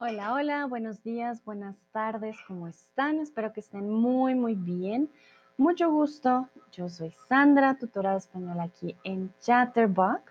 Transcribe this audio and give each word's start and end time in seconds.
Hola, 0.00 0.32
hola, 0.32 0.66
buenos 0.66 1.02
días, 1.02 1.44
buenas 1.44 1.74
tardes, 1.90 2.36
¿cómo 2.46 2.68
están? 2.68 3.18
Espero 3.18 3.52
que 3.52 3.58
estén 3.58 3.90
muy, 3.90 4.36
muy 4.36 4.54
bien. 4.54 5.10
Mucho 5.56 5.90
gusto, 5.90 6.48
yo 6.70 6.88
soy 6.88 7.12
Sandra, 7.28 7.74
tutora 7.74 8.12
de 8.12 8.18
español 8.18 8.60
aquí 8.60 8.94
en 9.02 9.34
Chatterbox. 9.40 10.22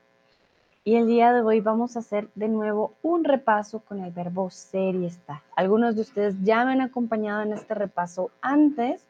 Y 0.86 0.96
el 0.96 1.06
día 1.06 1.34
de 1.34 1.42
hoy 1.42 1.60
vamos 1.60 1.98
a 1.98 2.00
hacer 2.00 2.30
de 2.34 2.48
nuevo 2.48 2.94
un 3.02 3.26
repaso 3.26 3.82
con 3.82 4.00
el 4.00 4.14
verbo 4.14 4.50
ser 4.50 4.96
y 4.96 5.06
estar. 5.06 5.42
Algunos 5.58 5.98
de 5.98 6.04
ustedes 6.04 6.36
ya 6.44 6.64
me 6.64 6.72
han 6.72 6.80
acompañado 6.80 7.42
en 7.42 7.52
este 7.52 7.74
repaso 7.74 8.32
antes. 8.40 9.06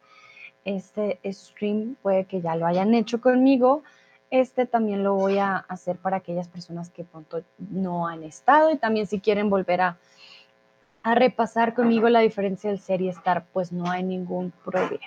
Este 0.65 1.19
stream 1.24 1.97
puede 2.01 2.25
que 2.25 2.42
ya 2.42 2.55
lo 2.55 2.65
hayan 2.65 2.96
hecho 2.96 3.21
conmigo. 3.21 3.83
Este 4.32 4.65
también 4.65 5.04
lo 5.04 5.14
voy 5.14 5.37
a 5.37 5.55
hacer 5.55 5.97
para 5.97 6.18
aquellas 6.18 6.47
personas 6.47 6.89
que 6.89 7.04
pronto 7.04 7.43
no 7.60 8.07
han 8.07 8.24
estado 8.24 8.71
y 8.71 8.78
también 8.78 9.05
si 9.05 9.19
quieren 9.19 9.51
volver 9.51 9.82
a 9.82 9.97
a 11.07 11.16
repasar 11.16 11.74
conmigo 11.74 12.10
la 12.10 12.20
diferencia 12.20 12.70
del 12.70 12.79
ser 12.79 13.02
y 13.02 13.07
estar, 13.07 13.46
pues 13.54 13.71
no 13.71 13.89
hay 13.89 14.04
ningún 14.04 14.52
problema. 14.65 15.06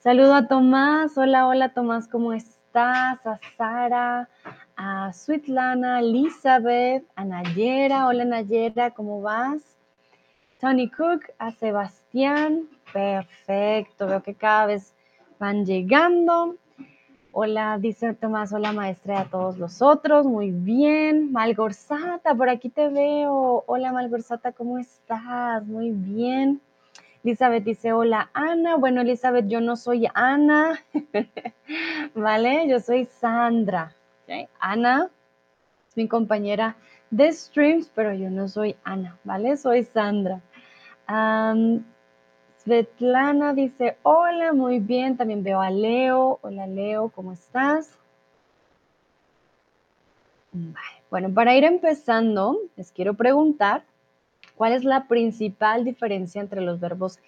Saludo 0.00 0.34
a 0.34 0.48
Tomás, 0.48 1.16
hola, 1.16 1.46
hola 1.46 1.68
Tomás, 1.68 2.08
¿cómo 2.08 2.32
estás? 2.32 3.24
A 3.24 3.38
Sara, 3.56 4.28
a 4.76 5.12
Sweetlana, 5.12 6.00
Elizabeth, 6.00 7.04
a 7.14 7.24
Nayera, 7.24 8.08
hola 8.08 8.24
Nayera, 8.24 8.90
¿cómo 8.90 9.22
vas? 9.22 9.62
Tony 10.58 10.90
Cook, 10.90 11.22
a 11.38 11.52
Sebastián, 11.52 12.68
perfecto, 12.92 14.08
veo 14.08 14.24
que 14.24 14.34
cada 14.34 14.66
vez 14.66 14.96
van 15.38 15.64
llegando. 15.64 16.56
Hola, 17.32 17.78
dice 17.78 18.12
Tomás, 18.14 18.52
hola 18.52 18.72
maestra 18.72 19.20
a 19.20 19.24
todos 19.24 19.56
los 19.56 19.82
otros, 19.82 20.26
muy 20.26 20.50
bien. 20.50 21.30
Malgorzata, 21.30 22.34
por 22.34 22.48
aquí 22.48 22.70
te 22.70 22.88
veo. 22.88 23.62
Hola 23.68 23.92
Malgorzata, 23.92 24.50
¿cómo 24.50 24.78
estás? 24.78 25.64
Muy 25.64 25.92
bien. 25.92 26.60
Elizabeth 27.22 27.62
dice, 27.62 27.92
hola 27.92 28.30
Ana. 28.32 28.74
Bueno, 28.76 29.02
Elizabeth, 29.02 29.46
yo 29.46 29.60
no 29.60 29.76
soy 29.76 30.08
Ana, 30.12 30.80
¿vale? 32.16 32.68
Yo 32.68 32.80
soy 32.80 33.04
Sandra. 33.04 33.94
Ana 34.58 35.08
es 35.88 35.96
mi 35.96 36.08
compañera 36.08 36.74
de 37.12 37.32
streams, 37.32 37.92
pero 37.94 38.12
yo 38.12 38.28
no 38.28 38.48
soy 38.48 38.74
Ana, 38.82 39.18
¿vale? 39.22 39.56
Soy 39.56 39.84
Sandra. 39.84 40.40
Svetlana 42.70 43.52
dice, 43.52 43.96
hola, 44.04 44.52
muy 44.52 44.78
bien. 44.78 45.16
También 45.16 45.42
veo 45.42 45.60
a 45.60 45.70
Leo. 45.70 46.38
Hola, 46.40 46.68
Leo, 46.68 47.08
¿cómo 47.08 47.32
estás? 47.32 47.98
Bueno, 51.10 51.34
para 51.34 51.56
ir 51.56 51.64
empezando, 51.64 52.60
les 52.76 52.92
quiero 52.92 53.14
preguntar, 53.14 53.82
¿cuál 54.54 54.72
es 54.72 54.84
la 54.84 55.08
principal 55.08 55.84
diferencia 55.84 56.40
entre 56.40 56.60
los 56.60 56.78
verbos 56.78 57.18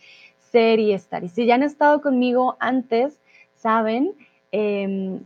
ser 0.52 0.78
y 0.78 0.92
estar? 0.92 1.24
Y 1.24 1.28
si 1.28 1.44
ya 1.44 1.56
han 1.56 1.64
estado 1.64 2.02
conmigo 2.02 2.56
antes, 2.60 3.18
saben 3.56 4.14
em, 4.52 5.24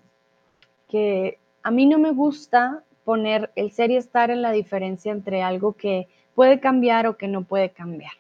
que 0.89 1.39
a 1.62 1.70
mí 1.70 1.84
no 1.84 1.98
me 1.98 2.12
gusta 2.12 2.84
poner 3.05 3.50
el 3.55 3.70
ser 3.70 3.91
y 3.91 3.97
estar 3.97 4.31
en 4.31 4.41
la 4.41 4.53
diferencia 4.53 5.12
entre 5.12 5.42
algo 5.42 5.75
que 5.75 6.09
puede 6.34 6.59
cambiar 6.59 7.06
o 7.06 7.19
que 7.19 7.28
no 7.28 7.44
puede 7.44 7.69
cambiar 7.69 8.12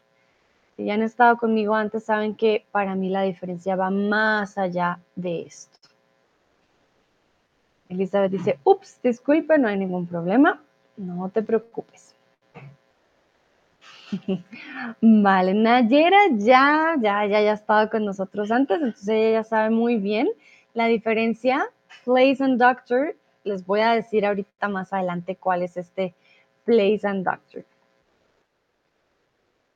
si 0.76 0.84
ya 0.84 0.94
han 0.94 1.02
estado 1.02 1.38
conmigo 1.38 1.74
antes, 1.74 2.04
saben 2.04 2.34
que 2.34 2.66
para 2.70 2.94
mí 2.94 3.08
la 3.08 3.22
diferencia 3.22 3.76
va 3.76 3.90
más 3.90 4.58
allá 4.58 5.00
de 5.14 5.42
esto. 5.42 5.78
Elizabeth 7.88 8.32
dice, 8.32 8.58
ups, 8.64 9.00
disculpe, 9.02 9.58
no 9.58 9.68
hay 9.68 9.78
ningún 9.78 10.06
problema, 10.06 10.60
no 10.96 11.28
te 11.30 11.42
preocupes. 11.42 12.14
Vale, 15.00 15.54
Nayera 15.54 16.18
ya, 16.32 16.96
ya, 17.00 17.26
ya, 17.26 17.40
ya 17.40 17.50
ha 17.50 17.54
estado 17.54 17.88
con 17.90 18.04
nosotros 18.04 18.50
antes, 18.50 18.76
entonces 18.76 19.08
ella 19.08 19.30
ya 19.40 19.44
sabe 19.44 19.70
muy 19.70 19.96
bien 19.96 20.28
la 20.74 20.86
diferencia. 20.86 21.66
Place 22.04 22.36
and 22.40 22.60
Doctor, 22.60 23.16
les 23.44 23.64
voy 23.64 23.80
a 23.80 23.92
decir 23.92 24.26
ahorita 24.26 24.68
más 24.68 24.92
adelante 24.92 25.36
cuál 25.36 25.62
es 25.62 25.76
este 25.76 26.14
Place 26.64 27.00
and 27.04 27.24
Doctor. 27.24 27.64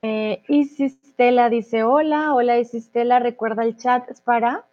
Eh, 0.02 0.42
Isistela 0.48 1.50
dice 1.50 1.84
hola, 1.84 2.32
hola 2.32 2.58
Isistela, 2.58 3.18
recuerda 3.18 3.64
el 3.64 3.76
chat 3.76 4.08
es 4.08 4.22
para 4.22 4.64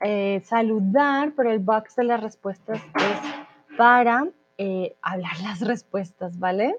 eh, 0.00 0.40
saludar, 0.44 1.32
pero 1.36 1.50
el 1.50 1.58
box 1.58 1.96
de 1.96 2.04
las 2.04 2.22
respuestas 2.22 2.80
es 2.94 3.76
para 3.76 4.28
eh, 4.56 4.94
hablar 5.02 5.40
las 5.42 5.62
respuestas, 5.62 6.38
¿vale? 6.38 6.76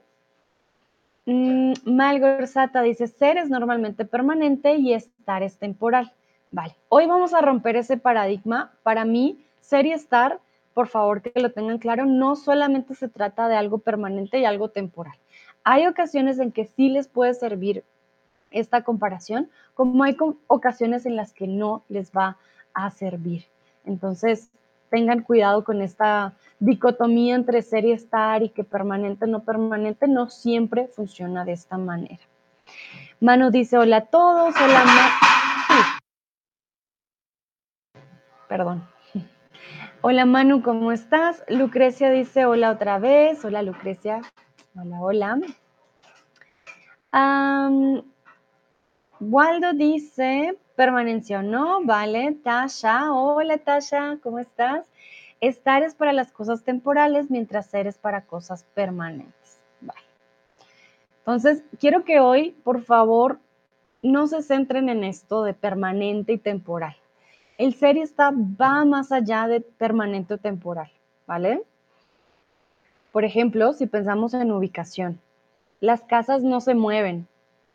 Mm, 1.25 1.73
Malgorzata 1.83 2.81
dice 2.83 3.07
ser 3.07 3.37
es 3.37 3.49
normalmente 3.49 4.05
permanente 4.05 4.75
y 4.75 4.93
estar 4.93 5.43
es 5.43 5.57
temporal. 5.57 6.13
Vale, 6.51 6.77
hoy 6.87 7.05
vamos 7.05 7.33
a 7.33 7.41
romper 7.41 7.75
ese 7.75 7.97
paradigma. 7.97 8.71
Para 8.81 9.03
mí, 9.03 9.45
ser 9.59 9.85
y 9.85 9.91
estar, 9.91 10.39
por 10.73 10.87
favor 10.87 11.21
que 11.21 11.37
lo 11.41 11.51
tengan 11.51 11.79
claro, 11.79 12.05
no 12.05 12.37
solamente 12.37 12.95
se 12.95 13.09
trata 13.09 13.49
de 13.49 13.57
algo 13.57 13.79
permanente 13.79 14.39
y 14.39 14.45
algo 14.45 14.69
temporal. 14.69 15.17
Hay 15.71 15.85
ocasiones 15.85 16.39
en 16.39 16.51
que 16.51 16.65
sí 16.65 16.89
les 16.89 17.07
puede 17.07 17.35
servir 17.35 17.83
esta 18.49 18.83
comparación, 18.83 19.51
como 19.75 20.03
hay 20.03 20.17
ocasiones 20.47 21.05
en 21.05 21.15
las 21.15 21.31
que 21.31 21.45
no 21.45 21.83
les 21.89 22.11
va 22.11 22.37
a 22.73 22.89
servir. 22.89 23.45
Entonces, 23.85 24.49
tengan 24.89 25.21
cuidado 25.21 25.63
con 25.63 25.83
esta 25.83 26.33
dicotomía 26.59 27.35
entre 27.35 27.61
ser 27.61 27.85
y 27.85 27.91
estar 27.91 28.41
y 28.41 28.49
que 28.49 28.63
permanente, 28.63 29.27
no 29.27 29.43
permanente, 29.43 30.07
no 30.07 30.31
siempre 30.31 30.87
funciona 30.87 31.45
de 31.45 31.51
esta 31.51 31.77
manera. 31.77 32.23
Manu 33.19 33.51
dice, 33.51 33.77
hola 33.77 33.97
a 33.97 34.05
todos, 34.05 34.55
hola 34.59 34.83
Manu. 34.85 35.89
Perdón. 38.47 38.87
Hola 40.01 40.25
Manu, 40.25 40.63
¿cómo 40.63 40.91
estás? 40.91 41.43
Lucrecia 41.47 42.09
dice, 42.09 42.45
hola 42.45 42.71
otra 42.71 42.97
vez, 42.97 43.43
hola 43.45 43.61
Lucrecia, 43.61 44.21
hola, 44.81 45.01
hola. 45.01 45.39
Waldo 49.19 49.73
dice, 49.73 50.57
permanencia 50.75 51.39
o 51.39 51.43
no, 51.43 51.83
vale. 51.83 52.37
Tasha, 52.43 53.11
hola 53.11 53.57
Tasha, 53.57 54.17
¿cómo 54.23 54.39
estás? 54.39 54.85
Estar 55.41 55.83
es 55.83 55.95
para 55.95 56.13
las 56.13 56.31
cosas 56.31 56.63
temporales, 56.63 57.29
mientras 57.29 57.67
ser 57.67 57.87
es 57.87 57.97
para 57.97 58.25
cosas 58.25 58.63
permanentes. 58.73 59.59
Vale. 59.81 60.01
Entonces, 61.19 61.63
quiero 61.79 62.03
que 62.03 62.19
hoy, 62.19 62.51
por 62.63 62.83
favor, 62.83 63.39
no 64.01 64.27
se 64.27 64.41
centren 64.41 64.89
en 64.89 65.03
esto 65.03 65.43
de 65.43 65.53
permanente 65.53 66.33
y 66.33 66.37
temporal. 66.37 66.95
El 67.57 67.73
ser 67.73 67.97
y 67.97 68.01
estar 68.01 68.33
va 68.33 68.85
más 68.85 69.11
allá 69.11 69.47
de 69.47 69.59
permanente 69.59 70.35
o 70.35 70.37
temporal, 70.37 70.89
¿vale? 71.27 71.63
Por 73.11 73.25
ejemplo, 73.25 73.73
si 73.73 73.87
pensamos 73.87 74.33
en 74.33 74.51
ubicación, 74.51 75.19
las 75.79 76.01
casas 76.01 76.43
no 76.43 76.61
se 76.61 76.75
mueven, 76.75 77.27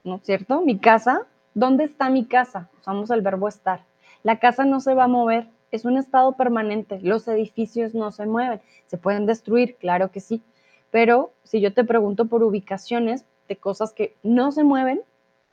¿no 0.05 0.17
es 0.17 0.23
cierto? 0.23 0.61
Mi 0.61 0.79
casa 0.79 1.27
¿Dónde 1.55 1.85
está 1.85 2.11
mi 2.11 2.25
casa? 2.25 2.69
Usamos 2.81 3.11
el 3.11 3.23
verbo 3.23 3.47
estar. 3.47 3.85
La 4.25 4.41
casa 4.41 4.65
no 4.65 4.81
se 4.81 4.95
va 4.95 5.05
a 5.05 5.09
mover, 5.09 5.47
es 5.71 5.85
un 5.85 5.97
estado 5.97 6.33
permanente. 6.33 6.99
Los 7.01 7.29
edificios 7.29 7.95
no 7.95 8.11
se 8.11 8.27
mueven. 8.27 8.61
¿Se 8.87 8.99
pueden 8.99 9.25
destruir? 9.25 9.77
Claro 9.77 10.11
que 10.11 10.19
sí. 10.19 10.43
Pero 10.91 11.33
si 11.45 11.61
yo 11.61 11.73
te 11.73 11.85
pregunto 11.85 12.27
por 12.27 12.43
ubicaciones 12.43 13.25
de 13.49 13.57
cosas 13.57 13.93
que 13.93 14.17
no 14.25 14.51
se 14.51 14.65
mueven, 14.65 15.03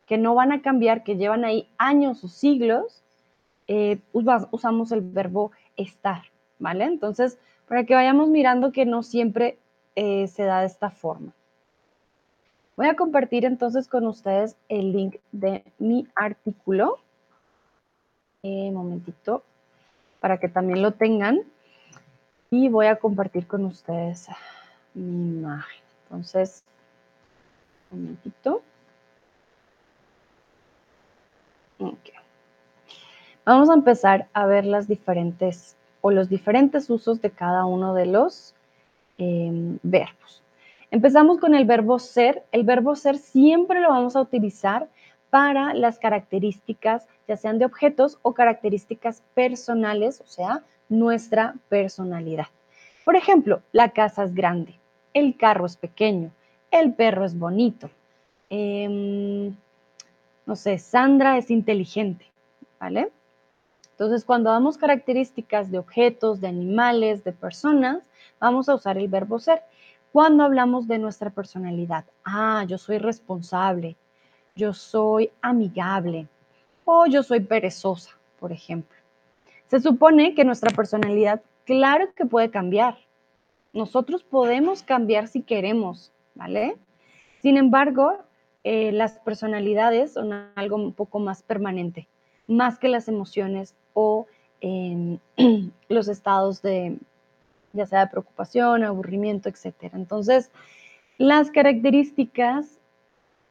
que 0.07 0.17
no 0.17 0.33
van 0.33 0.51
a 0.51 0.63
cambiar, 0.63 1.03
que 1.03 1.17
llevan 1.17 1.45
ahí 1.45 1.69
años 1.77 2.23
o 2.23 2.27
siglos, 2.27 3.03
eh, 3.67 3.99
usamos 4.11 4.91
el 4.91 5.01
verbo 5.01 5.51
estar, 5.77 6.23
¿vale? 6.57 6.85
Entonces, 6.85 7.37
para 7.67 7.85
que 7.85 7.93
vayamos 7.93 8.29
mirando 8.29 8.71
que 8.71 8.85
no 8.85 9.03
siempre 9.03 9.59
eh, 9.95 10.27
se 10.27 10.43
da 10.43 10.61
de 10.61 10.67
esta 10.67 10.89
forma. 10.89 11.31
Voy 12.77 12.87
a 12.87 12.95
compartir 12.95 13.45
entonces 13.45 13.87
con 13.87 14.07
ustedes 14.07 14.55
el 14.69 14.91
link 14.91 15.17
de 15.31 15.63
mi 15.77 16.07
artículo. 16.15 16.99
Un 18.43 18.51
eh, 18.51 18.71
momentito, 18.71 19.43
para 20.19 20.39
que 20.39 20.47
también 20.47 20.81
lo 20.81 20.91
tengan. 20.91 21.41
Y 22.49 22.69
voy 22.69 22.87
a 22.87 22.95
compartir 22.95 23.45
con 23.47 23.65
ustedes 23.65 24.27
mi 24.93 25.37
imagen. 25.37 25.83
Entonces, 26.03 26.63
un 27.91 28.01
momentito. 28.01 28.61
Vamos 33.45 33.69
a 33.69 33.73
empezar 33.73 34.27
a 34.33 34.45
ver 34.45 34.65
las 34.65 34.87
diferentes 34.87 35.75
o 36.01 36.11
los 36.11 36.29
diferentes 36.29 36.89
usos 36.89 37.21
de 37.21 37.31
cada 37.31 37.65
uno 37.65 37.93
de 37.93 38.05
los 38.05 38.53
eh, 39.21 39.77
verbos. 39.83 40.41
Empezamos 40.89 41.37
con 41.37 41.53
el 41.53 41.65
verbo 41.65 41.99
ser. 41.99 42.43
El 42.51 42.63
verbo 42.63 42.95
ser 42.95 43.17
siempre 43.17 43.79
lo 43.79 43.89
vamos 43.89 44.15
a 44.15 44.21
utilizar 44.21 44.89
para 45.29 45.75
las 45.75 45.99
características, 45.99 47.07
ya 47.27 47.37
sean 47.37 47.59
de 47.59 47.65
objetos 47.65 48.17
o 48.23 48.33
características 48.33 49.21
personales, 49.35 50.21
o 50.21 50.27
sea, 50.27 50.63
nuestra 50.89 51.53
personalidad. 51.69 52.47
Por 53.05 53.15
ejemplo, 53.15 53.61
la 53.71 53.89
casa 53.89 54.23
es 54.23 54.33
grande, 54.33 54.73
el 55.13 55.37
carro 55.37 55.67
es 55.67 55.77
pequeño, 55.77 56.31
el 56.71 56.93
perro 56.93 57.25
es 57.25 57.37
bonito. 57.37 57.89
em, 58.49 59.55
no 60.45 60.55
sé, 60.57 60.77
Sandra 60.79 61.37
es 61.37 61.49
inteligente, 61.51 62.25
¿vale? 62.79 63.11
Entonces, 64.01 64.25
cuando 64.25 64.49
damos 64.49 64.79
características 64.79 65.69
de 65.69 65.77
objetos, 65.77 66.41
de 66.41 66.47
animales, 66.47 67.23
de 67.23 67.33
personas, 67.33 67.99
vamos 68.39 68.67
a 68.67 68.73
usar 68.73 68.97
el 68.97 69.07
verbo 69.07 69.37
ser. 69.37 69.61
Cuando 70.11 70.43
hablamos 70.43 70.87
de 70.87 70.97
nuestra 70.97 71.29
personalidad, 71.29 72.05
ah, 72.25 72.65
yo 72.67 72.79
soy 72.79 72.97
responsable, 72.97 73.95
yo 74.55 74.73
soy 74.73 75.29
amigable 75.43 76.27
o 76.83 77.05
yo 77.05 77.21
soy 77.21 77.41
perezosa, 77.41 78.09
por 78.39 78.51
ejemplo. 78.51 78.97
Se 79.67 79.79
supone 79.79 80.33
que 80.33 80.45
nuestra 80.45 80.71
personalidad, 80.71 81.43
claro 81.65 82.11
que 82.15 82.25
puede 82.25 82.49
cambiar. 82.49 82.97
Nosotros 83.71 84.23
podemos 84.23 84.81
cambiar 84.81 85.27
si 85.27 85.43
queremos, 85.43 86.11
¿vale? 86.33 86.75
Sin 87.43 87.55
embargo, 87.55 88.17
eh, 88.63 88.91
las 88.93 89.19
personalidades 89.19 90.13
son 90.13 90.33
algo 90.55 90.77
un 90.77 90.91
poco 90.91 91.19
más 91.19 91.43
permanente, 91.43 92.07
más 92.47 92.79
que 92.79 92.87
las 92.87 93.07
emociones 93.07 93.75
o 93.93 94.27
em, 94.61 95.19
los 95.89 96.07
estados 96.07 96.61
de, 96.61 96.97
ya 97.73 97.85
sea 97.85 98.05
de 98.05 98.11
preocupación, 98.11 98.83
aburrimiento, 98.83 99.49
etc. 99.49 99.91
Entonces, 99.93 100.51
las 101.17 101.51
características, 101.51 102.79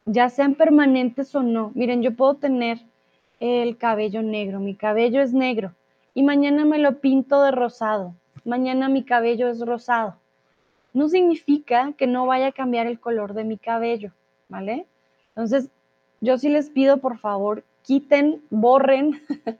ya 0.05 0.29
sean 0.29 0.55
permanentes 0.55 1.33
o 1.35 1.43
no, 1.43 1.71
miren, 1.75 2.01
yo 2.01 2.15
puedo 2.15 2.35
tener 2.35 2.79
el 3.39 3.77
cabello 3.77 4.21
negro, 4.21 4.59
mi 4.59 4.75
cabello 4.75 5.21
es 5.21 5.33
negro 5.33 5.73
y 6.13 6.23
mañana 6.23 6.65
me 6.65 6.79
lo 6.79 6.99
pinto 6.99 7.41
de 7.43 7.51
rosado, 7.51 8.13
mañana 8.43 8.89
mi 8.89 9.03
cabello 9.03 9.47
es 9.49 9.59
rosado. 9.65 10.15
No 10.93 11.07
significa 11.07 11.93
que 11.97 12.05
no 12.05 12.25
vaya 12.25 12.47
a 12.47 12.51
cambiar 12.51 12.85
el 12.85 12.99
color 12.99 13.33
de 13.33 13.45
mi 13.45 13.57
cabello, 13.57 14.11
¿vale? 14.49 14.85
Entonces, 15.29 15.69
yo 16.19 16.37
sí 16.37 16.49
les 16.49 16.69
pido, 16.69 16.97
por 16.97 17.17
favor, 17.17 17.63
quiten, 17.83 18.41
borren 18.49 19.21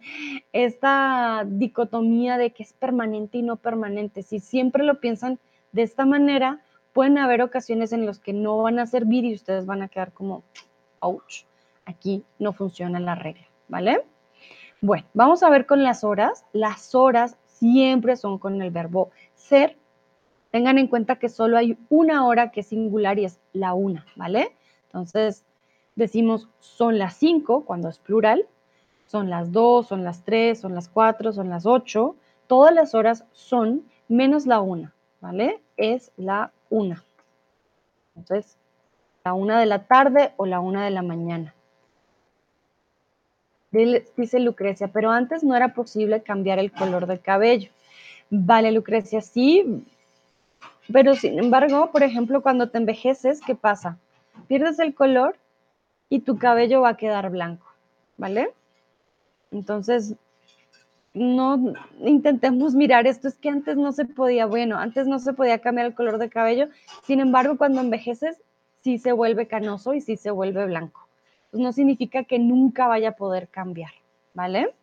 esta 0.53 1.44
dicotomía 1.47 2.38
de 2.38 2.51
que 2.51 2.63
es 2.63 2.73
permanente 2.73 3.38
y 3.38 3.41
no 3.41 3.57
permanente. 3.57 4.23
Si 4.23 4.39
siempre 4.39 4.83
lo 4.83 5.00
piensan 5.00 5.39
de 5.71 5.83
esta 5.83 6.06
manera, 6.06 6.62
pueden 6.94 7.18
haber 7.18 7.41
ocasiones 7.41 7.94
en 7.94 8.06
las 8.06 8.19
que 8.19 8.33
no 8.33 8.57
van 8.57 8.79
a 8.79 8.85
servir 8.85 9.25
y 9.25 9.33
ustedes 9.33 9.65
van 9.65 9.81
a 9.81 9.88
quedar 9.88 10.12
como, 10.12 10.44
ouch, 11.00 11.44
aquí 11.85 12.23
no 12.39 12.53
funciona 12.53 13.00
la 13.00 13.15
regla, 13.15 13.45
¿vale? 13.68 14.03
Bueno, 14.81 15.06
vamos 15.13 15.44
a 15.44 15.50
ver 15.50 15.65
con 15.65 15.83
las 15.83 16.03
horas. 16.03 16.45
Las 16.53 16.95
horas 16.95 17.38
siempre 17.45 18.15
son 18.15 18.39
con 18.39 18.62
el 18.62 18.71
verbo 18.71 19.12
ser. 19.35 19.77
Tengan 20.50 20.77
en 20.77 20.88
cuenta 20.88 21.18
que 21.18 21.29
solo 21.29 21.57
hay 21.57 21.77
una 21.89 22.25
hora 22.25 22.51
que 22.51 22.62
es 22.62 22.68
singular 22.68 23.19
y 23.19 23.25
es 23.25 23.39
la 23.53 23.73
una, 23.73 24.06
¿vale? 24.15 24.56
Entonces, 24.88 25.45
decimos 25.96 26.48
son 26.60 26.98
las 26.98 27.16
5 27.16 27.66
cuando 27.66 27.90
es 27.90 28.00
plural, 28.00 28.48
son 29.08 29.30
las 29.30 29.52
2, 29.52 29.88
son 29.88 30.04
las 30.04 30.24
3, 30.24 30.60
son 30.60 30.74
las 30.74 30.88
4, 30.88 31.34
son 31.34 31.50
las 31.50 31.66
8. 31.66 32.16
Todas 32.48 32.74
las 32.74 32.96
horas 32.96 33.26
son 33.34 33.84
menos 34.08 34.46
la 34.46 34.62
1, 34.62 34.92
¿vale? 35.20 35.62
Es 35.76 36.12
la 36.18 36.52
1. 36.70 36.96
Entonces, 38.16 38.58
la 39.24 39.34
1 39.34 39.58
de 39.58 39.66
la 39.66 39.86
tarde 39.86 40.32
o 40.38 40.46
la 40.46 40.60
1 40.60 40.82
de 40.82 40.92
la 40.92 41.02
mañana. 41.02 41.54
Dice 43.72 44.40
Lucrecia, 44.40 44.90
pero 44.90 45.12
antes 45.12 45.44
no 45.44 45.56
era 45.56 45.74
posible 45.74 46.24
cambiar 46.24 46.60
el 46.60 46.72
color 46.72 47.06
del 47.06 47.22
cabello. 47.22 47.70
Vale, 48.30 48.72
Lucrecia, 48.72 49.22
sí, 49.22 49.86
pero 50.92 51.16
sin 51.16 51.40
embargo, 51.40 51.92
por 51.92 52.04
ejemplo, 52.04 52.42
cuando 52.42 52.70
te 52.70 52.78
envejeces, 52.78 53.42
¿qué 53.46 53.56
pasa? 53.56 53.98
Pierdes 54.48 54.80
el 54.80 54.94
color 54.94 55.36
y 56.12 56.19
tu 56.19 56.38
cabello 56.38 56.81
va 56.81 56.90
a 56.90 56.98
quedar 56.98 57.30
blanco, 57.30 57.66
¿vale? 58.18 58.52
Entonces, 59.50 60.13
no 61.13 61.74
intentemos 62.04 62.75
mirar 62.75 63.08
esto, 63.08 63.30
es 63.30 63.36
que 63.38 63.48
antes 63.48 63.78
no 63.78 63.94
se 63.94 64.04
podía, 64.04 64.46
bueno, 64.46 64.78
antes 64.78 65.08
no 65.08 65.19
se 65.19 65.31
podía 65.31 65.60
cambiar 65.60 65.88
el 65.88 65.96
color 65.96 66.18
de 66.18 66.30
cabello, 66.30 66.68
sin 67.04 67.22
embargo, 67.22 67.58
cuando 67.58 67.80
envejeces, 67.80 68.42
sí 68.81 68.98
se 68.98 69.13
vuelve 69.13 69.48
canoso 69.48 69.94
y 69.94 70.02
sí 70.02 70.18
se 70.18 70.31
vuelve 70.31 70.66
blanco. 70.66 71.08
Pues 71.50 71.63
no 71.63 71.72
significa 71.72 72.25
que 72.25 72.40
nunca 72.40 72.88
vaya 72.88 73.10
a 73.10 73.16
poder 73.16 73.48
cambiar, 73.48 73.92
¿vale? 74.34 74.74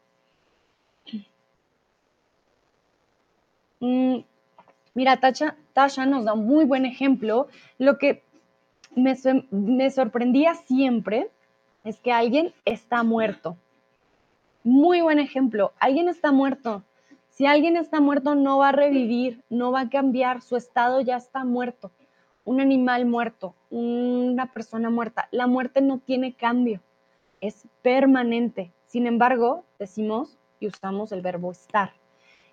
Mm, 3.81 4.21
mira, 4.95 5.21
Tasha, 5.21 6.07
nos 6.07 6.25
da 6.25 6.33
un 6.33 6.47
muy 6.47 6.65
buen 6.65 6.87
ejemplo. 6.87 7.49
Lo 7.77 7.99
que 7.99 8.23
me, 8.95 9.91
sorprendía 9.91 10.55
siempre 10.55 11.31
es 11.85 12.01
que 12.01 12.13
alguien 12.13 12.53
está 12.65 13.03
muerto. 13.03 13.57
Muy 14.65 15.01
buen 15.01 15.19
ejemplo, 15.19 15.73
alguien 15.79 16.09
está 16.09 16.33
muerto. 16.33 16.83
Si 17.31 17.47
alguien 17.47 17.77
está 17.77 18.01
muerto 18.01 18.35
no 18.35 18.59
va 18.59 18.71
a 18.71 18.73
revivir, 18.73 19.43
no 19.49 19.71
va 19.71 19.83
a 19.83 19.89
cambiar, 19.89 20.43
su 20.43 20.57
estado 20.57 21.01
ya 21.01 21.17
está 21.17 21.45
muerto. 21.45 21.93
Un 22.45 22.61
animal 22.61 23.07
muerto, 23.07 23.55
una 23.71 24.53
persona 24.53 24.91
muerta. 24.91 25.29
La 25.31 25.47
muerte 25.47 25.81
no 25.81 25.99
tiene 25.99 26.35
cambio, 26.35 26.81
es 27.41 27.69
permanente. 27.83 28.73
Sin 28.87 29.07
embargo, 29.07 29.65
decimos 29.79 30.39
y 30.61 30.67
usamos 30.67 31.13
el 31.13 31.23
verbo 31.23 31.53
estar. 31.53 31.93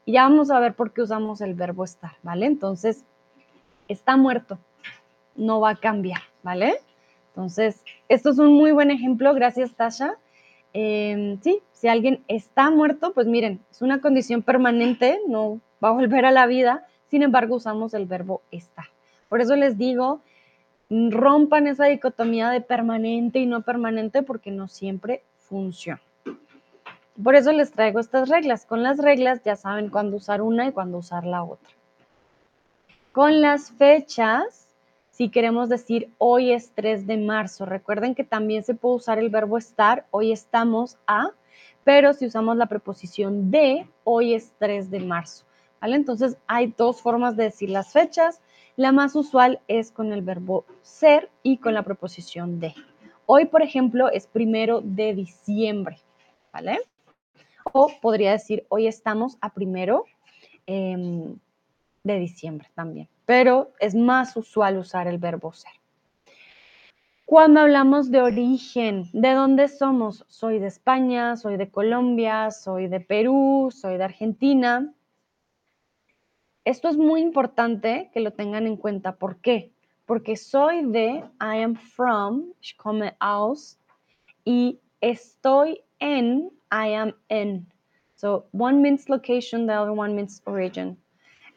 Y 0.05 0.13
ya 0.13 0.23
vamos 0.23 0.51
a 0.51 0.59
ver 0.59 0.75
por 0.75 0.93
qué 0.93 1.01
usamos 1.01 1.41
el 1.41 1.55
verbo 1.55 1.83
estar, 1.83 2.17
¿vale? 2.21 2.45
Entonces, 2.45 3.05
está 3.87 4.17
muerto, 4.17 4.59
no 5.35 5.59
va 5.59 5.71
a 5.71 5.75
cambiar, 5.75 6.21
¿vale? 6.43 6.79
Entonces, 7.29 7.83
esto 8.07 8.29
es 8.29 8.39
un 8.39 8.53
muy 8.53 8.71
buen 8.71 8.91
ejemplo, 8.91 9.33
gracias 9.33 9.73
Tasha. 9.73 10.17
Em, 10.73 11.39
sí, 11.41 11.61
si 11.71 11.87
alguien 11.87 12.23
está 12.27 12.69
muerto, 12.69 13.13
pues 13.13 13.27
miren, 13.27 13.59
es 13.71 13.81
una 13.81 14.01
condición 14.01 14.41
permanente, 14.41 15.19
no 15.27 15.59
va 15.83 15.89
a 15.89 15.93
volver 15.93 16.25
a 16.25 16.31
la 16.31 16.47
vida, 16.47 16.85
sin 17.09 17.23
embargo 17.23 17.55
usamos 17.55 17.93
el 17.93 18.05
verbo 18.05 18.41
estar. 18.51 18.85
Por 19.29 19.41
eso 19.41 19.55
les 19.55 19.77
digo, 19.77 20.21
rompan 20.89 21.67
esa 21.67 21.85
dicotomía 21.85 22.49
de 22.49 22.61
permanente 22.61 23.39
y 23.39 23.45
no 23.45 23.61
permanente 23.61 24.23
porque 24.23 24.51
no 24.51 24.67
siempre 24.67 25.23
funciona. 25.39 26.01
Por 27.21 27.35
eso 27.35 27.51
les 27.53 27.71
traigo 27.71 27.99
estas 27.99 28.29
reglas. 28.29 28.65
Con 28.65 28.83
las 28.83 28.97
reglas 28.97 29.41
ya 29.43 29.55
saben 29.55 29.89
cuándo 29.89 30.17
usar 30.17 30.41
una 30.41 30.67
y 30.67 30.71
cuándo 30.71 30.97
usar 30.97 31.25
la 31.25 31.43
otra. 31.43 31.73
Con 33.13 33.39
las 33.39 33.71
fechas, 33.71 34.64
si 35.15 35.29
queremos 35.29 35.69
decir 35.69 36.11
hoy 36.17 36.51
es 36.51 36.73
3 36.75 37.07
de 37.07 37.15
marzo, 37.15 37.65
recuerden 37.65 38.15
que 38.15 38.25
también 38.25 38.65
se 38.65 38.73
puede 38.73 38.95
usar 38.95 39.17
el 39.17 39.29
verbo 39.29 39.57
estar, 39.57 40.05
hoy 40.11 40.33
estamos 40.33 40.97
a, 41.07 41.31
pero 41.85 42.11
si 42.11 42.25
usamos 42.25 42.57
la 42.57 42.65
preposición 42.65 43.49
de, 43.49 43.87
hoy 44.03 44.33
es 44.33 44.51
3 44.59 44.91
de 44.91 44.99
marzo. 44.99 45.45
¿Vale? 45.79 45.95
Entonces 45.95 46.35
hay 46.47 46.73
dos 46.77 47.01
formas 47.01 47.37
de 47.37 47.45
decir 47.45 47.69
las 47.69 47.93
fechas. 47.93 48.41
La 48.75 48.91
más 48.91 49.15
usual 49.15 49.61
es 49.69 49.89
con 49.89 50.11
el 50.11 50.21
verbo 50.21 50.65
ser 50.81 51.29
y 51.43 51.59
con 51.59 51.73
la 51.73 51.83
preposición 51.83 52.59
de. 52.59 52.75
Hoy, 53.25 53.45
por 53.45 53.61
ejemplo, 53.61 54.09
es 54.11 54.27
primero 54.27 54.81
de 54.81 55.15
diciembre, 55.15 55.97
¿vale? 56.51 56.79
O 57.71 57.89
podría 58.01 58.33
decir, 58.33 58.65
hoy 58.67 58.87
estamos 58.87 59.37
a 59.39 59.53
primero 59.53 60.03
em, 60.65 61.37
de 62.03 62.19
diciembre 62.19 62.67
también, 62.75 63.07
pero 63.25 63.73
es 63.79 63.95
más 63.95 64.35
usual 64.37 64.77
usar 64.77 65.07
el 65.07 65.17
verbo 65.17 65.53
ser. 65.53 65.71
Cuando 67.25 67.61
hablamos 67.61 68.11
de 68.11 68.21
origen, 68.21 69.09
¿de 69.11 69.33
dónde 69.33 69.67
somos? 69.67 70.25
Soy 70.27 70.59
de 70.59 70.67
España, 70.67 71.35
soy 71.35 71.57
de 71.57 71.71
Colombia, 71.71 72.51
soy 72.51 72.87
de 72.87 72.99
Perú, 72.99 73.69
soy 73.71 73.97
de 73.97 74.03
Argentina. 74.03 74.93
Esto 76.65 76.87
es 76.87 76.97
muy 76.97 77.21
importante 77.21 78.11
que 78.13 78.19
lo 78.19 78.31
tengan 78.31 78.67
en 78.67 78.77
cuenta. 78.77 79.15
¿Por 79.15 79.37
qué? 79.37 79.71
Porque 80.05 80.35
soy 80.35 80.85
de, 80.85 81.23
I 81.41 81.63
am 81.63 81.75
from, 81.75 82.53
ich 82.61 82.77
aus, 83.19 83.79
y 84.43 84.79
estoy 85.01 85.81
en, 85.99 86.51
I 86.71 86.93
am 86.93 87.15
in. 87.29 87.67
So 88.13 88.45
one 88.51 88.81
means 88.81 89.09
location, 89.09 89.65
the 89.65 89.73
other 89.73 89.91
one 89.91 90.13
means 90.15 90.43
origin. 90.45 90.97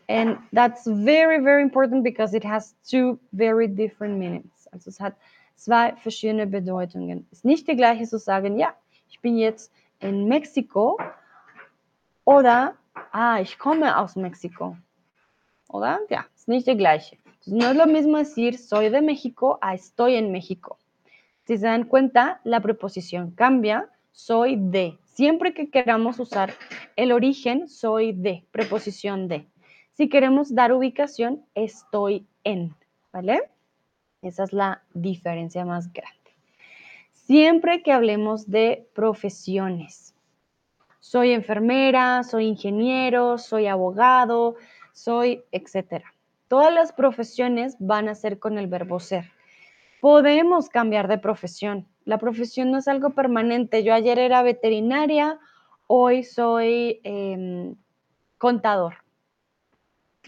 And 0.08 0.38
that's 0.52 0.86
very, 0.86 1.38
very 1.42 1.62
important 1.62 2.02
because 2.02 2.34
it 2.34 2.44
has 2.44 2.74
two 2.88 3.18
very 3.32 3.68
different 3.68 4.18
meanings. 4.18 4.66
Also 4.72 4.90
es 4.90 4.98
hat 4.98 5.14
zwei 5.56 5.94
verschiedene 6.02 6.46
Bedeutungen. 6.46 7.26
Es 7.30 7.38
ist 7.38 7.44
nicht 7.44 7.68
die 7.68 7.76
gleiche 7.76 8.06
zu 8.06 8.18
sagen, 8.18 8.58
ja, 8.58 8.74
ich 9.10 9.20
in 10.00 10.28
Mexiko 10.28 10.98
oder, 12.24 12.74
ah, 13.12 13.40
ich 13.40 13.58
komme 13.58 13.98
aus 13.98 14.16
Mexiko. 14.16 14.76
Es 16.36 16.48
nicht 16.48 16.66
die 16.66 16.76
gleiche. 16.76 17.18
No 17.46 17.70
es 17.70 17.76
lo 17.76 17.86
mismo 17.86 18.18
decir 18.18 18.58
soy 18.58 18.90
de 18.90 19.00
México 19.00 19.58
a 19.60 19.74
estoy 19.74 20.16
en 20.16 20.32
México. 20.32 20.78
Si 21.46 21.56
se 21.56 21.66
dan 21.66 21.84
cuenta, 21.84 22.40
la 22.44 22.60
preposición 22.60 23.30
cambia, 23.30 23.88
soy 24.12 24.56
de. 24.58 24.98
Siempre 25.04 25.54
que 25.54 25.70
queramos 25.70 26.18
usar 26.18 26.52
el 26.96 27.12
origen, 27.12 27.68
soy 27.68 28.12
de, 28.12 28.44
preposición 28.50 29.28
de. 29.28 29.46
Si 29.98 30.08
queremos 30.08 30.54
dar 30.54 30.72
ubicación, 30.72 31.44
estoy 31.56 32.24
en, 32.44 32.72
¿vale? 33.12 33.50
Esa 34.22 34.44
es 34.44 34.52
la 34.52 34.84
diferencia 34.94 35.64
más 35.64 35.92
grande. 35.92 36.14
siempre 37.12 37.82
que 37.82 37.90
hablemos 37.90 38.48
de 38.48 38.88
profesiones. 38.94 40.14
Soy 41.00 41.32
enfermera, 41.32 42.22
soy 42.22 42.46
ingeniero, 42.46 43.38
soy 43.38 43.66
abogado, 43.66 44.54
soy 44.92 45.42
etcétera. 45.50 46.14
Todas 46.46 46.72
las 46.72 46.92
profesiones 46.92 47.74
van 47.80 48.08
a 48.08 48.14
ser 48.14 48.38
con 48.38 48.56
el 48.56 48.68
verbo 48.68 49.00
ser. 49.00 49.32
Podemos 50.00 50.68
cambiar 50.68 51.08
de 51.08 51.18
profesión. 51.18 51.88
La 52.04 52.18
profesión 52.18 52.70
no 52.70 52.78
es 52.78 52.86
algo 52.86 53.10
permanente. 53.10 53.82
Yo 53.82 53.92
ayer 53.92 54.20
era 54.20 54.42
veterinaria, 54.42 55.40
hoy 55.88 56.22
soy 56.22 57.00
em, 57.02 57.74
contador. 58.38 59.07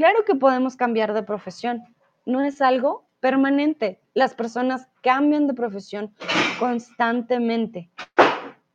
Claro 0.01 0.25
que 0.25 0.35
podemos 0.35 0.77
cambiar 0.77 1.13
de 1.13 1.23
profesión. 1.23 1.85
No 2.25 2.41
es 2.41 2.63
algo 2.63 3.05
permanente. 3.21 4.01
Las 4.15 4.33
personas 4.33 4.89
cambian 5.03 5.47
de 5.47 5.53
profesión 5.53 6.15
constantemente. 6.59 7.91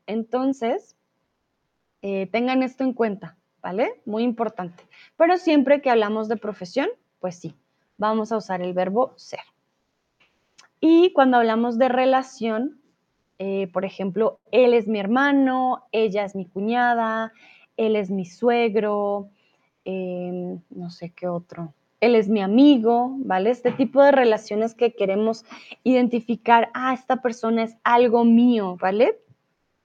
Entonces, 0.05 0.95
eh, 2.03 2.29
tengan 2.31 2.61
esto 2.61 2.83
en 2.83 2.93
cuenta, 2.93 3.37
¿vale? 3.59 4.03
Muy 4.05 4.21
importante. 4.21 4.83
Pero 5.17 5.37
siempre 5.37 5.81
que 5.81 5.89
hablamos 5.89 6.27
de 6.27 6.37
profesión, 6.37 6.89
pues 7.19 7.39
sí, 7.39 7.55
vamos 7.97 8.31
a 8.31 8.37
usar 8.37 8.61
el 8.61 8.73
verbo 8.73 9.13
ser. 9.15 9.41
Y 10.79 11.11
cuando 11.13 11.37
hablamos 11.37 11.79
de 11.79 11.89
relación, 11.89 12.79
eh, 13.39 13.67
por 13.73 13.83
ejemplo, 13.83 14.41
él 14.51 14.75
es 14.75 14.87
mi 14.87 14.99
hermano, 14.99 15.87
ella 15.91 16.23
es 16.23 16.35
mi 16.35 16.45
cuñada, 16.45 17.33
él 17.77 17.95
es 17.95 18.11
mi 18.11 18.25
suegro, 18.25 19.31
em, 19.85 20.59
no 20.69 20.89
sé 20.89 21.11
qué 21.11 21.27
otro, 21.27 21.73
él 22.01 22.15
es 22.15 22.27
mi 22.27 22.41
amigo, 22.41 23.15
¿vale? 23.19 23.49
Este 23.49 23.71
tipo 23.71 24.03
de 24.03 24.11
relaciones 24.11 24.75
que 24.75 24.93
queremos 24.93 25.45
identificar, 25.83 26.69
ah, 26.73 26.93
esta 26.93 27.21
persona 27.21 27.63
es 27.63 27.77
algo 27.83 28.25
mío, 28.25 28.77
¿vale? 28.79 29.19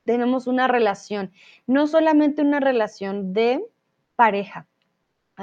Tenemos 0.04 0.46
una 0.46 0.66
relación, 0.66 1.30
no 1.66 1.86
solamente 1.86 2.42
una 2.42 2.60
relación 2.60 3.32
de 3.32 3.64
pareja, 4.16 4.66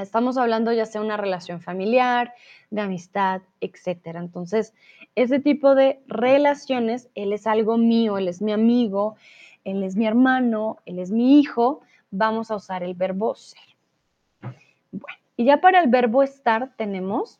estamos 0.02 0.38
hablando 0.38 0.72
ya 0.72 0.86
sea 0.86 1.02
una 1.02 1.18
relación 1.18 1.62
familiar, 1.62 2.34
de 2.70 2.82
amistad, 2.82 3.42
etcétera. 3.62 4.20
Entonces, 4.20 4.74
ese 5.16 5.40
tipo 5.40 5.76
de 5.76 6.02
relaciones, 6.08 7.10
él 7.16 7.34
es 7.34 7.48
algo 7.48 7.78
mío, 7.78 8.18
él 8.18 8.28
es 8.28 8.42
mi 8.42 8.52
amigo, 8.52 9.16
él 9.64 9.84
es 9.84 9.96
mi 9.96 10.06
hermano, 10.06 10.78
él 10.86 11.00
es 11.00 11.12
mi 11.12 11.40
hijo, 11.40 11.82
vamos 12.12 12.52
a 12.52 12.56
usar 12.56 12.84
el 12.84 12.94
verbo 12.94 13.36
ser. 13.36 13.77
Bueno, 14.91 15.17
y 15.36 15.46
ya 15.46 15.62
para 15.62 15.82
el 15.82 15.89
verbo 15.89 16.24
estar 16.24 16.74
tenemos 16.77 17.39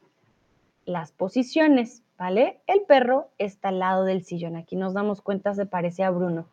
las 0.85 1.11
posiciones, 1.11 2.03
¿vale? 2.17 2.61
El 2.67 2.81
perro 2.81 3.29
está 3.37 3.69
al 3.69 3.79
lado 3.79 4.03
del 4.05 4.23
sillón. 4.23 4.55
Aquí 4.55 4.75
nos 4.75 4.93
damos 4.93 5.21
cuenta, 5.21 5.53
se 5.53 5.65
parece 5.65 6.03
a 6.03 6.11
Bruno. 6.11 6.47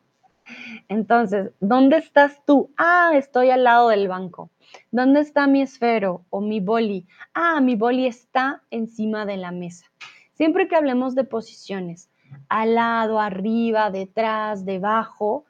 Entonces, 0.88 1.52
¿dónde 1.60 1.96
estás 1.98 2.44
tú? 2.44 2.70
Ah, 2.76 3.12
estoy 3.14 3.50
al 3.50 3.64
lado 3.64 3.88
del 3.88 4.08
banco. 4.08 4.50
¿Dónde 4.90 5.20
está 5.20 5.46
mi 5.46 5.62
esfero 5.62 6.24
o 6.30 6.40
mi 6.40 6.60
boli? 6.60 7.06
Ah, 7.32 7.60
mi 7.60 7.76
boli 7.76 8.06
está 8.06 8.62
encima 8.70 9.24
de 9.24 9.36
la 9.36 9.52
mesa. 9.52 9.86
Siempre 10.32 10.68
que 10.68 10.76
hablemos 10.76 11.14
de 11.14 11.24
posiciones, 11.24 12.10
al 12.48 12.74
lado, 12.74 13.20
arriba, 13.20 13.90
detrás, 13.90 14.64
debajo, 14.64 15.44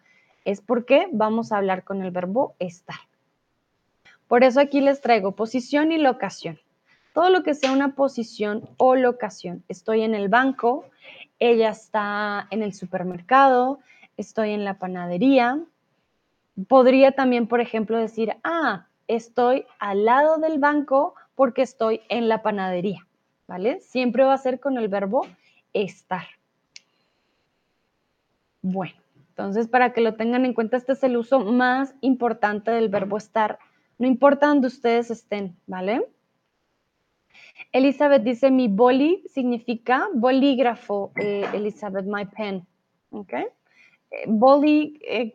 es 0.44 0.60
porque 0.60 1.08
vamos 1.12 1.52
a 1.52 1.56
hablar 1.56 1.84
con 1.84 2.02
el 2.02 2.10
verbo 2.10 2.54
estar. 2.58 2.96
Por 4.28 4.45
eso 4.45 4.61
aquí 4.61 4.81
les 4.81 5.00
traigo 5.00 5.33
posición 5.33 5.93
y 5.93 5.99
locación. 5.99 6.59
Todo 7.12 7.31
lo 7.31 7.43
que 7.43 7.54
sea 7.54 7.73
una 7.73 7.95
posición 7.95 8.69
o 8.76 8.97
locación. 8.97 9.62
Estoy 9.69 10.02
en 10.02 10.14
el 10.14 10.28
banco, 10.28 10.85
ella 11.38 11.71
está 11.71 12.49
en 12.50 12.62
el 12.62 12.75
supermercado, 12.75 13.78
estoy 14.16 14.50
en 14.50 14.64
la 14.64 14.78
panadería. 14.78 15.61
Podría 16.69 17.12
también, 17.12 17.47
por 17.47 17.61
ejemplo, 17.61 17.99
decir, 17.99 18.35
ah, 18.43 18.87
estoy 19.09 19.66
al 19.78 20.04
lado 20.04 20.38
del 20.38 20.59
banco 20.59 21.14
porque 21.35 21.62
estoy 21.62 22.00
en 22.09 22.28
la 22.28 22.43
panadería, 22.43 23.07
¿vale? 23.47 23.81
Siempre 23.81 24.25
va 24.25 24.35
a 24.35 24.38
ser 24.38 24.61
con 24.61 24.78
el 24.78 24.88
verbo 24.88 25.26
estar. 25.73 26.25
Bueno, 28.62 28.95
entonces 29.28 29.69
para 29.69 29.93
que 29.93 30.00
lo 30.00 30.14
tengan 30.14 30.45
en 30.45 30.54
cuenta, 30.54 30.76
este 30.76 30.93
es 30.93 31.02
el 31.02 31.16
uso 31.16 31.40
más 31.40 31.95
importante 32.00 32.71
del 32.71 32.88
verbo 32.88 33.19
estar, 33.19 33.59
no 33.98 34.06
importa 34.06 34.46
donde 34.46 34.66
ustedes 34.66 35.10
estén, 35.10 35.56
¿vale? 35.66 36.06
Elizabeth 37.72 38.22
dice, 38.22 38.50
mi 38.50 38.68
boli 38.68 39.24
significa 39.28 40.08
bolígrafo, 40.14 41.12
eh, 41.16 41.44
Elizabeth, 41.52 42.06
my 42.06 42.24
pen, 42.24 42.66
¿ok? 43.10 43.32
Eh, 43.32 43.48
boli 44.26 45.00
eh, 45.02 45.32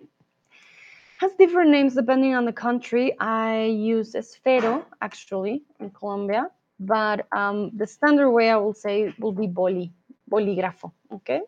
has 1.19 1.35
different 1.37 1.69
names 1.69 1.95
depending 1.95 2.35
on 2.35 2.45
the 2.45 2.53
country. 2.53 3.13
I 3.19 3.65
use 3.65 4.15
esfero 4.15 4.85
actually 5.01 5.63
in 5.79 5.89
Colombia, 5.89 6.49
but 6.79 7.25
um, 7.31 7.71
the 7.75 7.87
standard 7.87 8.31
way 8.31 8.49
I 8.49 8.57
will 8.57 8.73
say 8.73 9.13
will 9.19 9.33
be 9.33 9.47
boli, 9.47 9.91
bolígrafo. 10.29 10.91
Okay. 11.11 11.41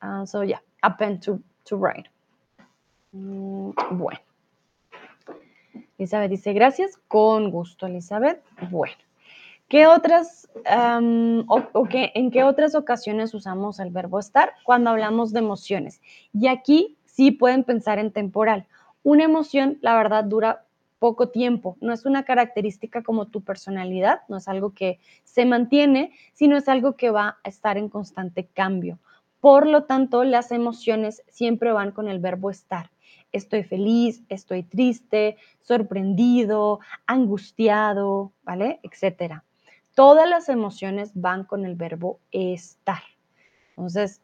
Uh, 0.00 0.24
so 0.24 0.42
yeah, 0.42 0.60
a 0.82 0.90
pen 0.90 1.18
to, 1.20 1.42
to 1.64 1.76
write. 1.76 2.08
Mm, 3.14 3.74
bueno. 3.98 4.27
Elizabeth 5.98 6.30
dice 6.30 6.52
gracias. 6.52 6.96
Con 7.08 7.50
gusto, 7.50 7.86
Elizabeth. 7.86 8.42
Bueno. 8.70 8.94
¿Qué 9.68 9.86
otras, 9.86 10.48
o, 11.46 11.62
o 11.72 11.84
qué, 11.84 12.10
en 12.14 12.30
qué 12.30 12.42
otras 12.42 12.74
ocasiones 12.74 13.34
usamos 13.34 13.80
el 13.80 13.90
verbo 13.90 14.18
estar? 14.18 14.54
Cuando 14.64 14.88
hablamos 14.88 15.34
de 15.34 15.40
emociones. 15.40 16.00
Y 16.32 16.46
aquí 16.46 16.96
sí 17.04 17.32
pueden 17.32 17.64
pensar 17.64 17.98
en 17.98 18.10
temporal. 18.10 18.66
Una 19.02 19.24
emoción, 19.24 19.76
la 19.82 19.94
verdad, 19.94 20.24
dura 20.24 20.64
poco 20.98 21.28
tiempo, 21.28 21.76
no 21.80 21.92
es 21.92 22.06
una 22.06 22.24
característica 22.24 23.02
como 23.02 23.26
tu 23.26 23.42
personalidad, 23.42 24.22
no 24.28 24.38
es 24.38 24.48
algo 24.48 24.72
que 24.74 24.98
se 25.22 25.44
mantiene, 25.44 26.12
sino 26.32 26.56
es 26.56 26.68
algo 26.68 26.96
que 26.96 27.10
va 27.10 27.38
a 27.44 27.48
estar 27.48 27.76
en 27.76 27.88
constante 27.88 28.46
cambio. 28.46 28.98
Por 29.40 29.66
lo 29.66 29.84
tanto, 29.84 30.24
las 30.24 30.50
emociones 30.50 31.22
siempre 31.28 31.72
van 31.72 31.92
con 31.92 32.08
el 32.08 32.18
verbo 32.18 32.50
estar. 32.50 32.90
Estoy 33.32 33.62
feliz, 33.62 34.22
estoy 34.28 34.62
triste, 34.62 35.36
sorprendido, 35.60 36.80
angustiado, 37.06 38.32
¿vale? 38.42 38.80
Etcétera. 38.82 39.44
Todas 39.94 40.28
las 40.28 40.48
emociones 40.48 41.10
van 41.14 41.44
con 41.44 41.64
el 41.64 41.74
verbo 41.74 42.20
estar. 42.30 43.02
Entonces, 43.70 44.20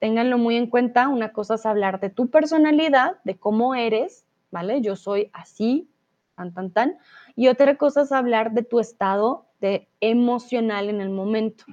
Ténganlo 0.00 0.38
muy 0.38 0.56
en 0.56 0.66
cuenta. 0.66 1.08
Una 1.08 1.32
cosa 1.32 1.54
es 1.54 1.66
hablar 1.66 2.00
de 2.00 2.08
tu 2.08 2.30
personalidad, 2.30 3.18
de 3.24 3.36
cómo 3.36 3.74
eres, 3.74 4.24
¿vale? 4.50 4.80
Yo 4.80 4.96
soy 4.96 5.30
así, 5.34 5.88
tan, 6.36 6.54
tan, 6.54 6.70
tan. 6.70 6.98
Y 7.36 7.48
otra 7.48 7.76
cosa 7.76 8.02
es 8.02 8.10
hablar 8.10 8.52
de 8.52 8.62
tu 8.62 8.80
estado 8.80 9.44
de 9.60 9.88
emocional 10.00 10.88
en 10.88 11.02
el 11.02 11.10
momento, 11.10 11.64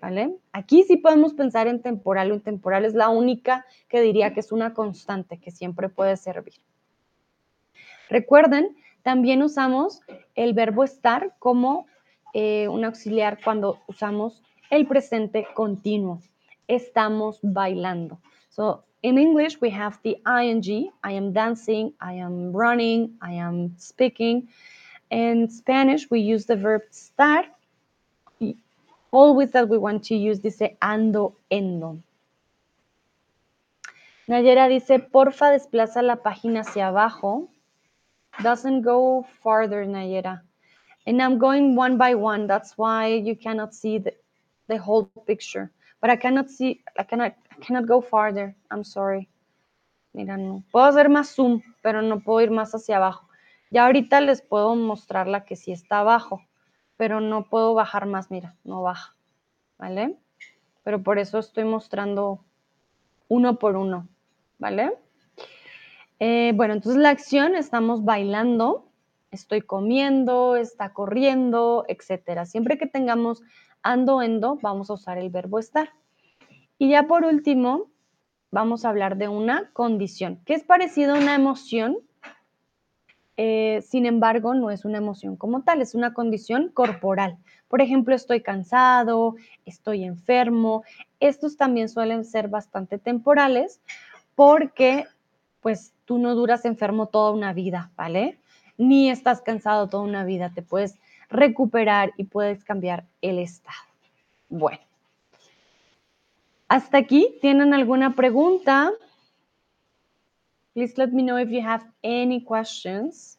¿vale? 0.00 0.36
Aquí 0.52 0.82
sí 0.84 0.96
podemos 0.96 1.34
pensar 1.34 1.66
en 1.66 1.82
temporal 1.82 2.32
o 2.32 2.34
intemporal. 2.34 2.84
Es 2.84 2.94
la 2.94 3.08
única 3.08 3.64
que 3.88 4.00
diría 4.00 4.32
que 4.32 4.40
es 4.40 4.52
una 4.52 4.74
constante 4.74 5.38
que 5.38 5.50
siempre 5.50 5.88
puede 5.88 6.16
servir. 6.16 6.54
Recuerden, 8.08 8.76
también 9.02 9.42
usamos 9.42 10.00
el 10.34 10.54
verbo 10.54 10.84
estar 10.84 11.34
como 11.38 11.86
eh, 12.34 12.68
un 12.68 12.84
auxiliar 12.84 13.38
cuando 13.42 13.80
usamos 13.86 14.42
el 14.70 14.86
presente 14.86 15.46
continuo 15.54 16.20
estamos 16.68 17.40
bailando. 17.42 18.20
So 18.50 18.84
in 19.02 19.18
English, 19.18 19.58
we 19.60 19.70
have 19.70 19.98
the 20.02 20.18
ing, 20.26 20.90
I 21.02 21.12
am 21.12 21.32
dancing, 21.32 21.94
I 22.00 22.14
am 22.14 22.52
running, 22.52 23.16
I 23.20 23.32
am 23.32 23.74
speaking. 23.78 24.48
In 25.10 25.48
Spanish, 25.48 26.10
we 26.10 26.20
use 26.20 26.46
the 26.46 26.56
verb 26.56 26.82
estar. 26.90 27.44
Always 29.10 29.52
that 29.52 29.68
we 29.68 29.78
want 29.78 30.04
to 30.04 30.14
use 30.14 30.40
dice 30.40 30.76
ando, 30.82 31.34
endo. 31.50 31.98
Nayera 34.28 34.68
dice, 34.68 34.98
porfa, 34.98 35.50
desplaza 35.50 36.02
la 36.02 36.16
página 36.16 36.60
hacia 36.60 36.88
abajo. 36.88 37.48
Doesn't 38.42 38.82
go 38.82 39.26
farther, 39.42 39.86
Nayera. 39.86 40.42
And 41.06 41.22
I'm 41.22 41.38
going 41.38 41.74
one 41.74 41.96
by 41.96 42.14
one. 42.14 42.46
That's 42.46 42.76
why 42.76 43.06
you 43.06 43.34
cannot 43.34 43.74
see 43.74 43.98
the, 43.98 44.14
the 44.66 44.76
whole 44.76 45.06
picture. 45.26 45.70
But 46.02 46.10
I 46.10 46.16
cannot 46.16 46.50
see, 46.50 46.82
I 46.98 47.04
cannot, 47.04 47.32
I 47.50 47.60
cannot 47.64 47.86
go 47.86 48.02
farther. 48.02 48.54
I'm 48.70 48.84
sorry. 48.84 49.28
Mira, 50.12 50.36
no. 50.36 50.62
Puedo 50.72 50.86
hacer 50.86 51.08
más 51.08 51.34
zoom, 51.34 51.62
pero 51.82 52.02
no 52.02 52.20
puedo 52.20 52.42
ir 52.42 52.50
más 52.50 52.74
hacia 52.74 52.98
abajo. 52.98 53.28
Ya 53.70 53.86
ahorita 53.86 54.20
les 54.20 54.42
puedo 54.42 54.76
mostrar 54.76 55.26
la 55.26 55.44
que 55.44 55.56
sí 55.56 55.72
está 55.72 56.00
abajo, 56.00 56.42
pero 56.98 57.20
no 57.20 57.48
puedo 57.48 57.72
bajar 57.72 58.04
más, 58.04 58.30
mira, 58.30 58.56
no 58.64 58.82
baja. 58.82 59.14
¿Vale? 59.78 60.18
Pero 60.82 61.02
por 61.02 61.18
eso 61.18 61.38
estoy 61.38 61.64
mostrando 61.64 62.44
uno 63.28 63.58
por 63.58 63.76
uno. 63.76 64.08
¿Vale? 64.58 64.92
Eh, 66.18 66.52
bueno, 66.56 66.74
entonces 66.74 67.00
la 67.00 67.10
acción, 67.10 67.54
estamos 67.54 68.04
bailando, 68.04 68.88
estoy 69.30 69.62
comiendo, 69.62 70.56
está 70.56 70.92
corriendo, 70.92 71.84
etcétera. 71.86 72.44
Siempre 72.44 72.76
que 72.76 72.88
tengamos 72.88 73.42
ando, 73.82 74.20
endo, 74.20 74.56
vamos 74.60 74.90
a 74.90 74.94
usar 74.94 75.18
el 75.18 75.30
verbo 75.30 75.60
estar. 75.60 75.90
Y 76.78 76.88
ya 76.90 77.04
por 77.04 77.24
último, 77.24 77.92
vamos 78.50 78.84
a 78.84 78.88
hablar 78.88 79.16
de 79.18 79.28
una 79.28 79.70
condición, 79.72 80.40
que 80.44 80.54
es 80.54 80.64
parecido 80.64 81.14
a 81.14 81.18
una 81.18 81.36
emoción, 81.36 81.98
eh, 83.40 83.82
sin 83.82 84.04
embargo, 84.04 84.52
no 84.54 84.72
es 84.72 84.84
una 84.84 84.98
emoción 84.98 85.36
como 85.36 85.62
tal, 85.62 85.80
es 85.80 85.94
una 85.94 86.12
condición 86.12 86.70
corporal. 86.74 87.38
Por 87.68 87.80
ejemplo, 87.80 88.12
estoy 88.16 88.42
cansado, 88.42 89.36
estoy 89.64 90.02
enfermo. 90.02 90.82
Estos 91.20 91.56
también 91.56 91.88
suelen 91.88 92.24
ser 92.24 92.48
bastante 92.48 92.98
temporales 92.98 93.80
porque 94.34 95.06
pues 95.60 95.92
tú 96.04 96.18
no 96.18 96.34
duras 96.34 96.64
enfermo 96.64 97.06
toda 97.06 97.30
una 97.30 97.52
vida, 97.52 97.92
¿vale? 97.96 98.40
Ni 98.76 99.08
estás 99.08 99.40
cansado 99.40 99.88
toda 99.88 100.02
una 100.02 100.24
vida, 100.24 100.50
te 100.52 100.62
puedes 100.62 100.96
recuperar 101.30 102.12
y 102.16 102.24
puedes 102.24 102.64
cambiar 102.64 103.04
el 103.22 103.38
estado. 103.38 103.78
Bueno, 104.48 104.80
hasta 106.66 106.98
aquí, 106.98 107.36
¿tienen 107.40 107.72
alguna 107.72 108.16
pregunta? 108.16 108.90
Please 110.78 110.96
let 110.96 111.12
me 111.12 111.24
know 111.24 111.38
if 111.38 111.50
you 111.50 111.60
have 111.60 111.84
any 112.04 112.40
questions. 112.40 113.36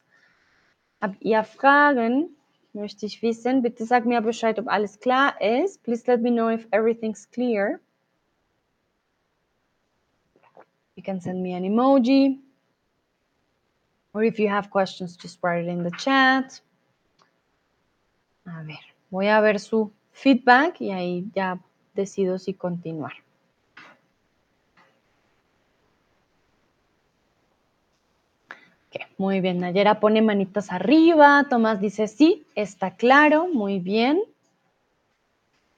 Habt 1.02 1.24
ihr 1.24 1.46
Fragen? 1.46 2.32
Möchte 2.74 3.06
ich 3.06 3.22
wissen. 3.22 3.62
Bitte 3.62 3.86
sag 3.86 4.06
mir 4.06 4.20
Bescheid, 4.20 4.60
ob 4.60 4.68
alles 4.68 5.00
klar 5.00 5.40
ist. 5.40 5.82
Please 5.84 6.04
let 6.06 6.22
me 6.22 6.32
know 6.32 6.50
if 6.50 6.68
everything's 6.74 7.26
clear. 7.32 7.80
You 10.98 11.04
can 11.04 11.22
send 11.22 11.42
me 11.42 11.54
an 11.54 11.64
emoji. 11.64 12.40
Or 14.14 14.22
if 14.22 14.38
you 14.38 14.50
have 14.50 14.70
questions, 14.70 15.16
just 15.16 15.40
write 15.42 15.64
it 15.64 15.70
in 15.70 15.84
the 15.84 15.92
chat. 15.92 16.60
A 18.48 18.64
ver, 18.66 18.84
voy 19.10 19.30
a 19.30 19.40
ver 19.40 19.60
su 19.60 19.94
feedback 20.12 20.82
y 20.82 20.92
ahí 20.92 21.32
ya 21.34 21.58
decido 21.96 22.38
si 22.38 22.54
continuar. 22.54 23.14
Muy 29.18 29.42
bien, 29.42 29.60
Nayera 29.60 30.00
pone 30.00 30.22
manitas 30.22 30.72
arriba, 30.72 31.46
Tomás 31.50 31.80
dice 31.80 32.08
sí, 32.08 32.46
está 32.56 32.96
claro, 32.96 33.48
muy 33.48 33.80
bien. 33.80 34.22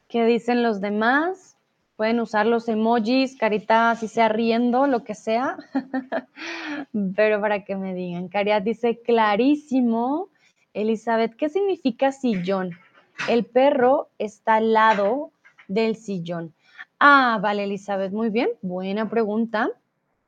¿Qué 0.07 0.25
dicen 0.25 0.63
los 0.63 0.81
demás? 0.81 1.55
Pueden 1.95 2.19
usar 2.19 2.45
los 2.45 2.67
emojis, 2.67 3.37
caritas, 3.37 3.99
si 3.99 4.07
sea 4.07 4.29
riendo, 4.29 4.87
lo 4.87 5.03
que 5.03 5.15
sea, 5.15 5.57
pero 7.15 7.39
para 7.41 7.63
que 7.63 7.75
me 7.75 7.93
digan. 7.93 8.27
Cariat 8.27 8.63
dice 8.63 8.99
clarísimo. 9.01 10.29
Elizabeth, 10.73 11.35
¿qué 11.35 11.49
significa 11.49 12.11
sillón? 12.11 12.71
El 13.27 13.45
perro 13.45 14.09
está 14.17 14.55
al 14.55 14.73
lado 14.73 15.31
del 15.67 15.95
sillón. 15.95 16.53
Ah, 16.99 17.39
vale, 17.41 17.65
Elizabeth, 17.65 18.11
muy 18.11 18.29
bien, 18.29 18.49
buena 18.61 19.09
pregunta. 19.09 19.69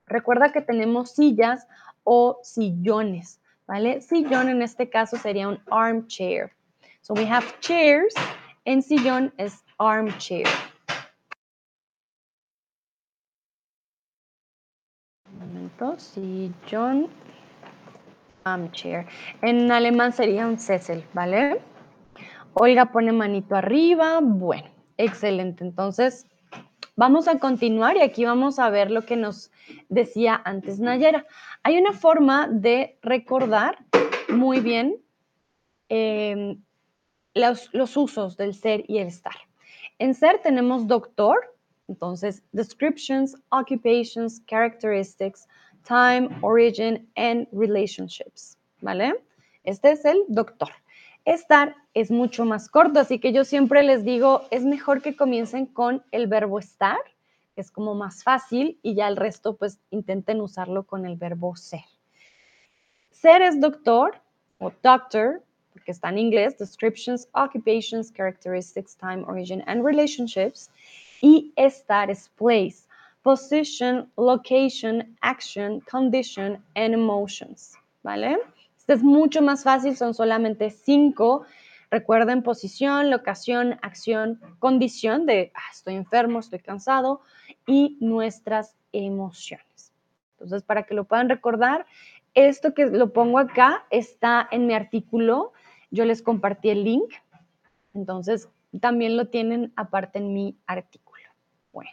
Recuerda 0.06 0.52
que 0.52 0.62
tenemos 0.62 1.12
sillas 1.12 1.68
o 2.04 2.40
sillones, 2.44 3.40
¿vale? 3.68 4.02
Sillón 4.02 4.50
en 4.50 4.62
este 4.62 4.90
caso 4.90 5.18
sería 5.18 5.48
un 5.48 5.60
armchair. 5.72 6.52
So 7.02 7.14
we 7.14 7.26
have 7.26 7.46
chairs, 7.60 8.14
en 8.66 8.82
sillón 8.82 9.34
es 9.38 9.64
armchair. 9.78 10.48
Un 15.32 15.40
momento, 15.40 16.00
sillón, 16.00 17.10
armchair. 18.44 19.06
En 19.42 19.72
alemán 19.72 20.14
sería 20.14 20.48
un 20.48 20.58
Sessel, 20.58 21.04
¿vale? 21.14 21.62
Olga 22.54 22.92
pone 22.92 23.12
manito 23.12 23.56
arriba. 23.56 24.20
Bueno, 24.22 24.70
excelente. 24.98 25.64
Entonces, 25.64 26.28
vamos 26.96 27.28
a 27.28 27.40
continuar 27.40 27.98
y 27.98 28.02
aquí 28.02 28.26
vamos 28.26 28.60
a 28.60 28.70
ver 28.70 28.92
lo 28.92 29.04
que 29.04 29.16
nos 29.16 29.52
decía 29.90 30.42
antes 30.46 30.80
Nayera. 30.80 31.26
Hay 31.64 31.78
una 31.78 31.94
forma 31.94 32.48
de 32.48 32.98
recordar 33.02 33.78
muy 34.30 34.60
bien 34.60 34.98
em, 35.90 36.62
los, 37.34 37.70
los 37.74 37.98
usos 37.98 38.38
del 38.38 38.54
ser 38.54 38.84
y 38.88 39.00
el 39.00 39.08
estar. 39.08 39.36
En 40.00 40.14
ser 40.14 40.40
tenemos 40.42 40.88
doctor, 40.88 41.56
entonces 41.88 42.44
descriptions, 42.52 43.36
occupations, 43.50 44.42
characteristics, 44.48 45.48
time, 45.84 46.30
origin, 46.42 47.08
and 47.16 47.48
relationships, 47.52 48.58
¿vale? 48.82 49.14
Este 49.64 49.92
es 49.92 50.06
el 50.06 50.24
doctor. 50.28 50.70
Estar 51.26 51.76
es 51.94 52.12
mucho 52.12 52.46
más 52.46 52.70
corto, 52.70 53.00
así 53.00 53.20
que 53.20 53.32
yo 53.32 53.46
siempre 53.46 53.84
les 53.84 54.04
digo, 54.04 54.44
es 54.52 54.64
mejor 54.66 55.02
que 55.02 55.16
comiencen 55.16 55.66
con 55.66 56.04
el 56.12 56.28
verbo 56.28 56.60
estar 56.60 56.98
es 57.56 57.72
como 57.72 57.94
más 57.96 58.24
fácil 58.24 58.80
y 58.82 58.96
ya 58.96 59.08
el 59.08 59.16
resto 59.16 59.56
pues 59.56 59.80
intenten 59.92 60.42
usarlo 60.42 60.84
con 60.84 61.06
el 61.06 61.16
verbo 61.16 61.56
ser. 61.56 61.86
Ser 63.12 63.42
es 63.42 63.60
doctor 63.60 64.20
o 64.60 64.72
doctor, 64.82 65.44
porque 65.72 65.92
está 65.92 66.10
en 66.10 66.18
inglés, 66.18 66.58
descriptions, 66.58 67.28
occupations, 67.34 68.12
characteristics, 68.12 68.96
time, 68.96 69.24
origin 69.28 69.64
and 69.68 69.86
relationships. 69.86 70.70
Y 71.22 71.54
estar 71.56 72.10
es 72.10 72.30
place, 72.30 72.88
position, 73.24 74.12
location, 74.18 75.16
action, 75.22 75.80
condition 75.90 76.62
and 76.76 76.94
emotions, 76.94 77.74
¿vale? 78.04 78.38
Este 78.84 78.96
es 78.96 79.04
mucho 79.04 79.42
más 79.42 79.64
fácil, 79.64 79.96
son 79.96 80.14
solamente 80.14 80.70
cinco. 80.70 81.46
Recuerden 81.90 82.44
posición, 82.44 83.10
locación, 83.10 83.80
acción, 83.82 84.42
condición 84.60 85.26
de 85.26 85.54
ah, 85.56 85.62
estoy 85.72 85.96
enfermo, 85.96 86.40
estoy 86.40 86.60
cansado, 86.60 87.22
y 87.66 87.98
nuestras 88.02 88.76
emociones. 88.92 89.94
Entonces, 90.34 90.64
para 90.64 90.84
que 90.84 90.96
lo 90.96 91.06
puedan 91.06 91.30
recordar, 91.30 91.86
esto 92.34 92.74
que 92.74 92.88
lo 92.88 93.14
pongo 93.14 93.40
acá 93.40 93.86
está 93.90 94.50
en 94.52 94.68
mi 94.68 94.74
artículo. 94.74 95.54
Yo 95.90 96.04
les 96.04 96.22
compartí 96.22 96.70
el 96.70 96.84
link. 96.84 97.10
Entonces, 97.94 98.50
también 98.82 99.16
lo 99.16 99.30
tienen 99.30 99.72
aparte 99.78 100.20
en 100.20 100.34
mi 100.34 100.58
artículo. 100.68 101.24
Bueno, 101.72 101.92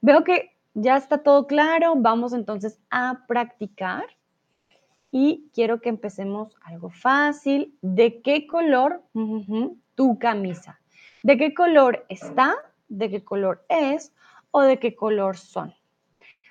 veo 0.00 0.22
que 0.22 0.54
ya 0.74 0.96
está 0.96 1.18
todo 1.18 1.48
claro. 1.48 1.94
Vamos 1.96 2.32
entonces 2.32 2.78
a 2.90 3.24
practicar. 3.26 4.04
Y 5.12 5.48
quiero 5.54 5.80
que 5.80 5.90
empecemos 5.90 6.56
algo 6.64 6.90
fácil. 6.90 7.76
¿De 7.82 8.20
qué 8.22 8.48
color 8.48 9.02
tu 9.94 10.18
camisa? 10.18 10.80
¿De 11.22 11.36
qué 11.36 11.54
color 11.54 12.04
está? 12.08 12.56
¿De 12.88 13.08
qué 13.08 13.22
color 13.22 13.64
es? 13.68 14.12
o 14.52 14.62
de 14.62 14.78
qué 14.78 14.94
color 14.94 15.36
son. 15.36 15.74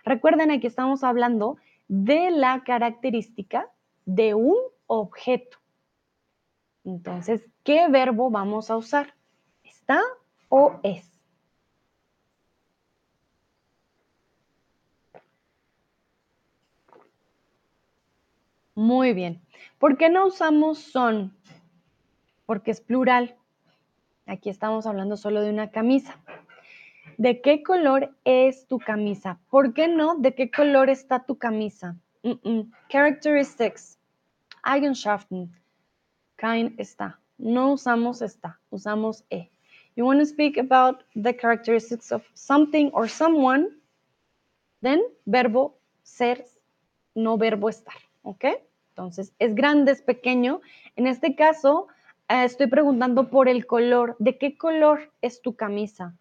Recuerden, 0.03 0.51
aquí 0.51 0.67
estamos 0.67 1.03
hablando 1.05 1.57
de 1.87 2.31
la 2.31 2.63
característica 2.65 3.69
de 4.05 4.33
un 4.33 4.57
objeto. 4.87 5.57
Entonces, 6.83 7.47
¿qué 7.63 7.87
verbo 7.87 8.29
vamos 8.29 8.69
a 8.69 8.75
usar? 8.75 9.13
¿Está 9.63 10.01
o 10.49 10.79
es? 10.83 11.10
Muy 18.81 19.13
bien. 19.13 19.39
¿Por 19.77 19.95
qué 19.95 20.09
no 20.09 20.25
usamos 20.25 20.79
son? 20.79 21.37
Porque 22.47 22.71
es 22.71 22.81
plural. 22.81 23.35
Aquí 24.25 24.49
estamos 24.49 24.87
hablando 24.87 25.17
solo 25.17 25.41
de 25.41 25.51
una 25.51 25.69
camisa. 25.69 26.19
¿De 27.19 27.41
qué 27.41 27.61
color 27.61 28.15
es 28.25 28.65
tu 28.65 28.79
camisa? 28.79 29.39
¿Por 29.51 29.75
qué 29.75 29.87
no? 29.87 30.15
¿De 30.15 30.33
qué 30.33 30.49
color 30.49 30.89
está 30.89 31.27
tu 31.27 31.37
camisa? 31.37 31.95
Characteristics. 32.89 33.99
Eigenschaften. 34.63 35.51
Kein 36.35 36.73
está. 36.79 37.19
No 37.37 37.73
usamos 37.73 38.23
está, 38.23 38.59
usamos 38.71 39.23
e. 39.29 39.51
You 39.95 40.07
want 40.07 40.21
to 40.21 40.25
speak 40.25 40.57
about 40.57 41.03
the 41.13 41.35
characteristics 41.35 42.11
of 42.11 42.23
something 42.33 42.89
or 42.93 43.07
someone, 43.07 43.79
then 44.81 45.03
verbo 45.27 45.77
ser, 46.01 46.45
no 47.13 47.37
verbo 47.37 47.69
estar, 47.69 48.01
¿ok? 48.23 48.45
Entonces, 48.91 49.33
es 49.39 49.55
grande, 49.55 49.93
es 49.93 50.01
pequeño. 50.01 50.61
En 50.95 51.07
este 51.07 51.35
caso, 51.35 51.87
eh, 52.27 52.43
estoy 52.43 52.67
preguntando 52.67 53.29
por 53.29 53.47
el 53.47 53.65
color. 53.65 54.15
¿De 54.19 54.37
qué 54.37 54.57
color 54.57 55.11
es 55.21 55.41
tu 55.41 55.55
camisa? 55.55 56.15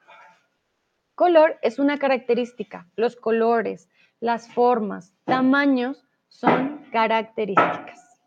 Color 1.16 1.58
es 1.62 1.78
una 1.78 1.98
característica. 1.98 2.88
Los 2.94 3.16
colores, 3.16 3.88
las 4.20 4.52
formas, 4.52 5.12
tamaños 5.24 6.04
son 6.28 6.86
características. 6.92 8.20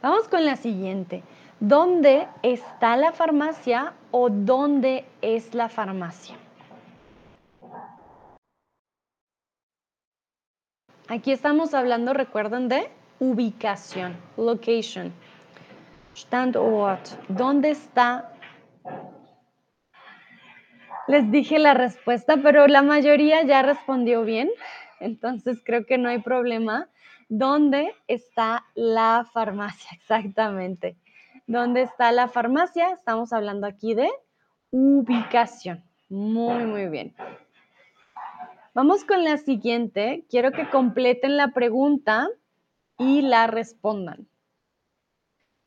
Vamos 0.00 0.28
con 0.28 0.44
la 0.46 0.56
siguiente. 0.56 1.22
¿Dónde 1.60 2.26
está 2.42 2.96
la 2.96 3.12
farmacia 3.12 3.94
o 4.12 4.30
dónde 4.30 5.04
es 5.20 5.54
la 5.54 5.68
farmacia? 5.68 6.36
Aquí 11.08 11.32
estamos 11.32 11.72
hablando, 11.72 12.12
recuerden, 12.12 12.68
de 12.68 12.90
ubicación, 13.18 14.14
location. 14.36 15.10
Standort. 16.14 17.00
¿Dónde 17.28 17.70
está 17.70 18.32
Les 21.06 21.30
dije 21.30 21.58
la 21.58 21.72
respuesta, 21.72 22.36
pero 22.42 22.66
la 22.66 22.82
mayoría 22.82 23.42
ya 23.42 23.62
respondió 23.62 24.24
bien, 24.24 24.50
entonces 25.00 25.62
creo 25.64 25.86
que 25.86 25.96
no 25.96 26.10
hay 26.10 26.18
problema. 26.18 26.88
¿Dónde 27.30 27.94
está 28.06 28.66
la 28.74 29.26
farmacia? 29.32 29.90
Exactamente. 29.96 30.98
¿Dónde 31.46 31.82
está 31.82 32.12
la 32.12 32.28
farmacia? 32.28 32.90
Estamos 32.90 33.32
hablando 33.32 33.66
aquí 33.66 33.94
de 33.94 34.10
ubicación. 34.70 35.82
Muy, 36.10 36.64
muy 36.64 36.88
bien. 36.88 37.14
Vamos 38.74 39.04
con 39.04 39.24
la 39.24 39.38
siguiente. 39.38 40.24
Quiero 40.28 40.52
que 40.52 40.68
completen 40.68 41.36
la 41.36 41.48
pregunta 41.48 42.28
y 42.98 43.22
la 43.22 43.46
respondan. 43.46 44.28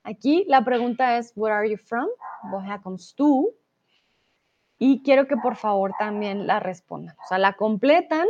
Aquí 0.03 0.45
la 0.47 0.63
pregunta 0.63 1.17
es, 1.17 1.33
where 1.35 1.55
are 1.55 1.69
you 1.69 1.77
from? 1.77 2.07
Kommst 2.83 3.17
du? 3.17 3.53
Y 4.77 5.03
quiero 5.03 5.27
que 5.27 5.37
por 5.37 5.55
favor 5.55 5.93
también 5.99 6.47
la 6.47 6.59
respondan. 6.59 7.15
O 7.23 7.27
sea, 7.27 7.37
la 7.37 7.53
completan, 7.53 8.27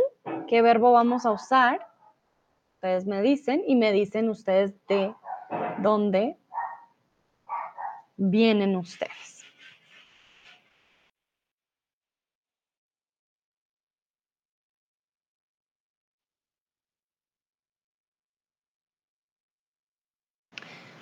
qué 0.48 0.60
verbo 0.60 0.92
vamos 0.92 1.24
a 1.24 1.30
usar. 1.30 1.86
Ustedes 2.74 3.06
me 3.06 3.22
dicen 3.22 3.62
y 3.66 3.76
me 3.76 3.92
dicen 3.92 4.28
ustedes 4.28 4.74
de 4.86 5.14
dónde 5.78 6.36
vienen 8.16 8.76
ustedes. 8.76 9.41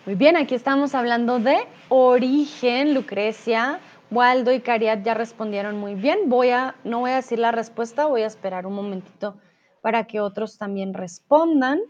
Muy 0.07 0.15
bien, 0.15 0.37
aquí 0.37 0.55
estamos 0.55 0.95
hablando 0.95 1.39
de 1.39 1.59
origen, 1.89 2.95
Lucrecia. 2.95 3.81
Waldo 4.11 4.51
y 4.51 4.61
Cariat 4.61 5.03
ya 5.05 5.15
respondieron 5.15 5.77
muy 5.79 5.95
bien. 5.95 6.29
Voy 6.29 6.51
a, 6.51 6.75
no 6.85 7.01
voy 7.01 7.11
a 7.11 7.17
decir 7.17 7.39
la 7.39 7.53
respuesta, 7.53 8.07
voy 8.07 8.23
a 8.23 8.27
esperar 8.27 8.67
un 8.67 8.75
momentito 8.75 9.37
para 9.83 10.07
que 10.07 10.21
otros 10.21 10.59
también 10.59 10.95
respondan. 10.95 11.81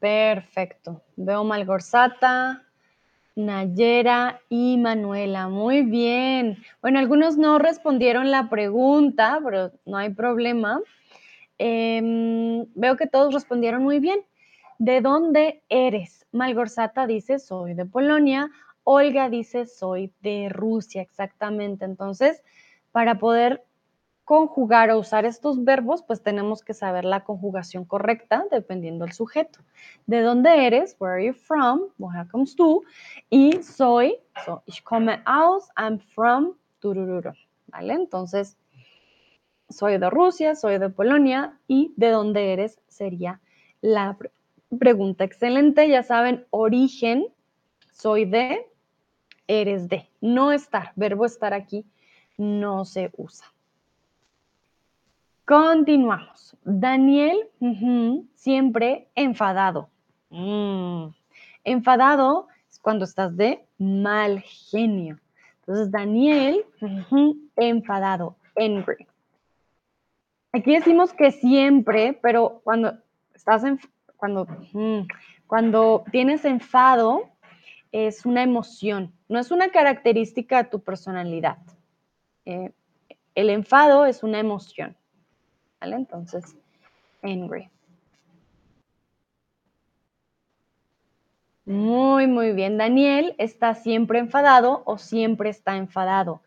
Perfecto. 0.00 1.02
Veo 1.16 1.44
Malgorzata, 1.44 2.66
Nayera 3.36 4.40
y 4.48 4.76
Manuela. 4.78 5.48
Muy 5.48 5.82
bien. 5.82 6.58
Bueno, 6.82 6.98
algunos 6.98 7.36
no 7.36 7.58
respondieron 7.58 8.30
la 8.30 8.48
pregunta, 8.48 9.40
pero 9.44 9.72
no 9.86 9.96
hay 9.96 10.10
problema. 10.10 10.80
Em, 11.58 12.66
veo 12.74 12.96
que 12.96 13.06
todos 13.06 13.34
respondieron 13.34 13.82
muy 13.82 13.98
bien. 13.98 14.20
¿De 14.78 15.00
dónde 15.00 15.62
eres? 15.68 16.26
Malgorzata 16.32 17.06
dice, 17.06 17.38
soy 17.38 17.74
de 17.74 17.84
Polonia. 17.86 18.50
Olga 18.84 19.28
dice, 19.28 19.66
soy 19.66 20.12
de 20.20 20.48
Rusia, 20.48 21.02
exactamente. 21.02 21.84
Entonces, 21.84 22.42
para 22.92 23.18
poder 23.18 23.62
conjugar 24.30 24.92
o 24.92 24.98
usar 25.00 25.24
estos 25.24 25.64
verbos, 25.64 26.04
pues 26.04 26.22
tenemos 26.22 26.62
que 26.62 26.72
saber 26.72 27.04
la 27.04 27.24
conjugación 27.24 27.84
correcta 27.84 28.44
dependiendo 28.48 29.04
del 29.04 29.12
sujeto. 29.12 29.58
¿De 30.06 30.20
dónde 30.20 30.68
eres? 30.68 30.94
Where 31.00 31.14
are 31.14 31.26
you 31.26 31.32
from? 31.32 31.88
Woher 31.98 32.28
kommst 32.28 32.56
du? 32.56 32.84
Y 33.28 33.60
soy, 33.64 34.18
so, 34.44 34.62
ich 34.66 34.84
komme 34.84 35.20
aus, 35.26 35.68
I'm 35.76 35.98
from, 35.98 36.54
turururu. 36.78 37.32
¿Vale? 37.66 37.94
Entonces, 37.94 38.56
soy 39.68 39.98
de 39.98 40.08
Rusia, 40.08 40.54
soy 40.54 40.78
de 40.78 40.90
Polonia 40.90 41.58
y 41.66 41.92
¿de 41.96 42.10
dónde 42.10 42.52
eres? 42.52 42.80
Sería 42.86 43.40
la 43.80 44.16
pregunta. 44.78 45.24
Excelente, 45.24 45.88
ya 45.88 46.04
saben, 46.04 46.46
origen, 46.50 47.26
soy 47.90 48.26
de, 48.26 48.64
eres 49.48 49.88
de. 49.88 50.08
No 50.20 50.52
estar, 50.52 50.92
verbo 50.94 51.26
estar 51.26 51.52
aquí 51.52 51.84
no 52.38 52.84
se 52.84 53.10
usa. 53.16 53.46
Continuamos. 55.50 56.56
Daniel, 56.62 57.36
siempre 58.36 59.08
enfadado. 59.16 59.90
Mm. 60.28 61.06
Enfadado 61.64 62.46
es 62.70 62.78
cuando 62.78 63.04
estás 63.04 63.36
de 63.36 63.66
mal 63.76 64.42
genio. 64.42 65.18
Entonces, 65.58 65.90
Daniel, 65.90 66.64
enfadado, 67.56 68.36
angry. 68.56 69.08
Aquí 70.52 70.72
decimos 70.72 71.12
que 71.12 71.32
siempre, 71.32 72.16
pero 72.22 72.60
cuando 72.62 72.92
estás 73.34 73.64
en, 73.64 73.80
cuando, 74.16 74.46
cuando 75.48 76.04
tienes 76.12 76.44
enfado, 76.44 77.28
es 77.90 78.24
una 78.24 78.44
emoción, 78.44 79.12
no 79.28 79.40
es 79.40 79.50
una 79.50 79.70
característica 79.70 80.62
de 80.62 80.70
tu 80.70 80.80
personalidad. 80.80 81.58
Eh, 82.44 82.70
el 83.34 83.50
enfado 83.50 84.06
es 84.06 84.22
una 84.22 84.38
emoción. 84.38 84.96
¿Vale? 85.80 85.96
Entonces, 85.96 86.56
angry. 87.22 87.70
Muy, 91.66 92.26
muy 92.26 92.52
bien. 92.52 92.78
Daniel 92.78 93.34
está 93.38 93.74
siempre 93.74 94.18
enfadado 94.18 94.82
o 94.86 94.98
siempre 94.98 95.50
está 95.50 95.76
enfadado. 95.76 96.40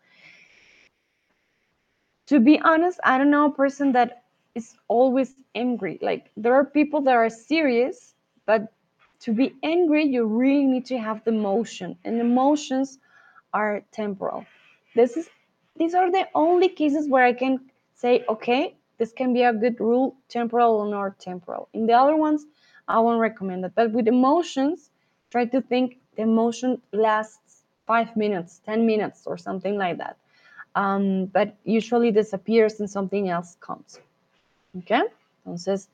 To 2.26 2.40
be 2.40 2.58
honest, 2.64 2.98
I 3.04 3.18
don't 3.18 3.30
know 3.30 3.46
a 3.46 3.54
person 3.54 3.92
that 3.92 4.24
is 4.54 4.76
always 4.88 5.34
angry. 5.54 5.98
Like, 6.00 6.30
there 6.36 6.54
are 6.54 6.64
people 6.64 7.00
that 7.02 7.14
are 7.14 7.30
serious, 7.30 8.14
but 8.46 8.72
to 9.20 9.32
be 9.32 9.54
angry, 9.62 10.04
you 10.04 10.26
really 10.26 10.64
need 10.66 10.86
to 10.86 10.98
have 10.98 11.22
the 11.24 11.30
emotion, 11.30 11.96
and 12.04 12.20
emotions 12.20 12.98
are 13.52 13.82
temporal. 13.92 14.44
This 14.94 15.16
is 15.16 15.28
these 15.76 15.94
are 15.94 16.10
the 16.10 16.28
only 16.34 16.68
cases 16.68 17.08
where 17.08 17.24
I 17.24 17.32
can 17.32 17.70
say, 17.94 18.24
okay, 18.28 18.76
this 18.98 19.12
can 19.12 19.32
be 19.32 19.42
a 19.42 19.52
good 19.52 19.80
rule, 19.80 20.16
temporal 20.28 20.74
or 20.74 20.88
not 20.88 21.18
temporal. 21.18 21.68
In 21.72 21.86
the 21.86 21.94
other 21.94 22.16
ones, 22.16 22.46
I 22.86 22.98
won't 23.00 23.20
recommend 23.20 23.64
it. 23.64 23.72
But 23.74 23.92
with 23.92 24.08
emotions, 24.08 24.90
try 25.30 25.46
to 25.46 25.60
think 25.60 25.98
the 26.16 26.22
emotion 26.22 26.80
lasts 26.92 27.62
five 27.86 28.16
minutes, 28.16 28.60
10 28.66 28.86
minutes, 28.86 29.26
or 29.26 29.36
something 29.36 29.76
like 29.76 29.98
that. 29.98 30.16
Um, 30.74 31.26
but 31.26 31.54
usually 31.64 32.10
disappears 32.10 32.80
and 32.80 32.90
something 32.90 33.28
else 33.28 33.56
comes. 33.60 34.00
Okay? 34.78 35.02
Entonces, 35.44 35.88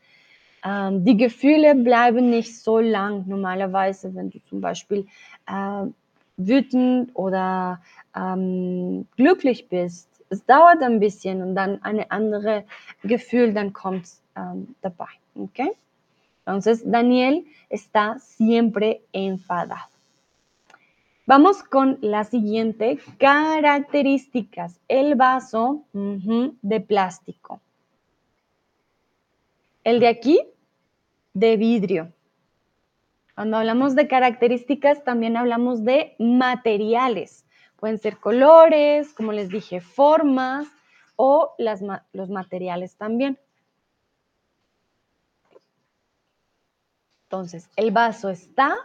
ähm, 0.64 1.04
die 1.04 1.16
Gefühle 1.16 1.74
bleiben 1.74 2.30
nicht 2.30 2.60
so 2.60 2.78
lang 2.78 3.24
normalerweise, 3.26 4.14
wenn 4.14 4.30
du 4.30 4.38
zum 4.48 4.60
Beispiel 4.60 5.06
äh, 5.46 5.86
wütend 6.36 7.10
oder 7.14 7.80
ähm, 8.14 9.06
glücklich 9.16 9.68
bist 9.68 10.09
es 10.30 10.46
dauert 10.46 10.82
ein 10.82 11.00
bisschen 11.00 11.42
und 11.42 11.54
dann 11.54 11.82
eine 11.82 12.10
andere 12.10 12.64
Gefühl, 13.02 13.52
dann. 13.52 13.72
¿ok? 15.34 15.60
Entonces, 16.46 16.82
Daniel 16.84 17.44
está 17.68 18.18
siempre 18.18 19.02
enfadado. 19.12 19.90
Vamos 21.26 21.62
con 21.62 21.98
la 22.00 22.24
siguiente, 22.24 22.98
características. 23.18 24.80
El 24.88 25.14
vaso 25.14 25.84
de 25.92 26.80
plástico. 26.80 27.60
El 29.84 30.00
de 30.00 30.08
aquí, 30.08 30.40
de 31.34 31.56
vidrio. 31.56 32.12
Cuando 33.34 33.58
hablamos 33.58 33.94
de 33.94 34.08
características, 34.08 35.04
también 35.04 35.36
hablamos 35.36 35.84
de 35.84 36.14
materiales. 36.18 37.44
Pueden 37.80 37.98
ser 37.98 38.18
colores, 38.18 39.12
como 39.14 39.32
les 39.32 39.48
dije, 39.48 39.80
formas 39.80 40.68
o 41.16 41.54
los 41.58 42.30
materiales 42.30 42.96
también. 42.96 43.38
Entonces, 47.24 47.70
¿el 47.76 47.90
vaso 47.90 48.28
está 48.28 48.76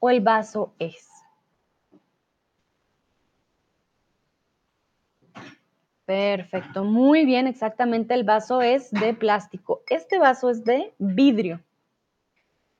o 0.00 0.10
el 0.10 0.20
vaso 0.20 0.74
es? 0.78 1.08
Perfecto, 6.04 6.82
muy 6.82 7.24
bien, 7.24 7.46
exactamente 7.46 8.14
el 8.14 8.24
vaso 8.24 8.62
es 8.62 8.90
de 8.90 9.14
plástico. 9.14 9.82
Este 9.88 10.18
vaso 10.18 10.50
es 10.50 10.64
de 10.64 10.92
vidrio. 10.98 11.60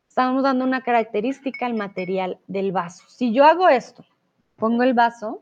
Estamos 0.08 0.42
dando 0.42 0.64
una 0.64 0.82
característica 0.82 1.66
al 1.66 1.74
material 1.74 2.40
del 2.48 2.72
vaso. 2.72 3.04
Si 3.08 3.32
yo 3.32 3.44
hago 3.44 3.68
esto, 3.68 4.04
pongo 4.56 4.82
el 4.82 4.94
vaso, 4.94 5.38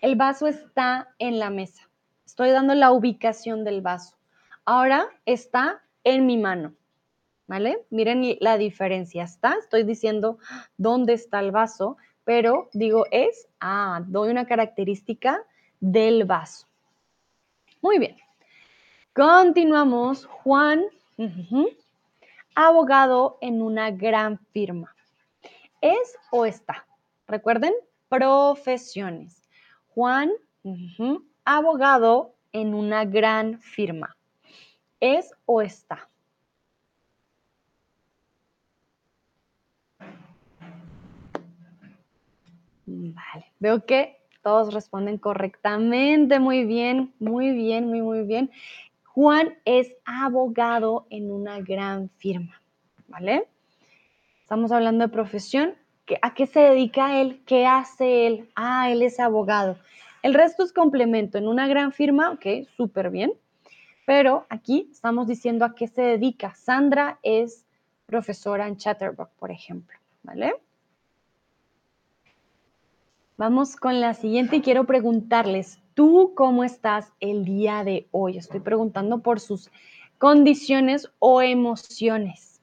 el 0.00 0.16
vaso 0.16 0.46
está 0.46 1.08
en 1.18 1.38
la 1.38 1.50
mesa. 1.50 1.88
Estoy 2.24 2.50
dando 2.50 2.74
la 2.74 2.92
ubicación 2.92 3.64
del 3.64 3.80
vaso. 3.80 4.16
Ahora 4.64 5.08
está 5.26 5.82
en 6.04 6.26
mi 6.26 6.36
mano. 6.36 6.74
¿Vale? 7.46 7.86
Miren 7.90 8.36
la 8.40 8.58
diferencia. 8.58 9.24
Está, 9.24 9.56
estoy 9.58 9.82
diciendo 9.82 10.38
dónde 10.76 11.14
está 11.14 11.40
el 11.40 11.50
vaso, 11.50 11.96
pero 12.24 12.68
digo 12.74 13.06
es, 13.10 13.48
ah, 13.60 14.02
doy 14.06 14.30
una 14.30 14.46
característica 14.46 15.42
del 15.80 16.24
vaso. 16.24 16.66
Muy 17.80 17.98
bien. 17.98 18.16
Continuamos. 19.14 20.26
Juan 20.26 20.84
Abogado 22.54 23.38
en 23.40 23.62
una 23.62 23.90
gran 23.90 24.38
firma. 24.52 24.94
¿Es 25.80 26.16
o 26.30 26.44
está? 26.44 26.86
Recuerden, 27.26 27.72
profesiones. 28.08 29.37
Juan, 29.98 30.30
abogado 31.44 32.36
en 32.52 32.72
una 32.72 33.04
gran 33.04 33.58
firma. 33.58 34.16
¿Es 35.00 35.34
o 35.44 35.60
está? 35.60 36.08
Vale, 42.86 43.46
veo 43.58 43.84
que 43.86 44.20
todos 44.44 44.72
responden 44.72 45.18
correctamente, 45.18 46.38
muy 46.38 46.64
bien, 46.64 47.12
muy 47.18 47.50
bien, 47.50 47.88
muy, 47.88 48.00
muy 48.00 48.22
bien. 48.22 48.52
Juan 49.02 49.58
es 49.64 49.92
abogado 50.04 51.08
en 51.10 51.32
una 51.32 51.58
gran 51.58 52.08
firma, 52.18 52.62
¿vale? 53.08 53.48
Estamos 54.42 54.70
hablando 54.70 55.08
de 55.08 55.12
profesión. 55.12 55.74
¿A 56.22 56.34
qué 56.34 56.46
se 56.46 56.60
dedica 56.60 57.20
él? 57.20 57.42
¿Qué 57.46 57.66
hace 57.66 58.26
él? 58.26 58.48
Ah, 58.54 58.90
él 58.90 59.02
es 59.02 59.20
abogado. 59.20 59.76
El 60.22 60.34
resto 60.34 60.62
es 60.62 60.72
complemento. 60.72 61.38
En 61.38 61.48
una 61.48 61.66
gran 61.66 61.92
firma, 61.92 62.30
ok, 62.30 62.68
súper 62.76 63.10
bien. 63.10 63.32
Pero 64.06 64.46
aquí 64.48 64.88
estamos 64.90 65.26
diciendo 65.26 65.64
a 65.64 65.74
qué 65.74 65.86
se 65.86 66.02
dedica. 66.02 66.54
Sandra 66.54 67.18
es 67.22 67.66
profesora 68.06 68.66
en 68.66 68.76
Chatterbox, 68.76 69.30
por 69.38 69.50
ejemplo, 69.50 69.98
¿vale? 70.22 70.54
Vamos 73.36 73.76
con 73.76 74.00
la 74.00 74.14
siguiente 74.14 74.56
y 74.56 74.62
quiero 74.62 74.84
preguntarles, 74.84 75.78
¿tú 75.94 76.32
cómo 76.34 76.64
estás 76.64 77.12
el 77.20 77.44
día 77.44 77.84
de 77.84 78.08
hoy? 78.10 78.38
Estoy 78.38 78.60
preguntando 78.60 79.18
por 79.18 79.40
sus 79.40 79.70
condiciones 80.16 81.10
o 81.18 81.42
emociones. 81.42 82.60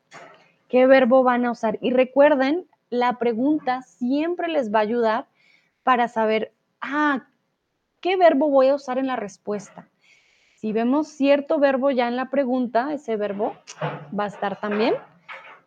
¿Qué 0.67 0.87
verbo 0.87 1.23
van 1.23 1.45
a 1.45 1.51
usar? 1.51 1.77
Y 1.79 1.91
recuerden, 1.91 2.65
la 2.89 3.17
pregunta 3.17 3.81
siempre 3.81 4.47
les 4.47 4.73
va 4.73 4.79
a 4.79 4.83
ayudar 4.83 5.27
para 5.83 6.07
saber, 6.07 6.53
ah, 6.81 7.27
¿qué 8.01 8.17
verbo 8.17 8.49
voy 8.49 8.67
a 8.67 8.75
usar 8.75 8.97
en 8.97 9.07
la 9.07 9.15
respuesta? 9.15 9.87
Si 10.55 10.71
vemos 10.71 11.07
cierto 11.07 11.59
verbo 11.59 11.91
ya 11.91 12.07
en 12.07 12.15
la 12.15 12.29
pregunta, 12.29 12.93
ese 12.93 13.17
verbo 13.17 13.55
va 14.17 14.25
a 14.25 14.27
estar 14.27 14.59
también 14.59 14.95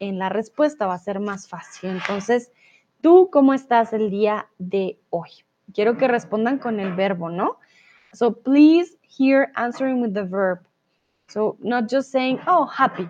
en 0.01 0.19
la 0.19 0.29
respuesta, 0.29 0.87
va 0.87 0.95
a 0.95 0.99
ser 0.99 1.21
más 1.21 1.49
fácil. 1.49 1.91
Entonces, 1.91 2.53
¿Tú 3.01 3.31
cómo 3.31 3.55
estás 3.55 3.93
el 3.93 4.11
día 4.11 4.49
de 4.59 4.99
hoy? 5.11 5.29
Quiero 5.73 5.97
que 5.97 6.09
respondan 6.09 6.59
con 6.59 6.81
el 6.81 6.95
verbo, 6.95 7.31
¿no? 7.31 7.59
So 8.13 8.33
please 8.43 8.99
here 9.03 9.53
answering 9.55 10.03
with 10.03 10.15
the 10.15 10.25
verb. 10.25 10.67
So 11.29 11.57
not 11.61 11.89
just 11.89 12.11
saying, 12.11 12.41
oh, 12.49 12.67
happy. 12.67 13.09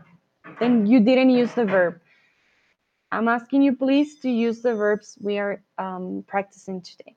Then 0.60 0.86
you 0.86 1.00
didn't 1.00 1.30
use 1.30 1.54
the 1.54 1.64
verb. 1.64 2.00
I'm 3.10 3.28
asking 3.28 3.62
you 3.62 3.74
please 3.74 4.20
to 4.20 4.28
use 4.28 4.60
the 4.60 4.74
verbs 4.74 5.16
we 5.20 5.38
are 5.38 5.62
um, 5.78 6.24
practicing 6.26 6.82
today. 6.82 7.16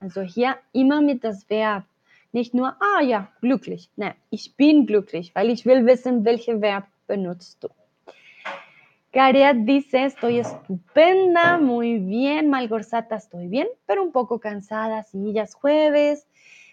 Also 0.00 0.22
hier 0.22 0.56
immer 0.72 1.00
mit 1.00 1.24
das 1.24 1.48
Verb. 1.48 1.84
Nicht 2.32 2.54
nur, 2.54 2.76
ah 2.80 3.02
ja, 3.02 3.28
glücklich. 3.40 3.90
Nein, 3.96 4.14
ich 4.30 4.56
bin 4.56 4.86
glücklich, 4.86 5.34
weil 5.34 5.50
ich 5.50 5.64
will 5.64 5.86
wissen, 5.86 6.24
welche 6.24 6.60
Verb 6.60 6.86
benutzt 7.06 7.64
du. 7.64 7.68
Cariat 9.12 9.56
dice, 9.66 10.04
estoy 10.04 10.40
estupenda, 10.40 11.56
muy 11.58 11.98
bien. 11.98 12.50
Malgorzata, 12.50 13.16
estoy 13.16 13.48
bien, 13.48 13.66
pero 13.86 14.02
un 14.02 14.12
poco 14.12 14.38
cansada. 14.38 15.02
Sí, 15.04 15.32
ya 15.32 15.44
es 15.44 15.54
jueves, 15.54 16.26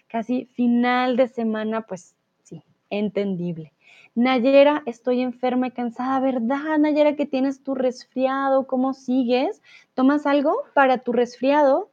casi 0.08 0.44
final 0.54 1.16
de 1.16 1.28
semana, 1.28 1.80
pues 1.80 2.14
sí, 2.42 2.62
entendible. 2.90 3.72
Nayera, 4.14 4.82
estoy 4.86 5.20
enferma 5.22 5.68
y 5.68 5.70
cansada, 5.72 6.20
¿verdad? 6.20 6.78
Nayera, 6.78 7.16
que 7.16 7.26
tienes 7.26 7.62
tu 7.62 7.74
resfriado, 7.74 8.66
¿cómo 8.66 8.94
sigues? 8.94 9.60
¿Tomas 9.94 10.26
algo 10.26 10.62
para 10.72 10.98
tu 10.98 11.12
resfriado? 11.12 11.90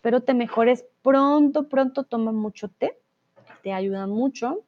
Pero 0.00 0.22
te 0.22 0.34
mejores 0.34 0.86
pronto, 1.02 1.68
pronto 1.68 2.04
toma 2.04 2.32
mucho 2.32 2.68
té, 2.68 2.98
te 3.62 3.72
ayuda 3.72 4.06
mucho, 4.06 4.60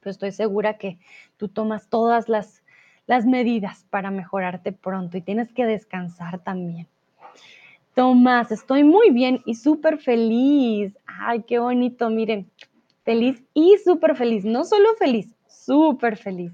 pero 0.00 0.10
estoy 0.10 0.32
segura 0.32 0.76
que 0.76 0.98
tú 1.38 1.48
tomas 1.48 1.88
todas 1.88 2.28
las 2.28 2.62
las 3.06 3.24
medidas 3.24 3.86
para 3.90 4.10
mejorarte 4.10 4.72
pronto 4.72 5.16
y 5.16 5.22
tienes 5.22 5.52
que 5.52 5.64
descansar 5.64 6.40
también. 6.40 6.86
Tomás, 7.94 8.52
estoy 8.52 8.84
muy 8.84 9.10
bien 9.10 9.42
y 9.46 9.54
súper 9.54 9.98
feliz. 9.98 10.96
Ay, 11.06 11.44
qué 11.44 11.58
bonito, 11.58 12.10
miren, 12.10 12.50
feliz 13.04 13.42
y 13.54 13.76
súper 13.82 14.16
feliz. 14.16 14.44
No 14.44 14.64
solo 14.64 14.88
feliz, 14.98 15.34
súper 15.66 16.16
feliz. 16.16 16.52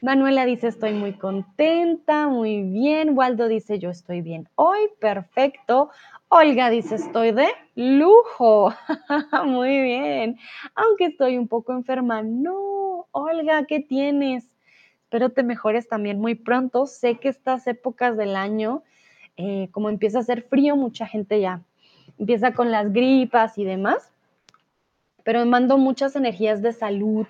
Manuela 0.00 0.44
dice, 0.44 0.66
estoy 0.66 0.94
muy 0.94 1.12
contenta, 1.12 2.26
muy 2.26 2.62
bien. 2.62 3.16
Waldo 3.16 3.46
dice, 3.46 3.78
yo 3.78 3.90
estoy 3.90 4.20
bien 4.20 4.48
hoy, 4.56 4.80
perfecto. 4.98 5.90
Olga 6.28 6.70
dice, 6.70 6.96
estoy 6.96 7.30
de 7.30 7.46
lujo. 7.76 8.74
muy 9.44 9.80
bien. 9.82 10.38
Aunque 10.74 11.06
estoy 11.06 11.38
un 11.38 11.46
poco 11.46 11.72
enferma. 11.72 12.22
No, 12.22 13.06
Olga, 13.12 13.64
¿qué 13.66 13.80
tienes? 13.80 14.48
espero 15.04 15.28
te 15.28 15.42
mejores 15.42 15.88
también 15.88 16.18
muy 16.18 16.34
pronto. 16.34 16.86
Sé 16.86 17.18
que 17.18 17.28
estas 17.28 17.66
épocas 17.66 18.16
del 18.16 18.34
año, 18.34 18.82
eh, 19.36 19.68
como 19.70 19.90
empieza 19.90 20.18
a 20.18 20.20
hacer 20.22 20.42
frío, 20.42 20.74
mucha 20.74 21.06
gente 21.06 21.38
ya 21.38 21.60
empieza 22.18 22.54
con 22.54 22.70
las 22.70 22.92
gripas 22.92 23.58
y 23.58 23.64
demás, 23.64 24.10
pero 25.22 25.44
mando 25.44 25.76
muchas 25.76 26.16
energías 26.16 26.62
de 26.62 26.72
salud 26.72 27.26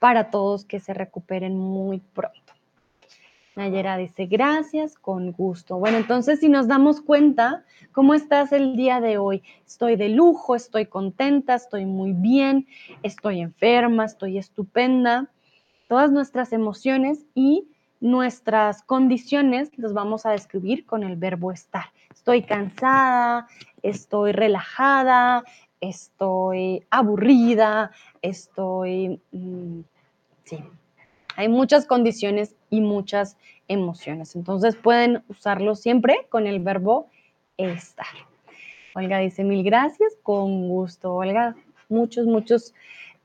para 0.00 0.30
todos 0.30 0.64
que 0.64 0.80
se 0.80 0.92
recuperen 0.92 1.56
muy 1.56 2.00
pronto. 2.00 2.38
Nayera 3.54 3.96
dice, 3.96 4.26
gracias, 4.26 4.96
con 4.96 5.30
gusto. 5.30 5.78
Bueno, 5.78 5.98
entonces 5.98 6.40
si 6.40 6.48
nos 6.48 6.66
damos 6.66 7.00
cuenta, 7.00 7.64
¿cómo 7.92 8.14
estás 8.14 8.50
el 8.50 8.74
día 8.74 9.00
de 9.00 9.18
hoy? 9.18 9.44
Estoy 9.64 9.94
de 9.94 10.08
lujo, 10.08 10.56
estoy 10.56 10.86
contenta, 10.86 11.54
estoy 11.54 11.86
muy 11.86 12.12
bien, 12.12 12.66
estoy 13.04 13.40
enferma, 13.40 14.06
estoy 14.06 14.38
estupenda 14.38 15.30
todas 15.90 16.12
nuestras 16.12 16.52
emociones 16.52 17.26
y 17.34 17.66
nuestras 17.98 18.84
condiciones 18.84 19.76
las 19.76 19.92
vamos 19.92 20.24
a 20.24 20.30
describir 20.30 20.86
con 20.86 21.02
el 21.02 21.16
verbo 21.16 21.50
estar. 21.50 21.86
Estoy 22.14 22.42
cansada, 22.42 23.48
estoy 23.82 24.30
relajada, 24.30 25.42
estoy 25.80 26.84
aburrida, 26.90 27.92
estoy... 28.22 29.20
Mm, 29.32 29.80
sí, 30.44 30.58
hay 31.36 31.48
muchas 31.48 31.86
condiciones 31.86 32.54
y 32.70 32.80
muchas 32.80 33.36
emociones. 33.68 34.36
Entonces 34.36 34.76
pueden 34.76 35.22
usarlo 35.28 35.74
siempre 35.74 36.26
con 36.28 36.46
el 36.46 36.60
verbo 36.60 37.08
estar. 37.56 38.06
Olga 38.94 39.18
dice 39.18 39.44
mil 39.44 39.62
gracias, 39.62 40.16
con 40.22 40.68
gusto. 40.68 41.14
Olga, 41.14 41.54
muchos, 41.88 42.26
muchos 42.26 42.74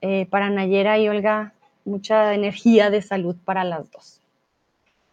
eh, 0.02 0.28
para 0.28 0.50
Nayera 0.50 0.98
y 1.00 1.10
Olga 1.10 1.54
mucha 1.86 2.34
energía 2.34 2.90
de 2.90 3.02
salud 3.02 3.36
para 3.46 3.64
las 3.64 3.90
dos. 3.92 4.22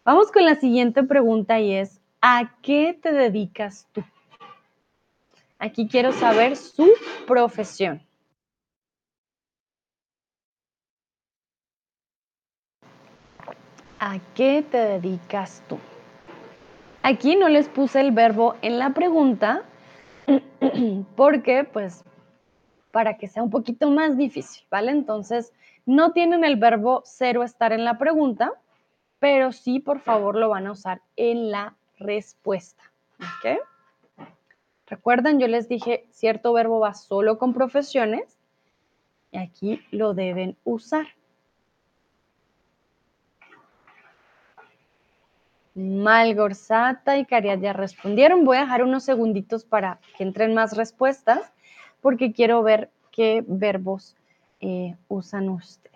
Vamos 0.05 0.33
con 0.33 0.45
la 0.45 0.57
siguiente 0.57 1.05
pregunta 1.05 1.61
y 1.61 1.75
es, 1.75 2.01
¿a 2.21 2.57
qué 2.63 2.99
te 3.01 3.13
dedicas 3.13 3.87
tú? 3.93 4.03
Aquí 5.63 5.87
quiero 5.87 6.11
saber 6.11 6.57
su 6.57 6.91
profesión. 7.25 8.03
¿A 14.01 14.19
qué 14.35 14.65
te 14.69 14.77
dedicas 14.77 15.63
tú? 15.69 15.79
Aquí 17.05 17.37
no 17.37 17.49
les 17.49 17.69
puse 17.69 18.01
el 18.01 18.11
verbo 18.11 18.57
en 18.61 18.81
la 18.81 18.91
pregunta 18.91 19.63
porque 21.17 21.63
pues 21.63 22.03
para 22.91 23.17
que 23.17 23.29
sea 23.29 23.45
un 23.45 23.51
poquito 23.51 23.89
más 23.89 24.17
difícil, 24.17 24.67
¿vale? 24.69 24.91
Entonces, 24.91 25.53
no 25.87 26.11
tienen 26.11 26.43
el 26.43 26.57
verbo 26.57 27.03
cero 27.05 27.45
estar 27.45 27.73
en 27.73 27.85
la 27.85 27.99
pregunta, 27.99 28.53
pero 29.21 29.53
sí, 29.53 29.79
por 29.79 30.01
favor, 30.01 30.35
lo 30.35 30.49
van 30.49 30.67
a 30.67 30.73
usar 30.73 31.03
en 31.15 31.53
la 31.53 31.77
respuesta. 32.01 32.83
¿Ok? 33.21 33.61
Recuerden, 34.93 35.41
yo 35.41 35.49
les 35.49 35.71
dije, 35.71 36.05
cierto 36.11 36.53
verbo 36.53 36.79
va 36.79 36.93
solo 36.93 37.39
con 37.39 37.55
profesiones 37.55 38.37
y 39.31 39.39
aquí 39.39 39.81
lo 39.91 40.13
deben 40.13 40.59
usar. 40.65 41.07
Malgorzata 45.75 47.17
y 47.17 47.25
Cariat 47.25 47.59
ya 47.59 47.73
respondieron. 47.73 48.45
Voy 48.45 48.59
a 48.59 48.65
dejar 48.65 48.85
unos 48.85 49.05
segunditos 49.05 49.65
para 49.65 49.99
que 50.19 50.25
entren 50.25 50.53
más 50.53 50.77
respuestas 50.77 51.41
porque 52.03 52.35
quiero 52.35 52.63
ver 52.63 52.91
qué 53.13 53.43
verbos 53.49 54.15
eh, 54.61 54.95
usan 55.09 55.49
ustedes. 55.49 55.92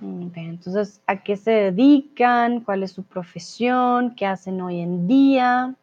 Entonces, 0.00 1.02
¿a 1.06 1.22
qué 1.22 1.36
se 1.36 1.50
dedican? 1.50 2.60
¿Cuál 2.60 2.82
es 2.82 2.92
su 2.92 3.04
profesión? 3.04 4.14
¿Qué 4.14 4.26
hacen 4.26 4.60
hoy 4.60 4.80
en 4.80 5.06
día? 5.06 5.74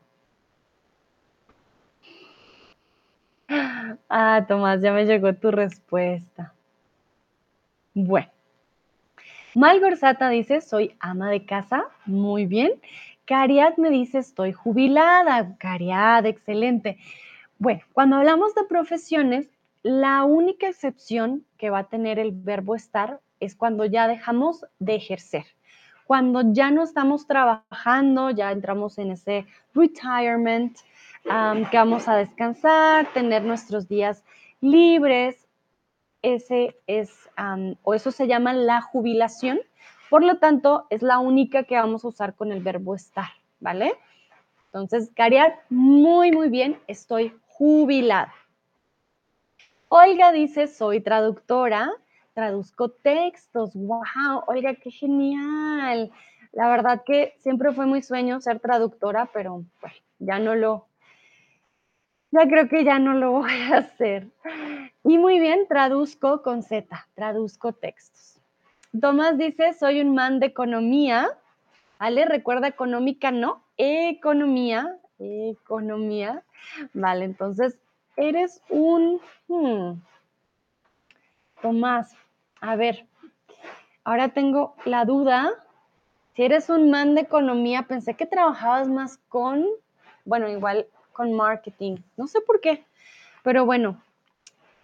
Ah, 4.09 4.45
Tomás, 4.47 4.81
ya 4.81 4.91
me 4.93 5.05
llegó 5.05 5.33
tu 5.33 5.51
respuesta. 5.51 6.53
Bueno. 7.93 8.29
Malgorzata 9.55 10.29
dice, 10.29 10.61
soy 10.61 10.95
ama 10.99 11.29
de 11.29 11.45
casa. 11.45 11.85
Muy 12.05 12.45
bien. 12.45 12.71
Cariad 13.25 13.75
me 13.77 13.89
dice, 13.89 14.19
estoy 14.19 14.53
jubilada. 14.53 15.57
Cariad, 15.57 16.25
excelente. 16.25 16.97
Bueno, 17.57 17.81
cuando 17.93 18.15
hablamos 18.17 18.55
de 18.55 18.63
profesiones, 18.63 19.49
la 19.83 20.23
única 20.23 20.67
excepción 20.67 21.45
que 21.57 21.69
va 21.69 21.79
a 21.79 21.89
tener 21.89 22.19
el 22.19 22.31
verbo 22.31 22.75
estar 22.75 23.19
es 23.41 23.55
cuando 23.55 23.83
ya 23.83 24.07
dejamos 24.07 24.65
de 24.79 24.95
ejercer. 24.95 25.45
Cuando 26.05 26.53
ya 26.53 26.71
no 26.71 26.83
estamos 26.83 27.27
trabajando, 27.27 28.29
ya 28.29 28.51
entramos 28.51 28.97
en 28.97 29.11
ese 29.11 29.45
retirement, 29.73 30.77
que 31.23 31.77
vamos 31.77 32.07
a 32.07 32.15
descansar, 32.15 33.11
tener 33.13 33.43
nuestros 33.43 33.87
días 33.87 34.23
libres, 34.61 35.47
ese 36.21 36.77
es, 36.87 37.29
o 37.83 37.93
eso 37.93 38.11
se 38.11 38.27
llama 38.27 38.53
la 38.53 38.81
jubilación. 38.81 39.59
Por 40.09 40.23
lo 40.23 40.37
tanto, 40.37 40.87
es 40.89 41.01
la 41.01 41.19
única 41.19 41.63
que 41.63 41.75
vamos 41.75 42.03
a 42.03 42.09
usar 42.09 42.35
con 42.35 42.51
el 42.51 42.61
verbo 42.61 42.95
estar, 42.95 43.29
¿vale? 43.59 43.93
Entonces, 44.65 45.11
Cariat, 45.15 45.53
muy, 45.69 46.31
muy 46.31 46.49
bien, 46.49 46.79
estoy 46.87 47.33
jubilada. 47.47 48.33
Olga 49.87 50.31
dice, 50.31 50.67
soy 50.67 51.01
traductora, 51.01 51.91
traduzco 52.41 52.89
textos. 52.89 53.75
¡Wow! 53.75 54.45
Oiga, 54.47 54.73
qué 54.73 54.89
genial. 54.89 56.11
La 56.53 56.69
verdad 56.69 57.03
que 57.05 57.35
siempre 57.37 57.71
fue 57.71 57.85
muy 57.85 58.01
sueño 58.01 58.41
ser 58.41 58.59
traductora, 58.59 59.29
pero 59.31 59.63
ya 60.17 60.39
no 60.39 60.55
lo, 60.55 60.87
ya 62.31 62.47
creo 62.47 62.67
que 62.67 62.83
ya 62.83 62.97
no 62.97 63.13
lo 63.13 63.31
voy 63.41 63.51
a 63.71 63.77
hacer. 63.77 64.27
Y 65.03 65.19
muy 65.19 65.39
bien, 65.39 65.67
traduzco 65.67 66.41
con 66.41 66.63
Z, 66.63 67.07
traduzco 67.13 67.73
textos. 67.73 68.41
Tomás 68.99 69.37
dice, 69.37 69.73
soy 69.73 70.01
un 70.01 70.15
man 70.15 70.39
de 70.39 70.47
economía. 70.47 71.29
¿Vale? 71.99 72.25
Recuerda 72.25 72.67
económica, 72.67 73.29
no, 73.29 73.63
economía, 73.77 74.97
economía. 75.19 76.41
Vale, 76.95 77.25
entonces 77.25 77.77
eres 78.17 78.63
un... 78.69 79.21
Hmm, 79.47 80.01
Tomás, 81.61 82.15
a 82.61 82.75
ver, 82.75 83.07
ahora 84.03 84.29
tengo 84.29 84.75
la 84.85 85.03
duda. 85.03 85.51
Si 86.35 86.43
eres 86.43 86.69
un 86.69 86.91
man 86.91 87.15
de 87.15 87.21
economía, 87.21 87.83
pensé 87.83 88.13
que 88.13 88.27
trabajabas 88.27 88.87
más 88.87 89.17
con, 89.27 89.65
bueno, 90.23 90.47
igual 90.47 90.87
con 91.11 91.33
marketing. 91.33 91.97
No 92.15 92.27
sé 92.27 92.39
por 92.41 92.61
qué, 92.61 92.85
pero 93.43 93.65
bueno, 93.65 94.01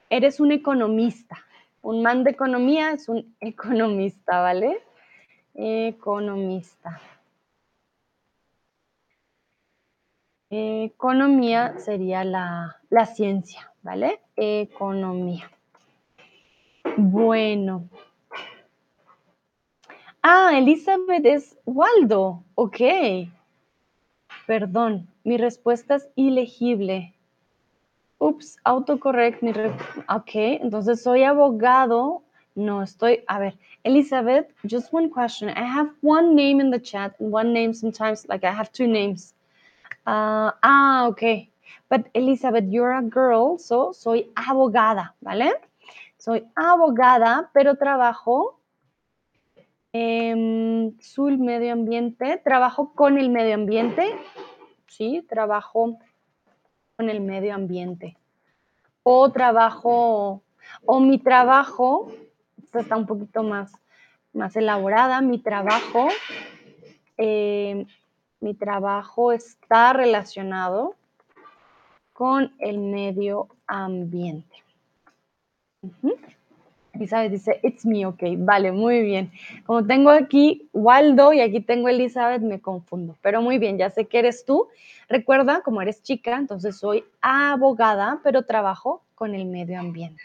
eres 0.09 0.39
un 0.39 0.51
economista. 0.51 1.37
Un 1.83 2.01
man 2.01 2.23
de 2.23 2.31
economía 2.31 2.91
es 2.91 3.07
un 3.07 3.35
economista, 3.39 4.41
¿vale? 4.41 4.81
Economista. 5.53 6.99
Economía 10.49 11.77
sería 11.77 12.23
la, 12.23 12.77
la 12.89 13.05
ciencia, 13.05 13.71
¿vale? 13.83 14.21
Economía. 14.35 15.51
Bueno. 16.97 17.87
Ah, 20.23 20.57
Elizabeth 20.57 21.25
es 21.25 21.55
Waldo. 21.65 22.43
Ok. 22.55 22.81
Perdón, 24.47 25.07
mi 25.23 25.37
respuesta 25.37 25.95
es 25.95 26.09
ilegible. 26.15 27.13
Ups, 28.17 28.57
autocorrect. 28.63 29.43
Mi 29.43 29.51
ok, 30.09 30.31
entonces 30.33 31.03
soy 31.03 31.23
abogado. 31.23 32.23
No 32.55 32.81
estoy. 32.81 33.23
A 33.27 33.37
ver, 33.37 33.53
Elizabeth, 33.83 34.47
just 34.63 34.91
one 34.91 35.11
question. 35.11 35.49
I 35.49 35.63
have 35.63 35.91
one 36.01 36.33
name 36.33 36.59
in 36.59 36.71
the 36.71 36.79
chat 36.79 37.13
and 37.19 37.31
one 37.31 37.53
name 37.53 37.75
sometimes, 37.75 38.27
like 38.27 38.43
I 38.43 38.51
have 38.51 38.71
two 38.71 38.87
names. 38.87 39.35
Uh, 40.07 40.51
ah, 40.63 41.07
ok. 41.09 41.47
But 41.89 42.07
Elizabeth, 42.15 42.65
you're 42.67 42.93
a 42.93 43.03
girl, 43.03 43.59
so 43.59 43.91
soy 43.91 44.31
abogada, 44.35 45.13
¿vale? 45.21 45.53
Soy 46.27 46.45
abogada, 46.55 47.51
pero 47.53 47.75
trabajo 47.75 48.59
en 49.93 50.97
Sul 50.99 51.37
Medio 51.37 51.71
Ambiente. 51.71 52.41
Trabajo 52.43 52.91
con 52.93 53.17
el 53.17 53.29
medio 53.29 53.55
ambiente 53.55 54.13
¿sí? 54.87 55.25
Trabajo 55.29 55.97
con 56.97 57.09
el 57.09 57.21
medio 57.21 57.55
ambiente. 57.55 58.17
O 59.03 59.31
trabajo, 59.31 60.43
o 60.85 60.99
mi 60.99 61.17
trabajo, 61.17 62.11
está 62.73 62.97
un 62.97 63.05
poquito 63.07 63.43
más, 63.43 63.71
más 64.33 64.53
elaborada, 64.57 65.21
mi 65.21 65.39
trabajo, 65.39 66.09
eh, 67.15 67.85
mi 68.41 68.53
trabajo 68.53 69.31
está 69.31 69.93
relacionado 69.93 70.93
con 72.11 72.53
el 72.59 72.79
medio 72.79 73.47
ambiente. 73.65 74.66
Elizabeth 76.97 77.31
dice, 77.31 77.59
it's 77.63 77.85
me, 77.85 78.05
ok, 78.05 78.23
vale, 78.37 78.71
muy 78.71 79.01
bien. 79.01 79.31
Como 79.65 79.85
tengo 79.85 80.09
aquí 80.09 80.67
Waldo 80.73 81.31
y 81.31 81.41
aquí 81.41 81.61
tengo 81.61 81.89
Elizabeth, 81.89 82.41
me 82.41 82.59
confundo, 82.59 83.15
pero 83.21 83.41
muy 83.41 83.59
bien, 83.59 83.77
ya 83.77 83.89
sé 83.89 84.05
que 84.05 84.19
eres 84.19 84.45
tú. 84.45 84.67
Recuerda, 85.07 85.61
como 85.61 85.81
eres 85.81 86.01
chica, 86.01 86.37
entonces 86.37 86.77
soy 86.77 87.03
abogada, 87.21 88.19
pero 88.23 88.43
trabajo 88.43 89.03
con 89.15 89.35
el 89.35 89.45
medio 89.45 89.79
ambiente. 89.79 90.23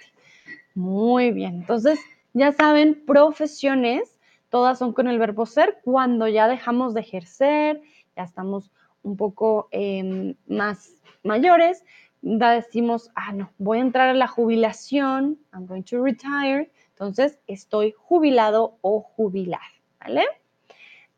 Muy 0.75 1.31
bien, 1.31 1.57
entonces 1.57 2.01
ya 2.33 2.53
saben, 2.53 3.05
profesiones, 3.07 4.18
todas 4.48 4.79
son 4.79 4.92
con 4.92 5.09
el 5.09 5.18
verbo 5.18 5.46
ser, 5.46 5.79
cuando 5.85 6.27
ya 6.29 6.48
dejamos 6.48 6.94
de 6.94 7.01
ejercer, 7.01 7.83
ya 8.16 8.25
estamos 8.25 8.70
un 9.03 9.16
poco 9.16 9.68
em, 9.70 10.35
más 10.46 10.94
mayores, 11.22 11.85
decimos, 12.22 13.11
ah, 13.14 13.32
no, 13.32 13.50
voy 13.58 13.78
a 13.78 13.82
entrar 13.82 14.08
a 14.08 14.14
la 14.14 14.28
jubilación, 14.28 15.38
I'm 15.52 15.66
going 15.66 15.82
to 15.82 16.02
retire, 16.02 16.70
entonces 16.90 17.38
estoy 17.46 17.92
jubilado 17.96 18.78
o 18.80 19.00
jubilar, 19.00 19.61
¿vale? 20.00 20.24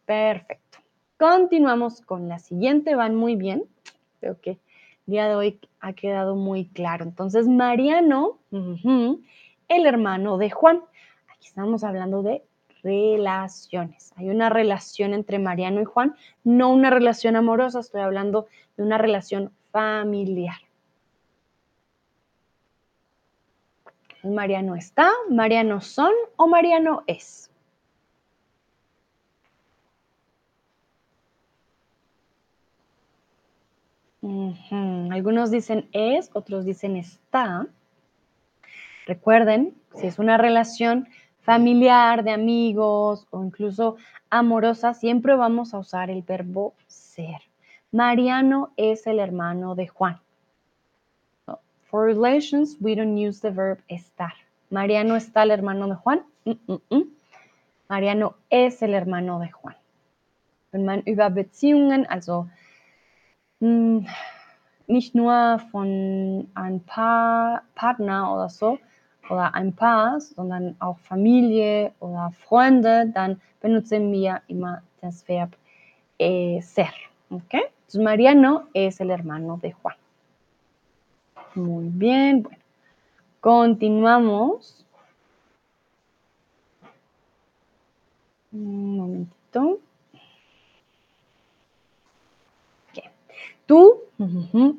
Perfecto. 0.07 0.79
Continuamos 1.19 2.01
con 2.01 2.29
la 2.29 2.39
siguiente, 2.39 2.95
van 2.95 3.15
muy 3.15 3.37
bien. 3.37 3.65
Creo 4.21 4.41
que 4.41 4.51
el 4.53 4.59
día 5.07 5.29
de 5.29 5.35
hoy 5.35 5.61
ha 5.81 5.93
quedado 5.93 6.35
muy 6.35 6.67
claro. 6.67 7.05
Entonces, 7.05 7.47
Mariano, 7.47 8.39
el 8.51 9.87
hermano 9.87 10.39
de 10.39 10.51
Juan. 10.51 10.83
Aquí 11.29 11.49
estamos 11.49 11.85
hablando 11.85 12.23
de 12.23 12.43
relaciones. 12.83 14.13
Hay 14.17 14.29
una 14.29 14.51
relación 14.51 15.15
entre 15.15 15.39
Mariano 15.39 15.81
y 15.81 15.85
Juan, 15.85 16.15
no 16.45 16.71
una 16.71 16.91
relación 16.91 17.37
amorosa, 17.37 17.81
estoy 17.81 18.03
hablando 18.03 18.47
de 18.77 18.83
una 18.83 18.99
relación 18.99 19.53
familiar. 19.71 20.57
Mariano 24.25 24.75
está, 24.75 25.11
Mariano 25.31 25.81
son 25.81 26.13
o 26.37 26.47
Mariano 26.47 27.03
es. 27.07 27.51
Algunos 35.11 35.51
dicen 35.51 35.89
es, 35.93 36.31
otros 36.33 36.65
dicen 36.65 36.97
está. 36.97 37.67
Recuerden, 39.07 39.75
si 39.95 40.07
es 40.07 40.19
una 40.19 40.39
relación 40.39 41.09
familiar, 41.41 42.25
de 42.25 42.31
amigos 42.31 43.27
o 43.31 43.45
incluso 43.45 43.97
amorosa, 44.31 44.95
siempre 44.95 45.37
vamos 45.37 45.75
a 45.75 45.79
usar 45.79 46.11
el 46.11 46.23
verbo 46.23 46.75
ser. 46.87 47.43
Mariano 47.93 48.73
es 48.79 49.07
el 49.07 49.19
hermano 49.19 49.75
de 49.75 49.89
Juan. 49.89 50.24
For 51.95 52.07
relations, 52.07 52.77
we 52.81 52.97
don't 52.97 53.17
use 53.17 53.39
the 53.39 53.53
verb 53.53 53.79
estar. 53.89 54.33
Mariano 54.69 55.15
está 55.15 55.45
el 55.45 55.53
hermano 55.53 55.87
de 55.87 55.95
Juan. 55.95 56.25
Mm, 56.45 56.51
mm, 56.67 56.81
mm. 56.91 57.09
Mariano 57.89 58.35
es 58.51 58.83
el 58.83 58.95
hermano 58.95 59.39
de 59.39 59.53
Juan. 59.53 59.77
Wenn 60.73 60.85
man 60.85 61.03
über 61.03 61.31
Beziehungen, 61.31 62.05
also 62.07 62.49
nicht 63.61 65.15
nur 65.15 65.61
von 65.71 66.49
ein 66.57 66.81
paar 66.81 67.63
Partner 67.77 68.35
oder 68.35 68.49
so, 68.49 68.81
oder 69.31 69.55
ein 69.55 69.73
Paar, 69.73 70.21
sondern 70.21 70.75
auch 70.81 70.99
Familie 70.99 71.93
oder 72.01 72.33
Freunde, 72.45 73.13
dann 73.15 73.41
benutzen 73.61 74.11
wir 74.11 74.43
immer 74.49 74.83
das 75.01 75.29
Verb 75.29 75.57
eh, 76.19 76.61
ser. 76.61 76.93
Okay? 77.31 77.63
Entonces, 77.87 78.03
Mariano 78.03 78.63
es 78.73 78.99
el 78.99 79.11
hermano 79.11 79.59
de 79.59 79.73
Juan. 79.81 79.95
Muy 81.55 81.89
bien, 81.89 82.43
bueno. 82.43 82.59
Continuamos. 83.41 84.85
Un 88.53 88.97
momentito. 88.97 89.81
Tú, 93.67 94.03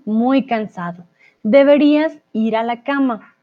muy 0.05 0.45
cansado. 0.45 1.05
Deberías 1.43 2.17
ir 2.33 2.55
a 2.55 2.63
la 2.63 2.83
cama. 2.83 3.35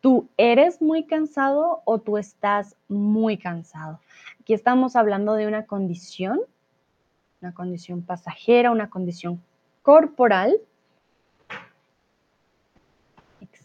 ¿Tú 0.00 0.28
eres 0.36 0.80
muy 0.80 1.04
cansado 1.04 1.82
o 1.84 1.98
tú 1.98 2.16
estás 2.16 2.76
muy 2.88 3.36
cansado? 3.36 4.00
Aquí 4.40 4.54
estamos 4.54 4.96
hablando 4.96 5.34
de 5.34 5.46
una 5.46 5.66
condición, 5.66 6.40
una 7.42 7.52
condición 7.52 8.02
pasajera, 8.02 8.70
una 8.70 8.88
condición 8.88 9.42
corporal. 9.82 10.56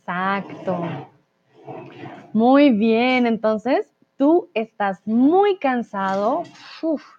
Exacto. 0.06 1.10
Muy 2.32 2.70
bien, 2.70 3.26
entonces 3.26 3.91
tú 4.18 4.49
estás 4.53 5.01
muy 5.08 5.58
cansado, 5.58 6.43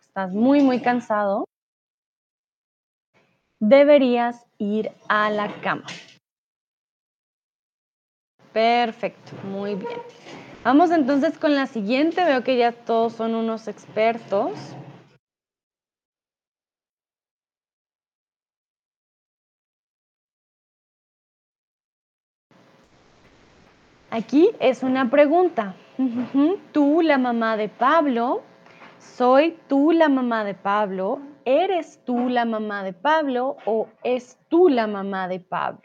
estás 0.00 0.32
muy, 0.32 0.62
muy 0.62 0.80
cansado. 0.80 1.46
Deberías 3.58 4.46
ir 4.58 4.92
a 5.08 5.30
la 5.30 5.52
cama. 5.62 5.86
Perfecto, 8.52 9.32
muy 9.42 9.74
bien. 9.74 9.98
Vamos 10.62 10.92
entonces 10.92 11.38
con 11.38 11.56
la 11.56 11.66
siguiente. 11.66 12.24
Veo 12.24 12.44
que 12.44 12.56
ya 12.56 12.70
todos 12.70 13.14
son 13.14 13.34
unos 13.34 13.66
expertos. 13.66 14.52
Aquí 24.16 24.50
es 24.60 24.82
una 24.82 25.10
pregunta. 25.10 25.74
Tú, 26.72 27.02
la 27.02 27.18
mamá 27.18 27.58
de 27.58 27.68
Pablo, 27.68 28.44
soy 28.98 29.58
tú 29.68 29.92
la 29.92 30.08
mamá 30.08 30.42
de 30.42 30.54
Pablo, 30.54 31.20
eres 31.44 32.00
tú 32.06 32.30
la 32.30 32.46
mamá 32.46 32.82
de 32.82 32.94
Pablo 32.94 33.58
o 33.66 33.90
es 34.02 34.38
tú 34.48 34.70
la 34.70 34.86
mamá 34.86 35.28
de 35.28 35.40
Pablo. 35.40 35.82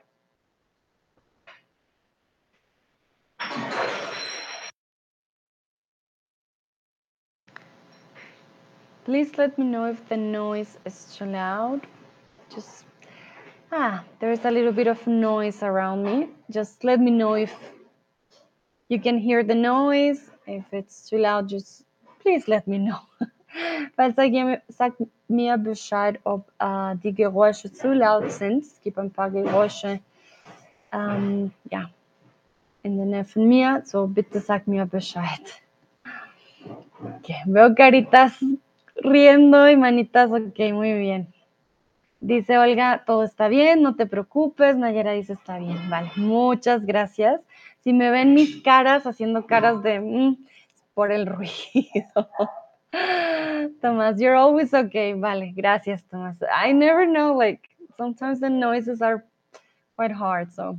Please 9.03 9.38
let 9.38 9.57
me 9.57 9.65
know 9.65 9.89
if 9.89 10.07
the 10.07 10.15
noise 10.15 10.79
is 10.86 11.17
too 11.17 11.25
loud. 11.25 11.82
Just, 12.49 12.86
ah, 13.73 14.05
there's 14.21 14.45
a 14.45 14.51
little 14.51 14.71
bit 14.71 14.88
of 14.88 15.05
noise 15.05 15.61
around 15.61 16.03
me. 16.05 16.29
Just 16.49 16.86
let 16.86 17.01
me 17.01 17.11
know 17.11 17.34
if 17.34 17.51
you 18.92 19.00
can 19.00 19.18
hear 19.18 19.42
the 19.42 19.56
noise. 19.56 20.20
If 20.46 20.66
it's 20.74 21.10
too 21.10 21.18
loud, 21.18 21.48
just 21.48 21.84
please 22.20 22.48
let 22.48 22.68
me 22.68 22.78
know. 22.78 23.00
Falls 23.96 24.16
sagt 24.70 25.02
mir 25.30 25.58
Bescheid, 25.58 26.20
ob 26.26 26.52
äh, 26.60 26.96
die 26.98 27.14
Geräusche 27.14 27.72
zu 27.72 27.94
laut 27.94 28.32
sind. 28.32 28.64
Es 28.64 28.82
gibt 28.84 28.98
ein 28.98 29.12
paar 29.12 29.30
Geräusche, 29.30 30.00
ähm, 30.92 31.52
ja, 31.70 31.89
in 32.84 32.98
der 32.98 33.06
Nähe 33.06 33.26
von 33.26 33.48
mir. 33.48 33.82
So, 33.86 34.08
bitte 34.08 34.39
sag 34.39 34.68
mir 34.68 34.86
Bescheid. 34.86 35.62
Okay, 37.20 37.42
veo 37.46 37.74
caritas 37.74 38.34
riendo 38.96 39.70
y 39.70 39.78
manitas, 39.78 40.30
ok, 40.30 40.60
muy 40.74 40.94
bien. 41.00 41.28
Dice 42.20 42.58
Olga, 42.58 43.04
todo 43.06 43.24
está 43.24 43.48
bien, 43.48 43.82
no 43.82 43.96
te 43.96 44.06
preocupes. 44.06 44.76
Nayera 44.76 45.14
dice, 45.14 45.34
está 45.34 45.58
bien, 45.58 45.89
vale, 45.89 46.12
muchas 46.18 46.86
gracias. 46.86 47.42
Si 47.84 47.93
me 47.93 48.11
ven 48.11 48.34
mis 48.34 48.61
caras 48.61 49.05
haciendo 49.05 49.47
caras 49.47 49.82
de 49.84 49.99
mm, 49.99 50.38
por 50.93 51.11
el 51.11 51.25
ruido. 51.25 52.29
Tomás, 53.82 54.19
you're 54.19 54.36
always 54.36 54.73
okay. 54.73 55.13
Vale, 55.13 55.51
gracias, 55.55 56.03
Tomás. 56.03 56.38
I 56.43 56.73
never 56.73 57.05
know, 57.05 57.34
like, 57.36 57.69
sometimes 57.97 58.39
the 58.39 58.49
noises 58.49 59.01
are 59.01 59.23
quite 59.95 60.11
hard, 60.11 60.51
so 60.53 60.77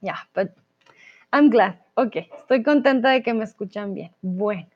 yeah, 0.00 0.18
but 0.34 0.54
I'm 1.32 1.50
glad. 1.50 1.78
Ok, 1.94 2.16
estoy 2.38 2.62
contenta 2.62 3.10
de 3.10 3.22
que 3.22 3.34
me 3.34 3.44
escuchan 3.44 3.94
bien. 3.94 4.10
Bueno. 4.22 4.68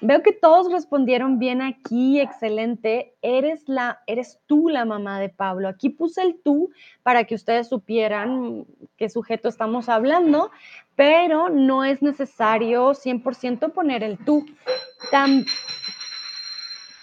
Veo 0.00 0.22
que 0.22 0.32
todos 0.32 0.70
respondieron 0.70 1.38
bien 1.38 1.62
aquí, 1.62 2.20
excelente. 2.20 3.14
Eres 3.22 3.66
la, 3.66 4.00
eres 4.06 4.38
tú 4.46 4.68
la 4.68 4.84
mamá 4.84 5.18
de 5.18 5.30
Pablo. 5.30 5.68
Aquí 5.68 5.88
puse 5.88 6.22
el 6.22 6.40
tú 6.42 6.70
para 7.02 7.24
que 7.24 7.34
ustedes 7.34 7.68
supieran 7.68 8.66
qué 8.96 9.08
sujeto 9.08 9.48
estamos 9.48 9.88
hablando, 9.88 10.50
pero 10.96 11.48
no 11.48 11.84
es 11.84 12.02
necesario 12.02 12.90
100% 12.90 13.72
poner 13.72 14.02
el 14.02 14.18
tú. 14.18 14.44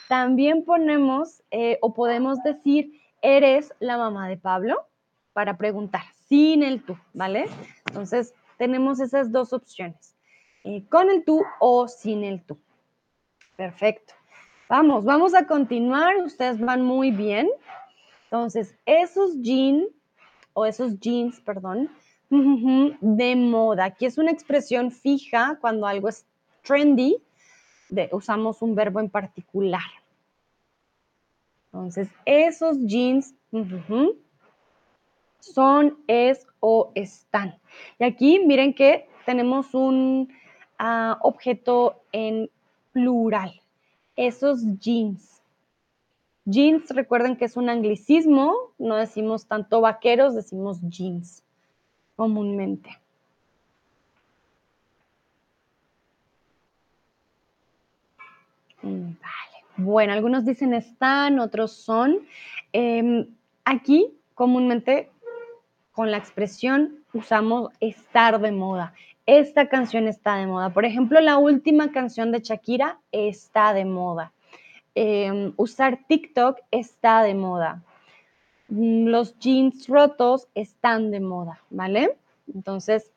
también 0.08 0.64
ponemos 0.64 1.41
eh, 1.50 1.80
o 1.82 1.96
podemos 1.96 2.44
decir, 2.44 3.02
eres 3.24 3.74
la 3.80 3.98
mamá 3.98 4.28
de 4.28 4.38
Pablo 4.38 4.86
para 5.34 5.58
preguntar, 5.58 6.04
sin 6.28 6.62
el 6.62 6.84
tú, 6.84 6.96
¿vale? 7.14 7.50
Entonces, 7.88 8.36
tenemos 8.58 9.00
esas 9.00 9.32
dos 9.32 9.52
opciones, 9.52 10.16
eh, 10.64 10.86
con 10.89 11.10
el 11.10 11.26
tú 11.26 11.41
o 11.60 11.88
sin 11.88 12.24
el 12.24 12.44
tú. 12.44 12.60
Perfecto. 13.56 14.14
Vamos, 14.70 15.04
vamos 15.04 15.34
a 15.36 15.45
continuar. 15.45 16.18
Ustedes 16.18 16.60
van 16.60 16.82
muy 16.82 17.12
bien. 17.12 17.49
Entonces, 18.26 18.76
esos 18.86 19.39
jeans, 19.41 19.88
o 20.54 20.66
esos 20.66 20.99
jeans, 20.99 21.39
perdón, 21.41 21.89
de 22.30 23.36
moda. 23.36 23.86
Aquí 23.86 24.06
es 24.06 24.18
una 24.18 24.32
expresión 24.32 24.91
fija 24.91 25.58
cuando 25.62 25.86
algo 25.86 26.10
es 26.10 26.26
trendy, 26.64 27.18
de, 27.89 28.10
usamos 28.12 28.62
un 28.62 28.74
verbo 28.74 28.99
en 28.99 29.10
particular. 29.10 29.84
Entonces, 31.66 32.10
esos 32.26 32.80
jeans 32.86 33.36
son, 35.39 35.97
es 36.08 36.47
o 36.60 36.91
están. 36.95 37.60
Y 37.99 38.06
aquí 38.06 38.39
miren 38.39 38.74
que 38.74 39.08
tenemos 39.26 39.74
un 39.74 40.34
ah, 40.80 41.20
objeto 41.22 42.01
en 42.12 42.49
plural. 42.94 43.62
Esos 44.16 44.62
jeans. 44.80 45.41
Jeans, 46.46 46.89
recuerden 46.89 47.36
que 47.36 47.46
es 47.46 47.58
un 47.58 47.70
anglicismo, 47.70 48.54
no 48.78 48.96
decimos 48.96 49.48
tanto 49.48 49.82
vaqueros, 49.82 50.36
decimos 50.36 50.80
jeans 50.82 51.44
comúnmente. 52.16 52.89
Mm, 58.82 59.14
vale. 59.22 59.54
Bueno, 59.78 60.14
algunos 60.14 60.46
dicen 60.46 60.74
están, 60.74 61.39
otros 61.39 61.72
son. 61.72 62.20
Em, 62.74 63.28
aquí 63.64 64.14
comúnmente 64.36 65.10
con 65.94 66.12
la 66.12 66.18
expresión 66.18 67.04
usamos 67.14 67.72
estar 67.80 68.39
de 68.39 68.52
moda 68.52 68.94
esta 69.26 69.69
canción 69.69 70.07
está 70.07 70.36
de 70.36 70.47
moda. 70.47 70.71
Por 70.71 70.86
ejemplo, 70.86 71.19
la 71.21 71.38
última 71.38 71.91
canción 71.91 72.32
de 72.32 72.39
Shakira 72.39 72.99
está 73.11 73.74
de 73.74 73.86
moda. 73.86 74.34
Em, 74.95 75.53
usar 75.57 75.99
TikTok 76.07 76.59
está 76.71 77.24
de 77.24 77.34
moda. 77.34 77.82
Mm, 78.67 79.07
los 79.07 79.38
jeans 79.39 79.88
rotos 79.88 80.47
están 80.55 81.11
de 81.11 81.19
moda, 81.19 81.61
¿vale? 81.69 82.17
Entonces, 82.53 83.11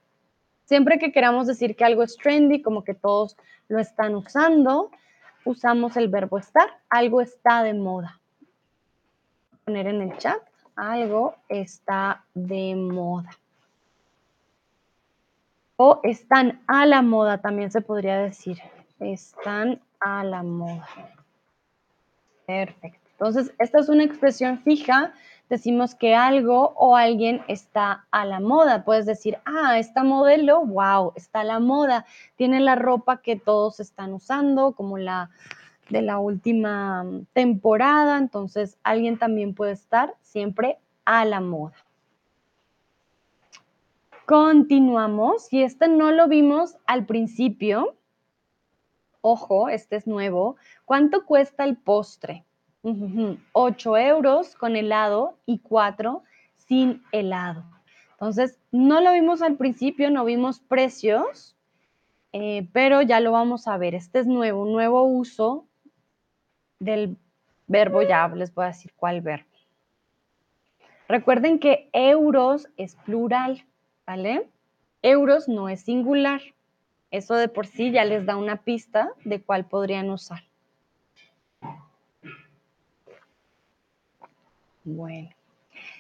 siempre 0.65 0.99
que 0.99 1.13
queramos 1.13 1.47
decir 1.47 1.77
que 1.77 1.85
algo 1.85 2.03
es 2.03 2.17
trendy, 2.17 2.63
como 2.63 2.85
que 2.85 2.95
todos 2.95 3.37
lo 3.69 3.79
están 3.79 4.15
usando, 4.15 4.91
usamos 5.45 5.97
el 5.97 6.09
verbo 6.09 6.39
estar. 6.39 6.69
Algo 6.89 7.21
está 7.21 7.63
de 7.63 7.75
moda. 7.75 8.21
Poner 9.65 9.89
en 9.89 10.03
el 10.03 10.17
chat, 10.19 10.41
algo 10.77 11.35
está 11.49 12.25
de 12.35 12.77
moda. 12.77 13.31
O 15.77 16.01
están 16.03 16.63
a 16.67 16.87
la 16.87 17.03
moda, 17.03 17.39
también 17.39 17.71
se 17.71 17.83
podría 17.83 18.19
decir. 18.19 18.59
Están 18.99 19.81
a 20.01 20.25
la 20.25 20.43
moda. 20.43 20.89
Perfecto. 22.47 23.07
Entonces, 23.13 23.53
esta 23.59 23.81
es 23.81 23.89
una 23.89 24.05
expresión 24.05 24.59
fija. 24.63 25.13
Decimos 25.49 25.95
que 25.95 26.15
algo 26.15 26.75
o 26.77 26.97
alguien 26.97 27.43
está 27.49 28.07
a 28.11 28.25
la 28.25 28.41
moda. 28.41 28.85
Puedes 28.85 29.07
decir, 29.07 29.39
ah, 29.45 29.79
esta 29.79 30.03
modelo, 30.03 30.65
wow, 30.65 31.13
está 31.15 31.41
a 31.41 31.45
la 31.45 31.61
moda. 31.61 32.05
Tiene 32.37 32.61
la 32.61 32.75
ropa 32.75 33.23
que 33.23 33.37
todos 33.37 33.81
están 33.81 34.13
usando, 34.13 34.73
como 34.73 34.99
la 34.99 35.31
de 35.89 36.03
la 36.03 36.19
última 36.19 37.05
temporada. 37.33 38.19
Entonces, 38.19 38.79
alguien 38.83 39.19
también 39.19 39.55
puede 39.55 39.73
estar 39.73 40.15
siempre 40.21 40.79
a 41.05 41.25
la 41.25 41.41
moda. 41.41 41.86
Continuamos, 44.27 45.53
y 45.53 45.63
este 45.63 45.87
no 45.87 46.11
lo 46.11 46.27
vimos 46.27 46.77
al 46.87 47.07
principio. 47.07 47.95
Ojo, 49.21 49.69
este 49.69 49.95
es 49.95 50.09
nuevo. 50.09 50.57
¿Cuánto 50.85 51.25
cuesta 51.25 51.63
el 51.63 51.77
postre? 51.77 52.45
8 53.53 53.97
euros 53.97 54.57
con 54.57 54.75
helado 54.75 55.39
y 55.47 55.61
4 55.61 56.25
sin 56.57 57.05
helado. 57.13 57.65
Entonces, 58.13 58.59
no 58.73 59.01
lo 59.01 59.13
vimos 59.13 59.43
al 59.43 59.57
principio, 59.57 60.11
no 60.11 60.25
vimos 60.25 60.59
precios, 60.59 61.57
eh, 62.33 62.69
pero 62.73 63.03
ya 63.03 63.21
lo 63.21 63.31
vamos 63.31 63.69
a 63.69 63.77
ver. 63.77 63.95
Este 63.95 64.19
es 64.19 64.27
nuevo, 64.27 64.65
nuevo 64.65 65.05
uso 65.05 65.67
del 66.81 67.17
verbo 67.69 68.03
ya, 68.03 68.27
les 68.29 68.53
voy 68.53 68.65
a 68.65 68.69
decir 68.69 68.93
cuál 68.97 69.21
verbo. 69.21 69.47
Recuerden 71.09 71.61
que 71.61 71.89
euros 71.93 72.69
es 72.77 72.97
plural, 72.97 73.65
¿vale? 74.07 74.49
Euros 75.03 75.49
no 75.49 75.69
es 75.69 75.83
singular. 75.83 76.41
Eso 77.11 77.35
de 77.35 77.49
por 77.49 77.67
sí 77.67 77.91
ya 77.91 78.05
les 78.05 78.27
da 78.27 78.37
una 78.37 78.63
pista 78.63 79.11
de 79.25 79.41
cuál 79.43 79.67
podrían 79.67 80.11
usar. 80.11 80.43
Bueno, 84.85 85.31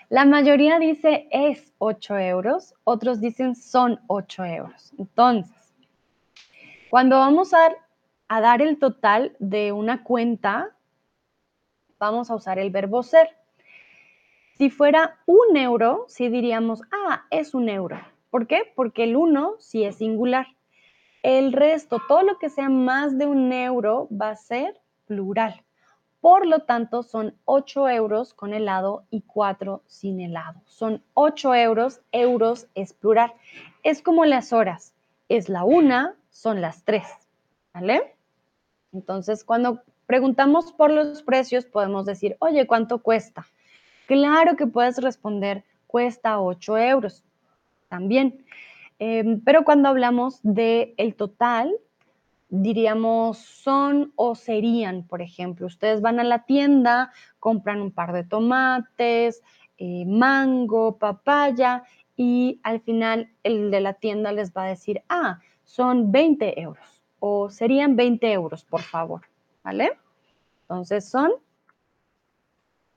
la 0.08 0.24
mayoría 0.24 0.78
dice 0.78 1.26
es 1.32 1.72
8 1.78 2.18
euros, 2.18 2.74
otros 2.84 3.20
dicen 3.20 3.56
son 3.56 4.00
8 4.06 4.44
euros. 4.44 4.92
Entonces, 4.98 5.74
cuando 6.88 7.18
vamos 7.18 7.52
a, 7.52 7.70
a 8.28 8.40
dar 8.40 8.62
el 8.62 8.78
total 8.78 9.34
de 9.40 9.72
una 9.72 10.04
cuenta, 10.04 10.70
vamos 11.98 12.30
a 12.30 12.36
usar 12.36 12.60
el 12.60 12.70
verbo 12.70 13.02
ser. 13.02 13.28
Si 14.58 14.70
fuera 14.70 15.18
un 15.26 15.56
euro, 15.56 16.06
sí 16.08 16.30
diríamos, 16.30 16.80
ah, 16.90 17.26
es 17.30 17.52
un 17.52 17.68
euro. 17.68 18.00
¿Por 18.30 18.46
qué? 18.46 18.62
Porque 18.74 19.04
el 19.04 19.14
uno 19.14 19.56
sí 19.58 19.84
es 19.84 19.96
singular. 19.96 20.46
El 21.22 21.52
resto, 21.52 22.00
todo 22.08 22.22
lo 22.22 22.38
que 22.38 22.48
sea 22.48 22.70
más 22.70 23.18
de 23.18 23.26
un 23.26 23.52
euro 23.52 24.08
va 24.10 24.30
a 24.30 24.36
ser 24.36 24.80
plural. 25.06 25.62
Por 26.22 26.46
lo 26.46 26.60
tanto, 26.60 27.02
son 27.02 27.36
8 27.44 27.90
euros 27.90 28.32
con 28.32 28.54
helado 28.54 29.04
y 29.10 29.20
4 29.22 29.82
sin 29.86 30.20
helado. 30.20 30.62
Son 30.64 31.02
8 31.12 31.54
euros, 31.54 32.00
euros 32.10 32.66
es 32.74 32.94
plural. 32.94 33.34
Es 33.82 34.00
como 34.00 34.24
las 34.24 34.54
horas. 34.54 34.94
Es 35.28 35.50
la 35.50 35.64
una, 35.64 36.16
son 36.30 36.62
las 36.62 36.82
tres. 36.82 37.06
¿Vale? 37.74 38.16
Entonces, 38.94 39.44
cuando 39.44 39.82
preguntamos 40.06 40.72
por 40.72 40.90
los 40.90 41.22
precios, 41.22 41.66
podemos 41.66 42.06
decir, 42.06 42.36
oye, 42.38 42.66
¿cuánto 42.66 43.02
cuesta? 43.02 43.46
Claro 44.06 44.56
que 44.56 44.66
puedes 44.66 44.98
responder, 44.98 45.64
cuesta 45.86 46.40
8 46.40 46.78
euros. 46.78 47.24
También. 47.88 48.44
Em, 48.98 49.40
pero 49.40 49.64
cuando 49.64 49.88
hablamos 49.88 50.40
del 50.42 50.94
el 50.96 51.14
total, 51.14 51.76
diríamos 52.48 53.38
son 53.38 54.12
o 54.16 54.34
serían, 54.34 55.02
por 55.02 55.22
ejemplo. 55.22 55.66
Ustedes 55.66 56.00
van 56.00 56.20
a 56.20 56.24
la 56.24 56.44
tienda, 56.44 57.12
compran 57.40 57.80
un 57.82 57.90
par 57.90 58.12
de 58.12 58.24
tomates, 58.24 59.42
eh, 59.78 60.04
mango, 60.06 60.96
papaya 60.98 61.82
y 62.16 62.60
al 62.62 62.80
final 62.80 63.30
el 63.42 63.70
de 63.70 63.80
la 63.80 63.94
tienda 63.94 64.32
les 64.32 64.52
va 64.52 64.64
a 64.64 64.68
decir, 64.68 65.02
ah, 65.08 65.40
son 65.64 66.12
20 66.12 66.60
euros 66.60 67.02
o 67.18 67.50
serían 67.50 67.96
20 67.96 68.32
euros, 68.32 68.64
por 68.64 68.80
favor, 68.80 69.22
¿vale? 69.62 69.98
Entonces 70.62 71.08
son 71.08 71.32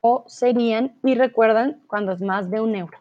o 0.02 0.24
serían 0.28 0.98
y 1.04 1.16
recuerdan 1.16 1.82
cuando 1.88 2.12
es 2.12 2.22
más 2.22 2.50
de 2.50 2.62
un 2.62 2.76
euro. 2.76 2.98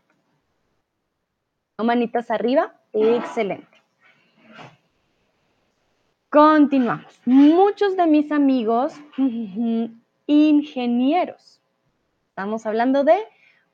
Manitas 1.82 2.30
arriba, 2.30 2.74
excelente. 2.92 3.78
Continuamos. 6.30 7.20
Muchos 7.24 7.96
de 7.96 8.07
mis 8.07 8.32
amigos, 8.32 8.94
ingenieros. 10.26 11.61
Estamos 12.28 12.66
hablando 12.66 13.05
de 13.05 13.16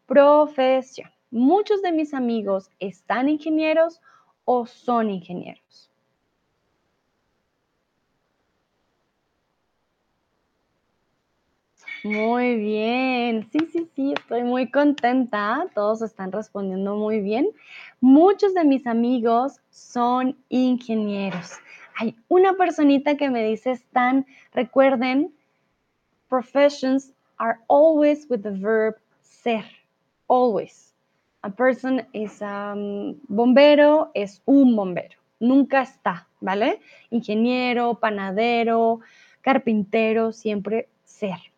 profesión. 0.07 1.11
Muchos 1.31 1.83
de 1.83 1.93
mis 1.93 2.15
amigos 2.15 2.71
están 2.79 3.29
ingenieros 3.29 4.01
o 4.45 4.67
son 4.67 5.11
ingenieros. 5.11 5.91
Muy 12.05 12.57
bien, 12.57 13.49
sí, 13.51 13.61
sí, 13.73 13.89
sí, 13.97 14.13
estoy 14.13 14.43
muy 14.43 14.71
contenta. 14.71 15.65
Todos 15.75 16.03
están 16.03 16.33
respondiendo 16.33 16.97
muy 16.97 17.21
bien. 17.21 17.49
Muchos 18.03 18.53
de 18.53 18.63
mis 18.63 18.87
amigos 18.87 19.63
son 19.71 20.37
ingenieros. 20.51 21.53
Hay 21.97 22.15
una 22.29 22.59
personita 22.59 23.17
que 23.17 23.31
me 23.31 23.43
dice 23.43 23.71
están, 23.71 24.27
recuerden, 24.53 25.33
professions 26.29 27.11
are 27.39 27.59
always 27.69 28.27
with 28.29 28.43
the 28.43 28.51
verb 28.51 28.97
ser, 29.23 29.65
always. 30.29 30.93
A 31.41 31.49
person 31.49 32.07
is 32.13 32.43
um, 32.43 33.19
bombero, 33.29 34.11
es 34.13 34.43
un 34.45 34.77
bombero, 34.77 35.17
nunca 35.41 35.81
está, 35.81 36.29
¿vale? 36.43 36.81
Ingeniero, 37.09 37.95
panadero, 37.95 39.01
carpintero, 39.41 40.33
siempre 40.33 40.91
ser. 41.05 41.54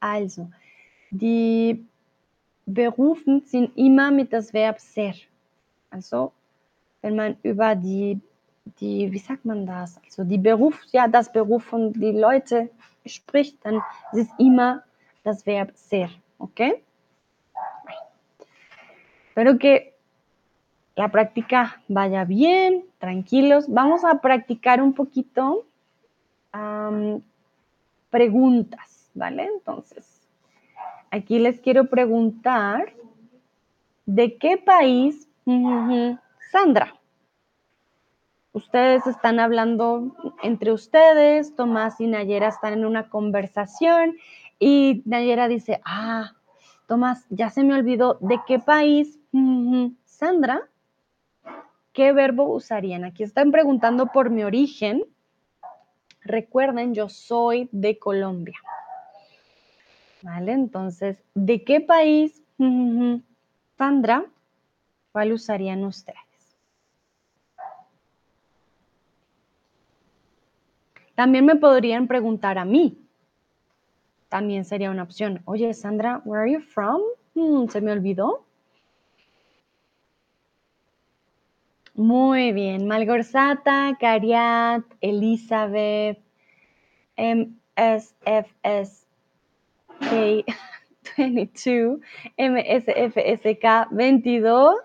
Also, 0.00 0.50
die 1.10 1.84
Berufen 2.66 3.42
sind 3.44 3.76
immer 3.76 4.10
mit 4.10 4.32
das 4.32 4.52
Verb 4.52 4.80
ser. 4.80 5.14
Also, 5.90 6.32
wenn 7.02 7.16
man 7.16 7.36
über 7.42 7.74
die, 7.74 8.20
die, 8.80 9.10
wie 9.12 9.18
sagt 9.18 9.44
man 9.44 9.66
das? 9.66 10.00
Also 10.04 10.24
die 10.24 10.38
Beruf, 10.38 10.78
ja, 10.92 11.08
das 11.08 11.32
Beruf 11.32 11.64
von 11.64 11.92
die 11.92 12.12
Leute 12.12 12.70
spricht, 13.06 13.64
dann 13.64 13.82
ist 14.12 14.28
es 14.28 14.28
immer 14.38 14.82
das 15.24 15.44
Verb 15.46 15.72
ser, 15.74 16.10
¿ok? 16.38 16.80
Espero 19.28 19.58
que 19.58 19.94
la 20.96 21.08
práctica 21.08 21.80
vaya 21.88 22.24
bien, 22.24 22.84
tranquilos. 22.98 23.66
Vamos 23.68 24.04
a 24.04 24.20
practicar 24.20 24.82
un 24.82 24.92
poquito 24.92 25.64
um, 26.52 27.22
preguntas. 28.10 28.89
¿Vale? 29.14 29.44
Entonces, 29.44 30.28
aquí 31.10 31.38
les 31.38 31.60
quiero 31.60 31.86
preguntar, 31.86 32.92
¿de 34.06 34.36
qué 34.38 34.56
país, 34.56 35.28
Sandra? 36.52 36.94
Ustedes 38.52 39.06
están 39.06 39.38
hablando 39.38 40.16
entre 40.42 40.72
ustedes, 40.72 41.54
Tomás 41.54 42.00
y 42.00 42.08
Nayera 42.08 42.48
están 42.48 42.72
en 42.72 42.84
una 42.84 43.08
conversación 43.08 44.16
y 44.58 45.02
Nayera 45.06 45.46
dice, 45.46 45.80
ah, 45.84 46.32
Tomás, 46.86 47.26
ya 47.30 47.50
se 47.50 47.62
me 47.62 47.74
olvidó, 47.74 48.18
¿de 48.20 48.40
qué 48.48 48.58
país, 48.58 49.20
Sandra? 50.04 50.68
¿Qué 51.92 52.12
verbo 52.12 52.52
usarían? 52.52 53.04
Aquí 53.04 53.22
están 53.22 53.52
preguntando 53.52 54.06
por 54.06 54.30
mi 54.30 54.42
origen. 54.42 55.04
Recuerden, 56.22 56.94
yo 56.94 57.08
soy 57.08 57.68
de 57.72 57.98
Colombia. 57.98 58.56
¿Vale? 60.22 60.52
Entonces, 60.52 61.22
¿de 61.34 61.64
qué 61.64 61.80
país, 61.80 62.42
Sandra, 63.78 64.26
cuál 65.12 65.32
usarían 65.32 65.84
ustedes? 65.84 66.18
También 71.14 71.44
me 71.44 71.56
podrían 71.56 72.06
preguntar 72.06 72.58
a 72.58 72.64
mí. 72.64 72.98
También 74.28 74.64
sería 74.64 74.90
una 74.90 75.02
opción. 75.02 75.42
Oye, 75.44 75.74
Sandra, 75.74 76.22
where 76.24 76.42
are 76.42 76.52
you 76.52 76.60
from? 76.60 77.00
Hmm, 77.34 77.68
¿Se 77.68 77.80
me 77.80 77.92
olvidó? 77.92 78.44
Muy 81.94 82.52
bien. 82.52 82.86
Malgorzata, 82.86 83.96
Cariat, 83.98 84.84
Elizabeth, 85.00 86.18
MSFS 87.16 88.99
K22, 90.00 92.00
MSFSK 92.36 93.88
22. 93.90 94.76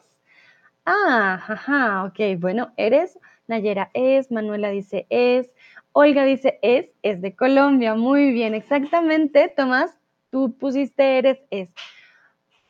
Ah, 0.86 1.44
ajá, 1.48 2.06
ok. 2.06 2.40
Bueno, 2.40 2.72
eres, 2.78 3.20
Nayera 3.48 3.90
es, 3.94 4.32
Manuela 4.32 4.70
dice 4.70 5.06
es, 5.10 5.50
Olga 5.94 6.26
dice 6.26 6.60
es, 6.62 6.88
es 7.04 7.22
de 7.22 7.36
Colombia. 7.36 7.96
Muy 7.96 8.32
bien, 8.32 8.54
exactamente, 8.54 9.52
Tomás, 9.56 9.98
tú 10.30 10.56
pusiste 10.58 11.18
eres, 11.18 11.40
es. 11.50 11.70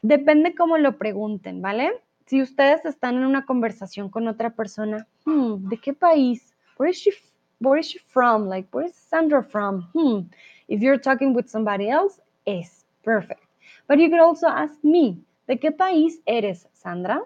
Depende 0.01 0.53
cómo 0.53 0.77
lo 0.77 0.97
pregunten, 0.97 1.61
¿vale? 1.61 1.91
Si 2.27 2.41
ustedes 2.41 2.85
están 2.85 3.15
en 3.15 3.25
una 3.25 3.45
conversación 3.45 4.09
con 4.09 4.27
otra 4.27 4.51
persona, 4.51 5.07
hmm, 5.25 5.67
¿de 5.67 5.77
qué 5.77 5.93
país? 5.93 6.55
Where 6.77 6.91
is 6.91 6.97
she, 6.97 7.11
where 7.59 7.79
is 7.79 7.87
she 7.87 7.99
from? 7.99 8.47
Like, 8.47 8.69
where 8.71 8.87
is 8.87 8.95
Sandra 8.95 9.43
from? 9.43 9.89
Hmm. 9.93 10.27
If 10.67 10.81
you're 10.81 10.99
talking 10.99 11.35
with 11.35 11.47
somebody 11.47 11.89
else, 11.89 12.19
es. 12.45 12.85
Perfect. 13.03 13.41
But 13.87 13.99
you 13.99 14.09
could 14.09 14.21
also 14.21 14.47
ask 14.47 14.73
me, 14.83 15.17
¿de 15.47 15.59
qué 15.59 15.71
país 15.71 16.21
eres, 16.25 16.67
Sandra? 16.73 17.23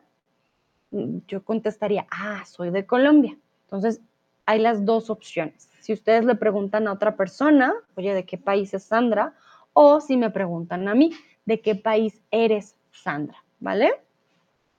Mm, 0.91 1.19
yo 1.27 1.43
contestaría, 1.43 2.05
ah, 2.11 2.43
soy 2.45 2.71
de 2.71 2.85
Colombia. 2.85 3.37
Entonces, 3.65 4.01
hay 4.45 4.59
las 4.59 4.83
dos 4.83 5.09
opciones. 5.09 5.69
Si 5.79 5.93
ustedes 5.93 6.25
le 6.25 6.35
preguntan 6.35 6.87
a 6.87 6.93
otra 6.93 7.15
persona, 7.15 7.73
oye, 7.95 8.13
¿de 8.13 8.25
qué 8.25 8.37
país 8.37 8.73
es 8.73 8.83
Sandra? 8.83 9.33
O 9.73 10.01
si 10.01 10.17
me 10.17 10.31
preguntan 10.31 10.87
a 10.87 10.95
mí, 10.95 11.13
¿de 11.45 11.61
qué 11.61 11.75
país 11.75 12.21
eres, 12.31 12.75
Sandra? 12.91 13.37
¿Vale? 13.59 13.93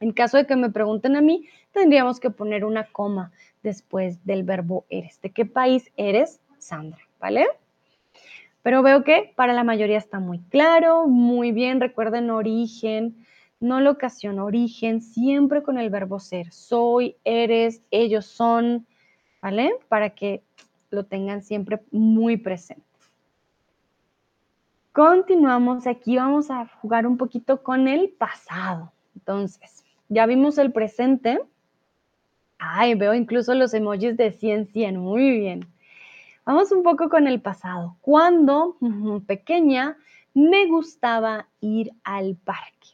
En 0.00 0.12
caso 0.12 0.38
de 0.38 0.46
que 0.46 0.56
me 0.56 0.70
pregunten 0.70 1.16
a 1.16 1.20
mí, 1.20 1.48
tendríamos 1.72 2.20
que 2.20 2.30
poner 2.30 2.64
una 2.64 2.90
coma 2.90 3.32
después 3.62 4.24
del 4.24 4.42
verbo 4.42 4.86
eres. 4.88 5.20
¿De 5.20 5.30
qué 5.30 5.44
país 5.44 5.90
eres, 5.96 6.40
Sandra? 6.58 7.00
¿Vale? 7.20 7.46
Pero 8.62 8.82
veo 8.82 9.04
que 9.04 9.32
para 9.36 9.52
la 9.52 9.64
mayoría 9.64 9.98
está 9.98 10.20
muy 10.20 10.38
claro, 10.50 11.06
muy 11.06 11.52
bien. 11.52 11.80
Recuerden 11.80 12.30
origen, 12.30 13.16
no 13.58 13.80
locación, 13.80 14.38
origen, 14.38 15.00
siempre 15.00 15.62
con 15.62 15.78
el 15.78 15.90
verbo 15.90 16.18
ser. 16.18 16.52
Soy, 16.52 17.16
eres, 17.24 17.82
ellos 17.90 18.26
son, 18.26 18.86
¿vale? 19.40 19.72
Para 19.88 20.10
que 20.10 20.42
lo 20.90 21.04
tengan 21.04 21.42
siempre 21.42 21.80
muy 21.90 22.36
presente. 22.36 22.82
Continuamos 24.92 25.86
aquí, 25.86 26.16
vamos 26.16 26.50
a 26.50 26.66
jugar 26.66 27.06
un 27.06 27.16
poquito 27.16 27.62
con 27.62 27.86
el 27.86 28.10
pasado. 28.10 28.92
Entonces, 29.14 29.84
ya 30.08 30.26
vimos 30.26 30.58
el 30.58 30.72
presente. 30.72 31.38
Ay, 32.58 32.94
veo 32.94 33.14
incluso 33.14 33.54
los 33.54 33.72
emojis 33.72 34.16
de 34.16 34.32
100, 34.32 34.66
100, 34.66 34.96
muy 34.96 35.30
bien. 35.38 35.66
Vamos 36.50 36.72
un 36.72 36.82
poco 36.82 37.08
con 37.08 37.28
el 37.28 37.40
pasado. 37.40 37.96
Cuando 38.00 38.76
pequeña 39.28 39.96
me 40.34 40.66
gustaba 40.66 41.46
ir 41.60 41.92
al 42.02 42.34
parque. 42.34 42.88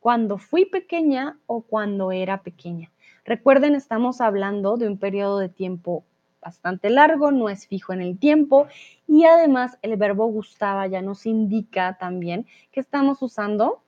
Cuando 0.00 0.38
fui 0.38 0.64
pequeña 0.64 1.38
o 1.44 1.60
cuando 1.60 2.12
era 2.12 2.42
pequeña. 2.42 2.90
Recuerden, 3.26 3.74
estamos 3.74 4.22
hablando 4.22 4.78
de 4.78 4.88
un 4.88 4.96
periodo 4.96 5.38
de 5.38 5.50
tiempo 5.50 6.06
bastante 6.40 6.88
largo, 6.88 7.30
no 7.30 7.50
es 7.50 7.66
fijo 7.66 7.92
en 7.92 8.00
el 8.00 8.18
tiempo 8.18 8.68
y 9.06 9.26
además 9.26 9.76
el 9.82 9.98
verbo 9.98 10.26
gustaba 10.28 10.86
ya 10.86 11.02
nos 11.02 11.26
indica 11.26 11.98
también 11.98 12.46
que 12.72 12.80
estamos 12.80 13.20
usando 13.20 13.82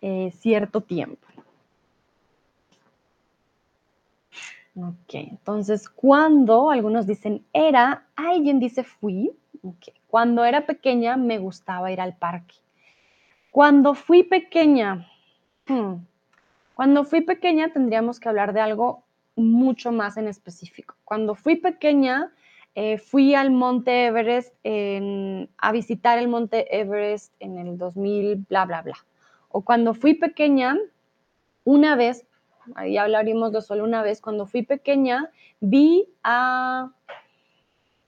eh, 0.00 0.32
cierto 0.36 0.80
tiempo. 0.80 1.28
Ok, 4.78 5.14
entonces 5.14 5.88
cuando 5.88 6.70
algunos 6.70 7.06
dicen 7.06 7.42
era, 7.54 8.04
alguien 8.14 8.60
dice 8.60 8.84
fui. 8.84 9.32
Cuando 10.08 10.44
era 10.44 10.66
pequeña 10.66 11.16
me 11.16 11.38
gustaba 11.38 11.90
ir 11.90 12.00
al 12.00 12.14
parque. 12.14 12.56
Cuando 13.50 13.94
fui 13.94 14.22
pequeña, 14.22 15.08
hmm, 15.66 15.94
cuando 16.74 17.04
fui 17.04 17.22
pequeña 17.22 17.72
tendríamos 17.72 18.20
que 18.20 18.28
hablar 18.28 18.52
de 18.52 18.60
algo 18.60 19.02
mucho 19.34 19.92
más 19.92 20.18
en 20.18 20.28
específico. 20.28 20.94
Cuando 21.04 21.34
fui 21.34 21.56
pequeña, 21.56 22.32
eh, 22.74 22.98
fui 22.98 23.34
al 23.34 23.50
Monte 23.50 24.06
Everest 24.06 24.54
a 25.56 25.72
visitar 25.72 26.18
el 26.18 26.28
Monte 26.28 26.78
Everest 26.78 27.32
en 27.40 27.56
el 27.56 27.78
2000, 27.78 28.44
bla, 28.48 28.66
bla, 28.66 28.82
bla. 28.82 28.96
O 29.48 29.62
cuando 29.62 29.94
fui 29.94 30.12
pequeña, 30.12 30.76
una 31.64 31.96
vez, 31.96 32.26
ahí 32.74 32.96
hablaríamos 32.96 33.52
de 33.52 33.62
solo 33.62 33.84
una 33.84 34.02
vez, 34.02 34.20
cuando 34.20 34.46
fui 34.46 34.62
pequeña, 34.62 35.30
vi 35.60 36.08
a, 36.22 36.90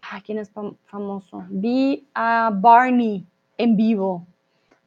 ¿a 0.02 0.20
¿quién 0.22 0.38
es 0.38 0.52
famoso? 0.84 1.44
Vi 1.48 2.08
a 2.14 2.50
Barney 2.52 3.26
en 3.56 3.76
vivo 3.76 4.26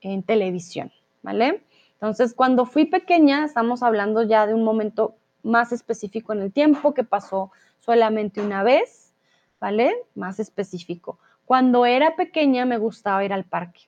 en 0.02 0.24
televisión, 0.24 0.92
¿vale? 1.22 1.64
Entonces, 1.94 2.34
cuando 2.34 2.66
fui 2.66 2.86
pequeña, 2.86 3.46
estamos 3.46 3.84
hablando 3.84 4.24
ya 4.24 4.48
de 4.48 4.54
un 4.54 4.64
momento 4.64 5.16
más 5.44 5.72
específico 5.72 6.34
en 6.34 6.42
el 6.42 6.52
tiempo 6.52 6.94
que 6.94 7.04
pasó 7.04 7.52
solamente 7.80 8.42
una 8.42 8.64
vez, 8.64 9.14
¿vale? 9.60 9.94
Más 10.16 10.40
específico. 10.40 11.20
Cuando 11.46 11.86
era 11.86 12.16
pequeña 12.16 12.66
me 12.66 12.78
gustaba 12.78 13.24
ir 13.24 13.34
al 13.34 13.44
parque. 13.44 13.82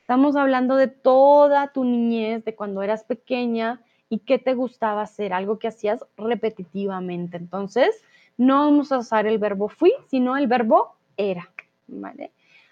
Estamos 0.00 0.36
hablando 0.36 0.76
de 0.76 0.88
toda 0.88 1.72
tu 1.72 1.84
niñez, 1.84 2.44
de 2.44 2.54
cuando 2.54 2.82
eras 2.82 3.04
pequeña 3.04 3.80
y 4.14 4.20
qué 4.20 4.38
te 4.38 4.54
gustaba 4.54 5.02
hacer, 5.02 5.32
algo 5.32 5.58
que 5.58 5.66
hacías 5.66 6.04
repetitivamente. 6.16 7.36
Entonces, 7.36 8.00
no 8.36 8.64
vamos 8.64 8.92
a 8.92 8.98
usar 8.98 9.26
el 9.26 9.38
verbo 9.38 9.68
fui, 9.68 9.92
sino 10.06 10.36
el 10.36 10.46
verbo 10.46 10.94
era, 11.16 11.50
¿vale? 11.88 12.30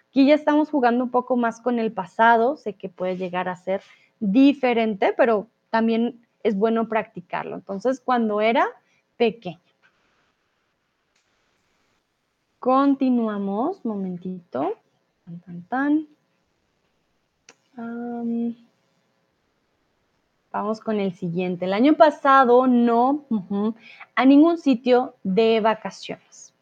Aquí 0.08 0.24
ya 0.24 0.36
estamos 0.36 0.70
jugando 0.70 1.02
un 1.02 1.10
poco 1.10 1.36
más 1.36 1.60
con 1.60 1.80
el 1.80 1.90
pasado, 1.90 2.56
sé 2.56 2.74
que 2.74 2.88
puede 2.88 3.16
llegar 3.16 3.48
a 3.48 3.56
ser 3.56 3.82
diferente, 4.20 5.14
pero 5.16 5.48
también 5.70 6.24
es 6.44 6.56
bueno 6.56 6.86
practicarlo. 6.86 7.56
Entonces, 7.56 7.98
cuando 7.98 8.40
era 8.40 8.68
pequeña. 9.16 9.58
Continuamos, 12.60 13.84
momentito. 13.84 14.74
Tan, 15.44 15.62
tan, 15.62 16.06
vamos 20.52 20.80
con 20.80 21.00
el 21.00 21.14
siguiente. 21.14 21.64
El 21.64 21.72
año 21.72 21.94
pasado 21.94 22.66
no 22.66 23.24
a 24.14 24.24
ningún 24.24 24.58
sitio 24.58 25.14
de 25.24 25.60
vacaciones. 25.60 26.54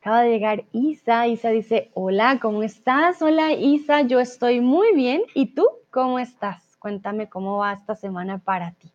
Acaba 0.00 0.22
de 0.22 0.30
llegar 0.30 0.64
Isa. 0.72 1.26
Isa 1.26 1.50
dice, 1.50 1.90
hola, 1.92 2.38
¿cómo 2.40 2.62
estás? 2.62 3.20
Hola 3.20 3.52
Isa, 3.52 4.00
yo 4.02 4.18
estoy 4.18 4.60
muy 4.60 4.94
bien. 4.94 5.22
¿Y 5.34 5.54
tú 5.54 5.66
cómo 5.90 6.18
estás? 6.18 6.76
Cuéntame 6.78 7.28
cómo 7.28 7.58
va 7.58 7.74
esta 7.74 7.94
semana 7.94 8.38
para 8.38 8.72
ti. 8.72 8.90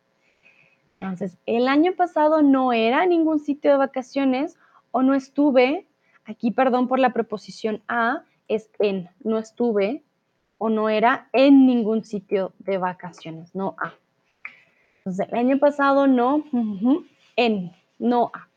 Entonces, 0.99 1.37
el 1.45 1.67
año 1.67 1.93
pasado 1.93 2.41
no 2.41 2.73
era 2.73 3.05
ningún 3.05 3.39
sitio 3.39 3.69
de 3.69 3.77
vacaciones 3.77 4.57
o 4.89 5.03
no 5.03 5.13
estuve, 5.13 5.85
aquí 6.25 6.49
perdón 6.49 6.87
por 6.87 6.97
la 6.97 7.13
preposición 7.13 7.83
a, 7.87 8.23
es 8.47 8.71
en, 8.79 9.09
no 9.23 9.37
estuve 9.37 10.04
o 10.57 10.69
no 10.69 10.89
era 10.89 11.29
en 11.33 11.65
ningún 11.65 12.03
sitio 12.03 12.53
de 12.59 12.77
vacaciones, 12.77 13.53
no 13.55 13.75
a. 13.77 13.93
Entonces, 14.99 15.27
el 15.31 15.37
año 15.37 15.59
pasado 15.59 16.07
no, 16.07 16.43
en, 17.35 17.71
no 17.99 18.31
a. 18.33 18.47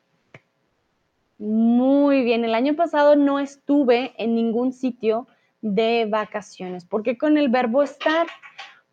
Muy 1.39 2.25
bien, 2.25 2.45
el 2.45 2.55
año 2.55 2.75
pasado 2.75 3.15
no 3.15 3.39
estuve 3.39 4.13
en 4.17 4.35
ningún 4.35 4.73
sitio 4.73 5.29
de 5.61 6.07
vacaciones. 6.11 6.85
¿Por 6.85 7.03
qué 7.03 7.17
con 7.17 7.37
el 7.39 7.49
verbo 7.49 7.83
estar? 7.83 8.27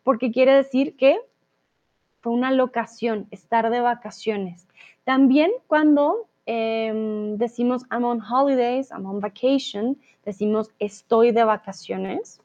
porque 0.06 0.30
quiere 0.30 0.54
decir 0.54 0.96
que 0.96 1.18
fue 2.20 2.32
una 2.32 2.52
locación, 2.52 3.26
estar 3.32 3.70
de 3.70 3.80
vacaciones. 3.80 4.68
También 5.02 5.50
cuando 5.66 6.28
em, 6.46 7.36
decimos 7.38 7.82
I'm 7.90 8.04
on 8.04 8.20
holidays, 8.20 8.92
I'm 8.92 9.04
on 9.04 9.18
vacation, 9.18 9.98
decimos 10.24 10.70
estoy 10.78 11.32
de 11.32 11.42
vacaciones. 11.42 12.40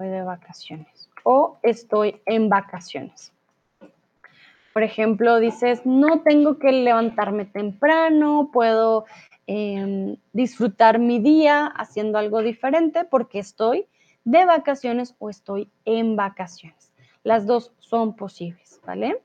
Estoy 0.00 0.16
de 0.16 0.22
vacaciones. 0.22 1.10
O 1.24 1.58
estoy 1.62 2.22
en 2.24 2.48
vacaciones. 2.48 3.34
Por 4.72 4.82
ejemplo, 4.82 5.38
dices, 5.40 5.84
no 5.84 6.22
tengo 6.22 6.58
que 6.58 6.72
levantarme 6.72 7.44
temprano, 7.44 8.48
puedo 8.50 9.04
em, 9.46 10.16
disfrutar 10.32 10.98
mi 11.00 11.18
día 11.18 11.66
haciendo 11.66 12.16
algo 12.16 12.40
diferente 12.40 13.04
porque 13.04 13.40
estoy 13.40 13.88
de 14.24 14.46
vacaciones 14.46 15.14
o 15.18 15.28
estoy 15.28 15.68
en 15.84 16.16
vacaciones. 16.16 16.94
Las 17.22 17.44
dos 17.44 17.74
son 17.78 18.16
posibles, 18.16 18.80
¿vale? 18.86 19.20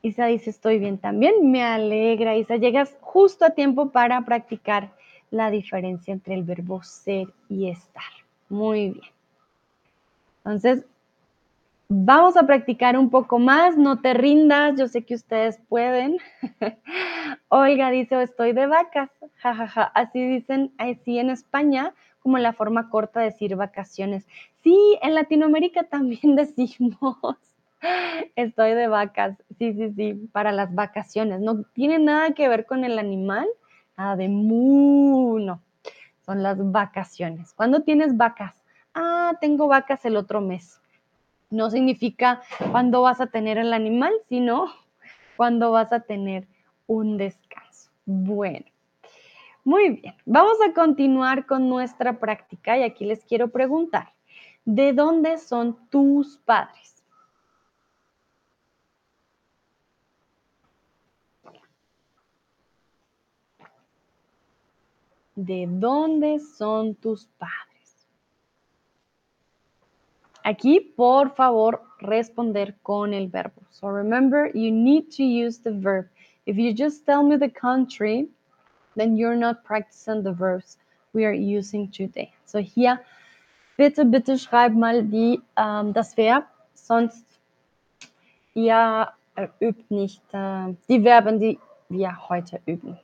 Isa 0.00 0.26
dice, 0.26 0.50
estoy 0.50 0.78
bien 0.78 0.96
también. 0.96 1.50
Me 1.50 1.64
alegra, 1.64 2.36
Isa. 2.36 2.54
Llegas 2.54 2.96
justo 3.00 3.46
a 3.46 3.50
tiempo 3.50 3.90
para 3.90 4.24
practicar 4.24 4.92
la 5.32 5.50
diferencia 5.50 6.12
entre 6.12 6.34
el 6.34 6.44
verbo 6.44 6.84
ser 6.84 7.26
y 7.48 7.68
estar. 7.68 8.04
Muy 8.48 8.90
bien. 8.90 9.00
Entonces, 10.38 10.84
vamos 11.88 12.36
a 12.36 12.46
practicar 12.46 12.96
un 12.96 13.10
poco 13.10 13.38
más. 13.38 13.76
No 13.76 14.00
te 14.00 14.14
rindas. 14.14 14.78
Yo 14.78 14.88
sé 14.88 15.04
que 15.04 15.14
ustedes 15.14 15.58
pueden. 15.68 16.18
Olga 17.48 17.90
dice, 17.90 18.22
estoy 18.22 18.52
de 18.52 18.66
vacas. 18.66 19.10
Ja, 19.36 19.52
Así 19.94 20.26
dicen, 20.26 20.72
así 20.78 21.18
en 21.18 21.30
España 21.30 21.94
como 22.28 22.38
la 22.38 22.52
forma 22.52 22.90
corta 22.90 23.20
de 23.20 23.26
decir 23.26 23.56
vacaciones. 23.56 24.26
Sí, 24.62 24.76
en 25.00 25.14
Latinoamérica 25.14 25.84
también 25.84 26.36
decimos, 26.36 27.16
estoy 28.36 28.74
de 28.74 28.88
vacas, 28.88 29.38
sí, 29.58 29.72
sí, 29.72 29.92
sí, 29.94 30.28
para 30.30 30.52
las 30.52 30.74
vacaciones. 30.74 31.40
No 31.40 31.62
tiene 31.72 31.98
nada 31.98 32.32
que 32.32 32.48
ver 32.48 32.66
con 32.66 32.84
el 32.84 32.98
animal, 32.98 33.46
nada 33.96 34.16
de 34.16 34.28
mu, 34.28 35.38
no, 35.38 35.62
son 36.28 36.42
las 36.42 36.58
vacaciones. 36.72 37.54
¿Cuándo 37.54 37.80
tienes 37.80 38.14
vacas? 38.14 38.54
Ah, 38.92 39.32
tengo 39.40 39.66
vacas 39.66 40.04
el 40.04 40.14
otro 40.14 40.42
mes. 40.42 40.78
No 41.48 41.70
significa 41.70 42.42
cuándo 42.70 43.00
vas 43.00 43.22
a 43.22 43.28
tener 43.28 43.56
el 43.56 43.72
animal, 43.72 44.12
sino 44.28 44.66
cuándo 45.38 45.70
vas 45.70 45.90
a 45.90 46.00
tener 46.00 46.46
un 46.86 47.16
descanso. 47.16 47.88
Bueno. 48.04 48.66
Muy 49.64 50.00
bien, 50.00 50.14
vamos 50.26 50.58
a 50.68 50.74
continuar 50.74 51.46
con 51.46 51.70
nuestra 51.70 52.18
práctica 52.18 52.76
y 52.76 52.82
aquí 52.82 53.06
les 53.06 53.24
quiero 53.24 53.48
preguntar, 53.48 54.12
¿de 54.66 54.92
dónde 54.92 55.38
son 55.38 55.78
tus 55.88 56.36
padres? 56.36 56.97
¿De 65.40 65.68
dónde 65.70 66.40
son 66.40 66.96
tus 66.96 67.26
padres? 67.38 68.08
Aquí, 70.42 70.80
por 70.80 71.30
favor, 71.36 71.80
responder 72.00 72.74
con 72.82 73.14
el 73.14 73.28
verbo. 73.28 73.62
So 73.70 73.86
remember, 73.86 74.50
you 74.52 74.72
need 74.72 75.10
to 75.16 75.22
use 75.22 75.60
the 75.62 75.70
verb. 75.70 76.08
If 76.44 76.56
you 76.56 76.74
just 76.74 77.06
tell 77.06 77.22
me 77.22 77.36
the 77.36 77.48
country, 77.48 78.28
then 78.96 79.16
you're 79.16 79.36
not 79.36 79.62
practicing 79.62 80.24
the 80.24 80.32
verbs 80.32 80.76
we 81.12 81.24
are 81.24 81.32
using 81.32 81.88
today. 81.92 82.32
So 82.44 82.58
hier, 82.58 82.98
bitte, 83.76 84.04
bitte 84.04 84.38
schreib 84.38 84.74
mal 84.74 85.04
die, 85.04 85.40
ähm, 85.56 85.92
das 85.92 86.16
Verb, 86.16 86.48
sonst 86.74 87.24
ihr 88.54 89.06
übt 89.60 89.84
nicht 89.88 90.20
äh, 90.32 90.74
die 90.88 91.00
Verben, 91.00 91.38
die 91.38 91.60
wir 91.88 92.28
heute 92.28 92.60
üben. 92.66 92.98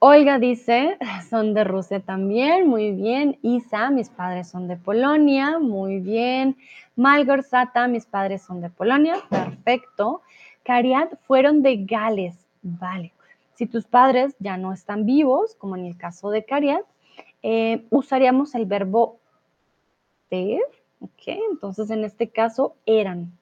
Olga 0.00 0.38
dice, 0.38 0.96
son 1.28 1.54
de 1.54 1.64
Rusia 1.64 1.98
también, 2.00 2.68
muy 2.68 2.92
bien. 2.92 3.38
Isa, 3.42 3.90
mis 3.90 4.08
padres 4.08 4.48
son 4.48 4.68
de 4.68 4.76
Polonia, 4.76 5.58
muy 5.58 5.98
bien. 5.98 6.56
Malgorzata, 6.94 7.88
mis 7.88 8.06
padres 8.06 8.42
son 8.42 8.60
de 8.60 8.70
Polonia, 8.70 9.16
perfecto. 9.28 10.22
Cariat, 10.62 11.12
fueron 11.26 11.62
de 11.62 11.84
Gales, 11.84 12.36
vale. 12.62 13.12
Si 13.54 13.66
tus 13.66 13.86
padres 13.86 14.36
ya 14.38 14.56
no 14.56 14.72
están 14.72 15.04
vivos, 15.04 15.56
como 15.56 15.74
en 15.74 15.86
el 15.86 15.96
caso 15.96 16.30
de 16.30 16.44
Cariat, 16.44 16.84
eh, 17.42 17.84
usaríamos 17.90 18.54
el 18.54 18.66
verbo 18.66 19.18
ser, 20.30 20.60
ok. 21.00 21.38
Entonces 21.50 21.90
en 21.90 22.04
este 22.04 22.28
caso 22.28 22.76
eran, 22.86 23.32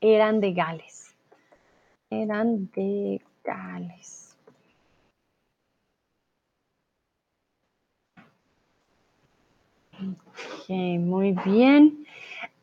eran 0.00 0.40
de 0.40 0.54
Gales. 0.54 1.14
Eran 2.08 2.70
de 2.72 3.20
Gales. 3.44 4.21
Ok, 10.60 10.68
muy 10.98 11.32
bien. 11.44 12.06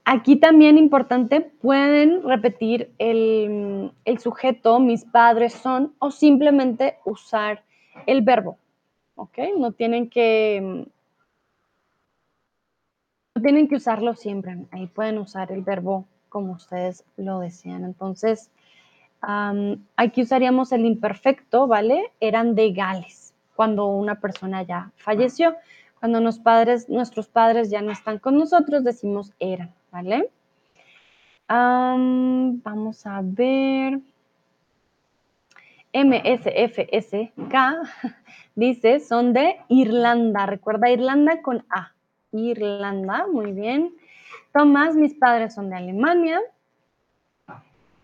Aquí 0.06 0.38
también 0.38 0.78
importante, 0.78 1.42
pueden 1.42 2.24
repetir 2.24 2.92
el, 2.98 3.92
sujeto, 4.20 4.80
mis 4.80 5.06
padres 5.06 5.54
son, 5.54 5.94
o 6.00 6.10
simplemente 6.10 6.98
usar 7.06 7.64
el 8.08 8.24
verbo. 8.24 8.58
¿Ok? 9.16 9.38
No 9.58 9.72
tienen 9.72 10.10
que... 10.10 10.88
Tienen 13.40 13.68
que 13.68 13.76
usarlo 13.76 14.16
siempre. 14.16 14.58
Ahí 14.72 14.88
pueden 14.88 15.20
usar 15.20 15.52
el 15.52 15.62
verbo 15.62 16.06
como 16.30 16.54
ustedes 16.54 17.06
lo 17.16 17.40
desean. 17.40 17.84
Entonces, 17.84 18.50
aquí 19.96 20.22
usaríamos 20.24 20.72
el 20.72 20.86
imperfecto, 20.86 21.68
¿vale? 21.68 22.12
Eran 22.20 22.56
de 22.56 22.72
Gales, 22.72 23.34
cuando 23.56 23.88
una 23.88 24.20
persona 24.20 24.64
ya 24.64 24.92
falleció. 24.96 25.56
Cuando 26.00 26.22
nuestros 26.22 27.28
padres 27.28 27.70
ya 27.70 27.82
no 27.82 27.92
están 27.92 28.20
con 28.20 28.38
nosotros, 28.38 28.84
decimos 28.84 29.34
eran, 29.40 29.74
¿vale? 29.92 30.30
vamos 31.50 33.06
a 33.06 33.22
ver. 33.24 34.00
MSFSK 35.92 37.56
dice, 38.56 39.00
son 39.00 39.34
de 39.34 39.58
Irlanda. 39.68 40.46
Recuerda 40.46 40.92
Irlanda 40.92 41.42
con 41.42 41.66
A. 41.70 41.94
Irlanda, 42.32 43.26
muy 43.32 43.52
bien. 43.54 43.92
Tomás, 44.54 44.96
mis 44.96 45.16
padres 45.16 45.56
son 45.56 45.70
de 45.70 45.78
Alemania. 45.78 46.40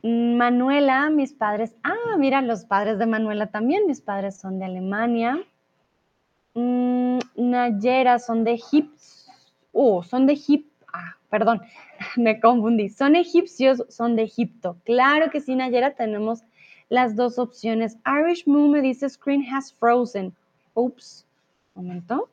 Manuela, 0.01 1.09
mis 1.09 1.33
padres. 1.33 1.75
Ah, 1.83 2.17
mira, 2.17 2.41
los 2.41 2.65
padres 2.65 2.99
de 2.99 3.05
Manuela 3.05 3.47
también. 3.47 3.87
Mis 3.87 4.01
padres 4.01 4.37
son 4.37 4.59
de 4.59 4.65
Alemania. 4.65 5.39
Mm, 6.56 7.20
Nayera 7.36 8.18
son 8.18 8.43
de 8.43 8.53
egipcios. 8.53 9.28
Oh, 9.74 10.01
son 10.03 10.26
de 10.26 10.34
Egipto. 10.34 10.86
Ah, 10.93 11.18
perdón, 11.30 11.62
me 12.16 12.39
confundí. 12.39 12.89
Son 12.89 13.16
egipcios, 13.16 13.84
son 13.89 14.16
de 14.16 14.24
Egipto. 14.24 14.78
Claro 14.86 15.30
que 15.30 15.41
sí, 15.41 15.53
Nayera, 15.53 15.95
tenemos 15.95 16.43
las 16.89 17.16
dos 17.16 17.38
opciones. 17.38 17.97
Irish 18.06 18.47
Moon 18.47 18.72
me 18.72 18.82
dice 18.82 19.10
screen 19.10 19.43
has 19.43 19.74
frozen. 19.74 20.34
Oops. 20.76 21.26
Momento. 21.76 22.30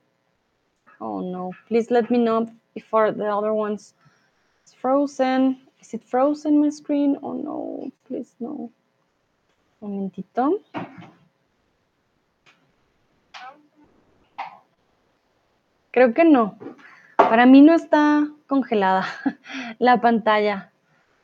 Oh 1.01 1.21
no. 1.21 1.51
Please 1.67 1.91
let 1.91 2.09
me 2.11 2.19
know 2.19 2.47
before 2.75 3.13
the 3.13 3.27
other 3.27 3.53
ones. 3.53 3.95
It's 4.63 4.73
frozen. 4.73 5.59
Is 5.81 5.95
it 5.95 6.05
frozen 6.05 6.61
my 6.61 6.71
screen? 6.71 7.19
Oh 7.23 7.33
no. 7.33 7.91
Please 8.07 8.37
no. 8.39 8.71
Momentito. 9.81 10.61
Creo 15.93 16.15
que 16.15 16.25
no. 16.25 16.59
Para 17.17 17.47
mí 17.47 17.61
no 17.61 17.75
está 17.75 18.27
congelada 18.47 19.07
la 19.79 20.01
pantalla. 20.01 20.73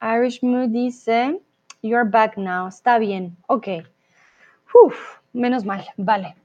Irish 0.01 0.43
Mood 0.43 0.69
dice, 0.69 1.41
you're 1.83 2.09
back 2.09 2.37
now. 2.37 2.69
Está 2.69 2.99
bien. 2.99 3.37
Ok. 3.49 3.69
Menos 5.33 5.65
mal. 5.65 5.85
Vale. 5.97 6.37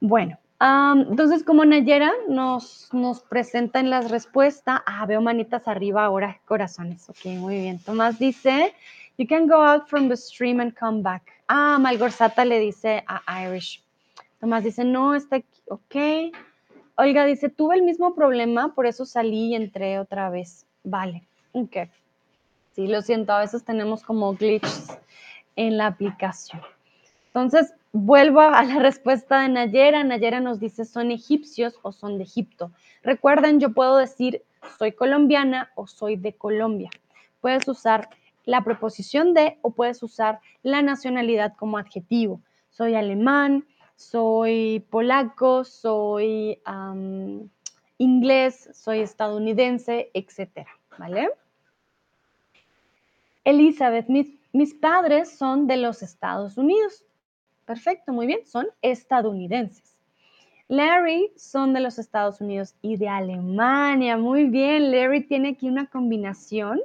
Bueno, 0.00 0.38
entonces 0.60 1.44
como 1.44 1.64
Nayera 1.64 2.10
nos, 2.28 2.88
nos 2.92 3.20
presenta 3.22 3.80
en 3.80 3.90
las 3.90 4.10
respuestas, 4.10 4.80
ah, 4.86 5.04
veo 5.06 5.20
manitas 5.20 5.68
arriba 5.68 6.04
ahora, 6.04 6.40
corazones. 6.46 7.08
Ok, 7.08 7.26
muy 7.36 7.56
bien. 7.56 7.78
Tomás 7.78 8.18
dice, 8.18 8.74
you 9.18 9.26
can 9.26 9.46
go 9.46 9.56
out 9.56 9.86
from 9.88 10.08
the 10.08 10.16
stream 10.16 10.60
and 10.60 10.74
come 10.74 11.02
back. 11.02 11.22
Ah, 11.48 11.78
Malgorzata 11.78 12.44
le 12.44 12.58
dice 12.60 13.04
a 13.06 13.42
Irish. 13.44 13.82
Tomás 14.40 14.64
dice, 14.64 14.84
no, 14.84 15.14
está 15.14 15.36
aquí. 15.36 15.60
Ok. 15.68 15.96
Olga 17.00 17.24
dice, 17.24 17.48
tuve 17.48 17.76
el 17.76 17.82
mismo 17.82 18.14
problema, 18.14 18.74
por 18.74 18.86
eso 18.86 19.06
salí 19.06 19.48
y 19.48 19.54
entré 19.54 19.98
otra 19.98 20.28
vez. 20.28 20.66
Vale, 20.84 21.22
ok. 21.52 21.88
Sí, 22.72 22.86
lo 22.88 23.00
siento, 23.00 23.32
a 23.32 23.40
veces 23.40 23.64
tenemos 23.64 24.02
como 24.02 24.34
glitches 24.34 24.98
en 25.56 25.78
la 25.78 25.86
aplicación. 25.86 26.60
Entonces, 27.28 27.72
vuelvo 27.92 28.40
a 28.40 28.62
la 28.64 28.78
respuesta 28.80 29.40
de 29.40 29.48
Nayera. 29.48 30.04
Nayera 30.04 30.40
nos 30.40 30.60
dice, 30.60 30.84
¿son 30.84 31.10
egipcios 31.10 31.78
o 31.82 31.92
son 31.92 32.18
de 32.18 32.24
Egipto? 32.24 32.70
Recuerden, 33.02 33.60
yo 33.60 33.72
puedo 33.72 33.96
decir, 33.96 34.42
soy 34.78 34.92
colombiana 34.92 35.70
o 35.76 35.86
soy 35.86 36.16
de 36.16 36.34
Colombia. 36.34 36.90
Puedes 37.40 37.66
usar 37.66 38.10
la 38.44 38.62
preposición 38.62 39.32
de 39.32 39.56
o 39.62 39.70
puedes 39.70 40.02
usar 40.02 40.40
la 40.62 40.82
nacionalidad 40.82 41.54
como 41.56 41.78
adjetivo. 41.78 42.42
Soy 42.70 42.94
alemán, 42.94 43.64
soy 44.00 44.80
polaco, 44.88 45.62
soy 45.62 46.58
inglés, 47.98 48.70
soy 48.72 49.00
estadounidense, 49.00 50.10
etcétera, 50.14 50.70
¿vale? 50.98 51.28
Elizabeth, 53.44 54.08
mis, 54.08 54.38
mis 54.52 54.72
padres 54.72 55.36
son 55.36 55.66
de 55.66 55.76
los 55.76 56.02
Estados 56.02 56.56
Unidos. 56.56 57.04
Perfecto, 57.66 58.12
muy 58.14 58.26
bien, 58.26 58.46
son 58.46 58.68
estadounidenses. 58.80 59.98
Larry 60.68 61.30
son 61.36 61.74
de 61.74 61.80
los 61.80 61.98
Estados 61.98 62.40
Unidos 62.40 62.74
y 62.80 62.96
de 62.96 63.08
Alemania. 63.08 64.16
Muy 64.16 64.44
bien, 64.44 64.92
Larry 64.92 65.26
tiene 65.26 65.50
aquí 65.50 65.68
una 65.68 65.86
combinación. 65.86 66.80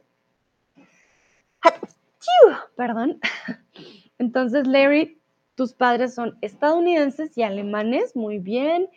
Perdón. 2.75 3.21
Entonces, 4.17 4.67
Larry 4.67 5.17
tus 5.55 5.73
padres 5.73 6.13
son 6.13 6.37
estadounidenses 6.41 7.37
y 7.37 7.43
alemanes, 7.43 8.15
muy 8.15 8.39
bien. 8.39 8.89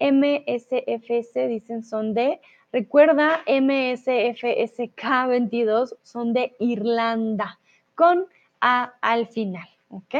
MSFS 0.00 1.48
dicen 1.48 1.84
son 1.84 2.14
de, 2.14 2.40
recuerda, 2.72 3.40
MSFSK 3.46 5.28
22 5.28 5.96
son 6.02 6.32
de 6.32 6.54
Irlanda, 6.60 7.58
con 7.94 8.26
A 8.60 8.94
al 9.00 9.26
final, 9.26 9.68
¿ok? 9.88 10.14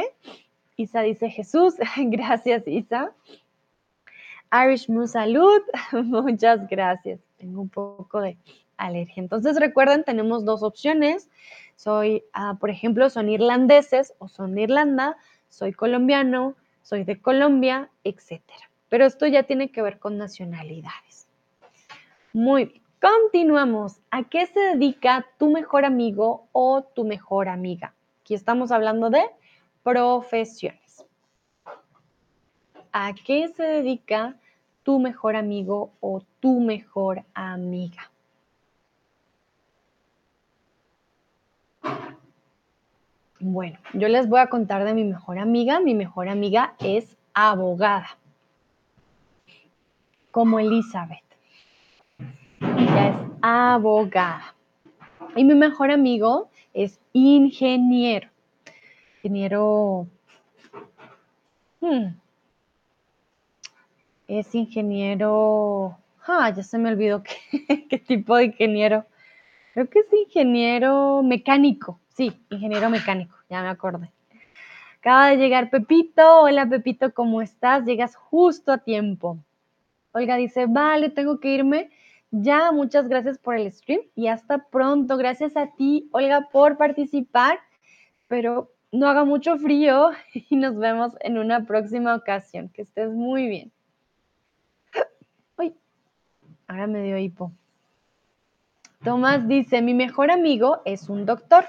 Isa 0.77 1.01
dice 1.01 1.29
Jesús, 1.29 1.75
gracias 1.97 2.67
Isa. 2.67 3.13
Irish 4.51 4.89
Mu 4.89 5.07
Salud, 5.07 5.61
muchas 5.91 6.67
gracias. 6.67 7.19
Tengo 7.37 7.61
un 7.61 7.69
poco 7.69 8.21
de 8.21 8.37
alergia. 8.77 9.21
Entonces 9.21 9.59
recuerden, 9.59 10.03
tenemos 10.03 10.45
dos 10.45 10.63
opciones. 10.63 11.29
Soy, 11.75 12.23
ah, 12.33 12.57
por 12.59 12.69
ejemplo, 12.69 13.09
son 13.09 13.29
irlandeses 13.29 14.13
o 14.19 14.27
son 14.27 14.55
de 14.55 14.61
Irlanda 14.63 15.17
soy 15.49 15.73
colombiano, 15.73 16.55
soy 16.81 17.03
de 17.03 17.19
Colombia, 17.21 17.89
etc. 18.03 18.41
Pero 18.89 19.05
esto 19.05 19.25
ya 19.27 19.43
tiene 19.43 19.71
que 19.71 19.81
ver 19.81 19.99
con 19.99 20.17
nacionalidades. 20.17 21.27
Muy 22.33 22.65
bien, 22.65 22.83
continuamos. 23.01 24.01
¿A 24.11 24.23
qué 24.23 24.45
se 24.45 24.59
dedica 24.59 25.25
tu 25.37 25.51
mejor 25.51 25.85
amigo 25.85 26.47
o 26.51 26.83
tu 26.83 27.05
mejor 27.05 27.49
amiga? 27.49 27.93
Aquí 28.21 28.33
estamos 28.33 28.71
hablando 28.71 29.09
de 29.09 29.23
profesiones. 29.83 31.05
¿A 32.91 33.13
qué 33.13 33.49
se 33.49 33.63
dedica 33.63 34.35
tu 34.83 34.99
mejor 34.99 35.35
amigo 35.35 35.91
o 35.99 36.21
tu 36.39 36.59
mejor 36.59 37.23
amiga? 37.33 38.11
Bueno, 43.47 43.77
yo 43.93 44.07
les 44.07 44.27
voy 44.27 44.39
a 44.39 44.47
contar 44.47 44.83
de 44.85 44.95
mi 44.95 45.03
mejor 45.03 45.37
amiga. 45.37 45.79
Mi 45.79 45.93
mejor 45.93 46.29
amiga 46.29 46.73
es 46.79 47.15
abogada, 47.35 48.17
como 50.31 50.57
Elizabeth. 50.57 51.23
Ella 52.59 53.09
es 53.09 53.15
abogada. 53.43 54.55
Y 55.35 55.43
mi 55.43 55.53
mejor 55.53 55.91
amigo 55.91 56.49
es 56.73 56.99
ingeniero. 57.13 58.29
Ingeniero 59.21 60.07
Hmm. 61.81 62.15
Es 64.27 64.55
ingeniero. 64.55 65.99
Ah, 66.25 66.49
ya 66.49 66.63
se 66.63 66.79
me 66.79 66.89
olvidó 66.89 67.21
qué, 67.51 67.87
qué 67.87 67.99
tipo 67.99 68.37
de 68.37 68.45
ingeniero. 68.45 69.05
Creo 69.75 69.89
que 69.89 69.99
es 69.99 70.13
ingeniero 70.13 71.21
mecánico. 71.21 71.99
Sí, 72.07 72.31
ingeniero 72.49 72.89
mecánico, 72.89 73.35
ya 73.49 73.61
me 73.61 73.67
acordé. 73.67 74.09
Acaba 74.99 75.27
de 75.27 75.35
llegar 75.35 75.69
Pepito. 75.69 76.43
Hola 76.43 76.65
Pepito, 76.65 77.13
¿cómo 77.13 77.41
estás? 77.41 77.83
Llegas 77.83 78.15
justo 78.15 78.71
a 78.71 78.77
tiempo. 78.77 79.37
Olga 80.13 80.37
dice, 80.37 80.67
vale, 80.67 81.09
tengo 81.09 81.41
que 81.41 81.49
irme. 81.49 81.89
Ya, 82.31 82.71
muchas 82.71 83.09
gracias 83.09 83.37
por 83.37 83.57
el 83.57 83.69
stream 83.69 83.99
y 84.15 84.27
hasta 84.27 84.59
pronto. 84.59 85.17
Gracias 85.17 85.57
a 85.57 85.67
ti, 85.67 86.07
Olga, 86.13 86.47
por 86.53 86.77
participar. 86.77 87.59
Pero 88.29 88.71
no 88.93 89.09
haga 89.09 89.25
mucho 89.25 89.57
frío 89.57 90.11
y 90.49 90.55
nos 90.55 90.77
vemos 90.77 91.11
en 91.19 91.37
una 91.37 91.65
próxima 91.65 92.15
ocasión. 92.15 92.69
Que 92.69 92.83
estés 92.83 93.11
muy 93.11 93.47
bien. 93.49 93.73
Uy, 95.57 95.75
ahora 96.65 96.87
me 96.87 97.03
dio 97.03 97.17
hipo. 97.17 97.51
Tomás 99.05 99.47
dice, 99.47 99.83
mi 99.83 99.93
mejor 99.93 100.31
amigo 100.31 100.81
es 100.83 101.09
un 101.09 101.27
doctor. 101.27 101.63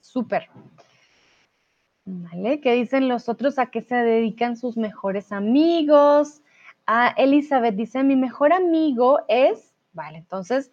Súper. 0.00 0.48
¿Vale? 2.04 2.60
¿Qué 2.60 2.72
dicen 2.72 3.06
los 3.06 3.28
otros? 3.28 3.60
¿A 3.60 3.66
qué 3.66 3.80
se 3.80 3.94
dedican 3.94 4.56
sus 4.56 4.76
mejores 4.76 5.30
amigos? 5.30 6.42
A 6.86 7.14
Elizabeth 7.16 7.76
dice, 7.76 8.02
mi 8.02 8.16
mejor 8.16 8.52
amigo 8.52 9.20
es, 9.28 9.76
vale, 9.92 10.18
entonces, 10.18 10.72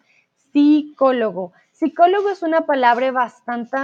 psicólogo. 0.52 1.52
Psicólogo 1.70 2.30
es 2.30 2.42
una 2.42 2.66
palabra 2.66 3.12
bastante, 3.12 3.76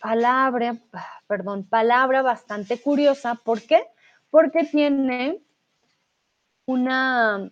palabra, 0.00 0.78
perdón, 1.26 1.64
palabra 1.64 2.22
bastante 2.22 2.80
curiosa. 2.80 3.34
¿Por 3.34 3.60
qué? 3.60 3.82
Porque 4.30 4.64
tiene 4.64 5.42
una 6.64 7.50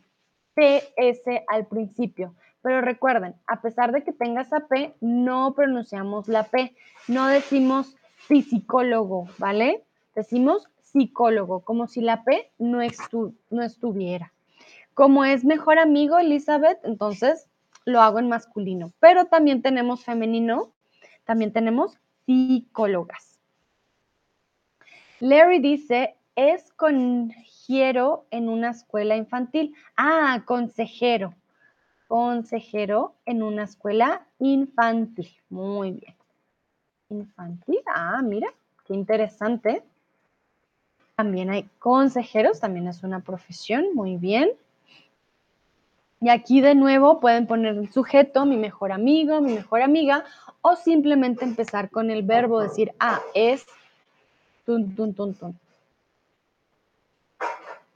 PS 0.54 1.42
al 1.46 1.66
principio. 1.66 2.34
Pero 2.62 2.80
recuerden, 2.82 3.34
a 3.46 3.62
pesar 3.62 3.92
de 3.92 4.04
que 4.04 4.12
tenga 4.12 4.42
esa 4.42 4.66
P, 4.66 4.94
no 5.00 5.54
pronunciamos 5.54 6.28
la 6.28 6.44
P. 6.44 6.74
No 7.08 7.26
decimos 7.26 7.96
psicólogo, 8.28 9.28
¿vale? 9.38 9.82
Decimos 10.14 10.68
psicólogo, 10.82 11.60
como 11.60 11.86
si 11.86 12.00
la 12.00 12.24
P 12.24 12.50
no 12.58 12.82
estuviera. 12.82 14.32
Como 14.94 15.24
es 15.24 15.44
mejor 15.44 15.78
amigo 15.78 16.18
Elizabeth, 16.18 16.78
entonces 16.84 17.48
lo 17.86 18.02
hago 18.02 18.18
en 18.18 18.28
masculino. 18.28 18.92
Pero 19.00 19.24
también 19.26 19.62
tenemos 19.62 20.04
femenino, 20.04 20.72
también 21.24 21.52
tenemos 21.52 21.98
psicólogas. 22.26 23.40
Larry 25.20 25.60
dice, 25.60 26.16
es 26.36 26.72
consejero 26.72 28.26
en 28.30 28.48
una 28.48 28.70
escuela 28.70 29.16
infantil. 29.16 29.74
Ah, 29.96 30.42
consejero. 30.44 31.34
Consejero 32.10 33.14
en 33.24 33.40
una 33.40 33.62
escuela 33.62 34.26
infantil. 34.40 35.28
Muy 35.48 35.92
bien. 35.92 36.16
Infantil. 37.08 37.78
Ah, 37.86 38.20
mira, 38.20 38.48
qué 38.84 38.94
interesante. 38.94 39.84
También 41.14 41.50
hay 41.50 41.68
consejeros, 41.78 42.58
también 42.58 42.88
es 42.88 43.04
una 43.04 43.20
profesión. 43.20 43.94
Muy 43.94 44.16
bien. 44.16 44.50
Y 46.20 46.30
aquí 46.30 46.60
de 46.60 46.74
nuevo 46.74 47.20
pueden 47.20 47.46
poner 47.46 47.76
el 47.76 47.92
sujeto, 47.92 48.44
mi 48.44 48.56
mejor 48.56 48.90
amigo, 48.90 49.40
mi 49.40 49.54
mejor 49.54 49.80
amiga, 49.80 50.24
o 50.62 50.74
simplemente 50.74 51.44
empezar 51.44 51.90
con 51.90 52.10
el 52.10 52.24
verbo, 52.24 52.58
decir, 52.58 52.92
ah, 52.98 53.20
es, 53.36 53.64
tun, 54.66 54.96
tun, 54.96 55.14
tun, 55.14 55.34
tun. 55.34 55.56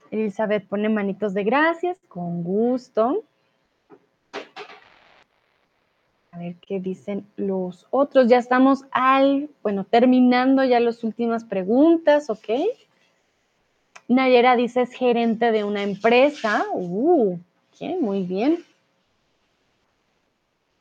Elizabeth 0.09 0.65
pone 0.69 0.87
manitos 0.87 1.33
de 1.33 1.43
gracias, 1.43 1.97
con 2.07 2.43
gusto. 2.43 3.25
A 6.35 6.37
ver 6.37 6.55
qué 6.55 6.81
dicen 6.81 7.25
los 7.37 7.87
otros. 7.91 8.27
Ya 8.27 8.37
estamos 8.37 8.83
al, 8.91 9.49
bueno, 9.63 9.85
terminando 9.85 10.65
ya 10.65 10.81
las 10.81 11.01
últimas 11.05 11.45
preguntas, 11.45 12.29
¿ok? 12.29 12.49
Nayera 14.09 14.57
dice 14.57 14.81
es 14.81 14.91
gerente 14.91 15.53
de 15.53 15.63
una 15.63 15.83
empresa. 15.83 16.65
Uh, 16.73 17.37
muy 18.01 18.23
bien. 18.23 18.65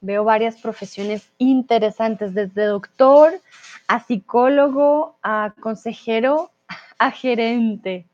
Veo 0.00 0.24
varias 0.24 0.60
profesiones 0.60 1.30
interesantes, 1.38 2.34
desde 2.34 2.64
doctor 2.64 3.40
a 3.86 4.00
psicólogo, 4.02 5.14
a 5.22 5.54
consejero, 5.60 6.50
a 6.98 7.10
gerente. 7.12 8.06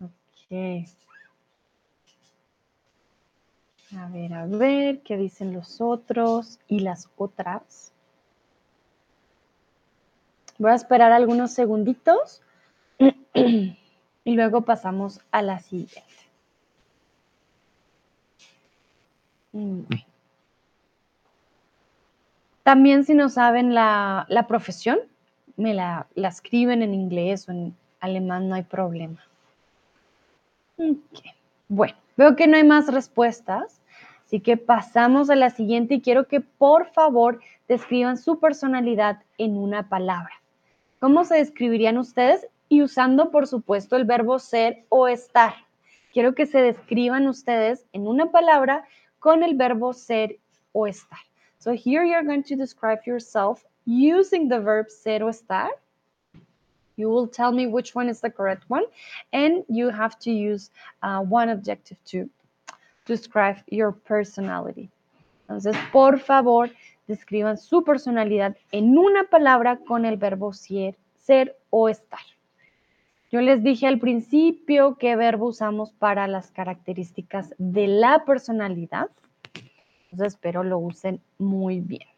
Ok. 0.00 0.88
A 3.98 4.08
ver, 4.08 4.34
a 4.34 4.46
ver, 4.46 5.00
¿qué 5.00 5.16
dicen 5.16 5.54
los 5.54 5.80
otros 5.80 6.58
y 6.68 6.80
las 6.80 7.08
otras? 7.16 7.92
Voy 10.58 10.70
a 10.70 10.74
esperar 10.74 11.12
algunos 11.12 11.52
segunditos 11.52 12.42
y 13.34 13.76
luego 14.24 14.62
pasamos 14.62 15.20
a 15.30 15.42
la 15.42 15.60
siguiente. 15.60 16.02
Mm. 19.52 19.82
También 22.62 23.04
si 23.04 23.14
no 23.14 23.28
saben 23.28 23.74
la, 23.74 24.26
profesión, 24.48 24.98
me 25.56 25.72
la, 25.72 26.06
escriben 26.16 26.82
en 26.82 26.92
inglés 26.92 27.48
o 27.48 27.52
en 27.52 27.74
alemán, 28.00 28.48
no 28.48 28.56
hay 28.56 28.64
problema. 28.64 29.24
Bueno, 31.68 31.96
veo 32.16 32.36
que 32.36 32.46
no 32.46 32.56
hay 32.56 32.64
más 32.64 32.92
respuestas, 32.92 33.80
así 34.26 34.40
que 34.40 34.56
pasamos 34.56 35.30
a 35.30 35.36
la 35.36 35.50
siguiente 35.50 35.94
y 35.94 36.00
quiero 36.00 36.26
que 36.26 36.40
por 36.40 36.86
favor 36.90 37.40
describan 37.68 38.18
su 38.18 38.40
personalidad 38.40 39.22
en 39.38 39.56
una 39.56 39.88
palabra. 39.88 40.32
¿Cómo 41.00 41.24
se 41.24 41.36
describirían 41.36 41.96
ustedes? 41.96 42.46
Y 42.68 42.82
usando, 42.82 43.30
por 43.30 43.46
supuesto, 43.46 43.96
el 43.96 44.04
verbo 44.04 44.38
ser 44.38 44.84
o 44.88 45.06
estar. 45.06 45.54
Quiero 46.12 46.34
que 46.34 46.46
se 46.46 46.58
describan 46.58 47.28
ustedes 47.28 47.86
en 47.92 48.08
una 48.08 48.32
palabra 48.32 48.84
con 49.20 49.44
el 49.44 49.54
verbo 49.54 49.92
ser 49.92 50.38
o 50.72 50.86
estar. 50.86 51.20
So 51.58 51.72
here 51.72 52.04
you're 52.04 52.24
going 52.24 52.42
to 52.44 52.56
describe 52.56 53.02
yourself 53.06 53.64
using 53.86 54.48
the 54.48 54.58
verb 54.58 54.88
ser 54.88 55.22
o 55.22 55.28
estar. 55.28 55.70
You 56.96 57.10
will 57.10 57.28
tell 57.28 57.52
me 57.52 57.66
which 57.66 57.94
one 57.94 58.08
is 58.08 58.20
the 58.20 58.30
correct 58.30 58.64
one, 58.68 58.84
and 59.32 59.64
you 59.68 59.90
have 59.90 60.18
to 60.20 60.30
use 60.30 60.70
uh, 61.02 61.20
one 61.20 61.50
adjective 61.50 61.98
to 62.06 62.30
describe 63.06 63.62
your 63.70 63.94
personality. 63.94 64.90
Entonces, 65.42 65.76
por 65.92 66.18
favor, 66.18 66.70
describan 67.06 67.56
su 67.56 67.84
personalidad 67.84 68.56
en 68.72 68.98
una 68.98 69.24
palabra 69.24 69.78
con 69.78 70.04
el 70.04 70.16
verbo 70.16 70.52
ser, 70.52 70.96
ser 71.18 71.56
o 71.70 71.88
estar. 71.88 72.20
Yo 73.30 73.40
les 73.40 73.62
dije 73.62 73.86
al 73.86 73.98
principio 73.98 74.96
qué 74.98 75.16
verbo 75.16 75.46
usamos 75.46 75.92
para 75.92 76.26
las 76.26 76.50
características 76.50 77.54
de 77.58 77.86
la 77.86 78.24
personalidad. 78.24 79.10
Entonces 80.10 80.34
espero 80.34 80.62
lo 80.62 80.78
usen 80.78 81.20
muy 81.38 81.80
bien. 81.80 82.08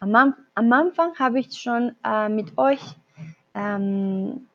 Am, 0.00 0.36
Anfang 0.54 1.14
habe 1.18 1.40
ich 1.40 1.58
schon 1.58 1.96
äh, 2.04 2.28
mit 2.28 2.56
euch 2.58 2.82
ähm, 3.54 4.46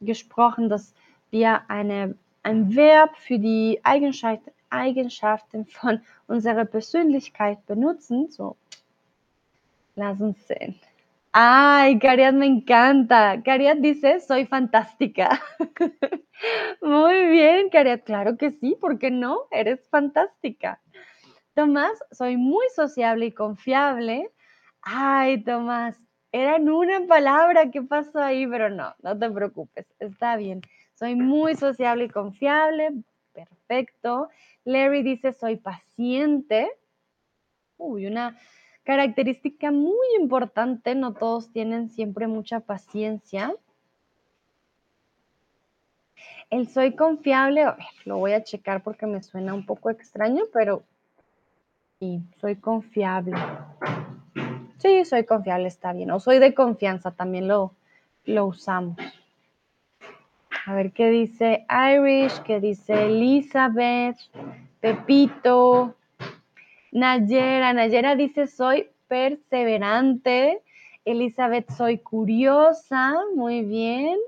gesprochen, 0.00 0.68
dass 0.68 0.94
wir 1.30 1.68
eine, 1.68 2.16
ein 2.44 2.76
Verb 2.76 3.16
für 3.16 3.38
die 3.38 3.80
Eigenschaften, 3.82 4.52
Eigenschaften 4.70 5.66
von 5.66 6.00
unserer 6.26 6.64
Persönlichkeit 6.64 7.64
benutzen. 7.66 8.30
So, 8.30 8.56
lass 9.96 10.20
uns 10.20 10.46
sehen. 10.46 10.78
Ay, 11.32 11.98
Cariat 11.98 12.34
me 12.34 12.46
encanta. 12.46 13.42
Cariat 13.42 13.78
dice, 13.80 14.20
soy 14.20 14.46
fantástica. 14.46 15.40
Muy 16.80 17.26
bien, 17.28 17.70
Cariat. 17.70 18.04
Claro 18.04 18.36
que 18.36 18.52
sí, 18.52 18.76
¿por 18.80 18.98
qué 18.98 19.10
no? 19.10 19.48
Eres 19.50 19.88
fantástica. 19.88 20.80
Tomás, 21.54 21.98
soy 22.12 22.36
muy 22.36 22.66
sociable 22.74 23.26
y 23.26 23.32
confiable. 23.32 24.30
Ay, 24.82 25.42
Tomás, 25.42 25.96
era 26.30 26.56
en 26.56 26.68
una 26.68 27.06
palabra. 27.06 27.70
¿Qué 27.70 27.82
pasó 27.82 28.20
ahí? 28.20 28.46
Pero 28.46 28.70
no, 28.70 28.94
no 29.02 29.18
te 29.18 29.30
preocupes. 29.30 29.86
Está 29.98 30.36
bien. 30.36 30.62
Soy 30.94 31.14
muy 31.16 31.56
sociable 31.56 32.04
y 32.04 32.08
confiable. 32.08 32.90
Perfecto. 33.32 34.28
Larry 34.64 35.02
dice, 35.02 35.32
soy 35.32 35.56
paciente. 35.56 36.70
Uy, 37.76 38.06
una 38.06 38.38
Característica 38.84 39.70
muy 39.70 40.06
importante, 40.20 40.94
no 40.94 41.14
todos 41.14 41.50
tienen 41.50 41.88
siempre 41.88 42.26
mucha 42.26 42.60
paciencia. 42.60 43.54
El 46.50 46.68
soy 46.68 46.94
confiable, 46.94 47.64
lo 48.04 48.18
voy 48.18 48.34
a 48.34 48.44
checar 48.44 48.82
porque 48.82 49.06
me 49.06 49.22
suena 49.22 49.54
un 49.54 49.64
poco 49.64 49.88
extraño, 49.88 50.44
pero 50.52 50.84
sí, 51.98 52.20
soy 52.38 52.56
confiable. 52.56 53.32
Sí, 54.76 55.06
soy 55.06 55.24
confiable, 55.24 55.68
está 55.68 55.94
bien. 55.94 56.10
O 56.10 56.20
soy 56.20 56.38
de 56.38 56.52
confianza, 56.52 57.10
también 57.10 57.48
lo, 57.48 57.74
lo 58.26 58.44
usamos. 58.44 58.98
A 60.66 60.74
ver 60.74 60.92
qué 60.92 61.10
dice 61.10 61.66
Irish, 61.68 62.40
qué 62.42 62.58
dice 62.58 63.06
Elizabeth, 63.06 64.16
Pepito, 64.80 65.94
Nayera. 66.90 67.74
Nayera 67.74 68.16
dice 68.16 68.46
soy 68.46 68.88
perseverante. 69.06 70.62
Elizabeth, 71.04 71.70
soy 71.70 71.98
curiosa. 71.98 73.14
Muy 73.34 73.62
bien. 73.62 74.18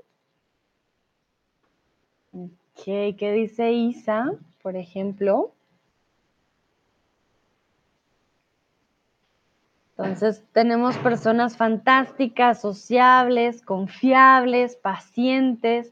Ok, 2.33 2.83
¿qué 2.83 3.31
dice 3.33 3.71
Isa, 3.71 4.31
por 4.61 4.75
ejemplo? 4.75 5.53
Entonces, 9.97 10.43
tenemos 10.51 10.95
personas 10.97 11.57
fantásticas, 11.57 12.61
sociables, 12.61 13.63
confiables, 13.63 14.75
pacientes, 14.75 15.91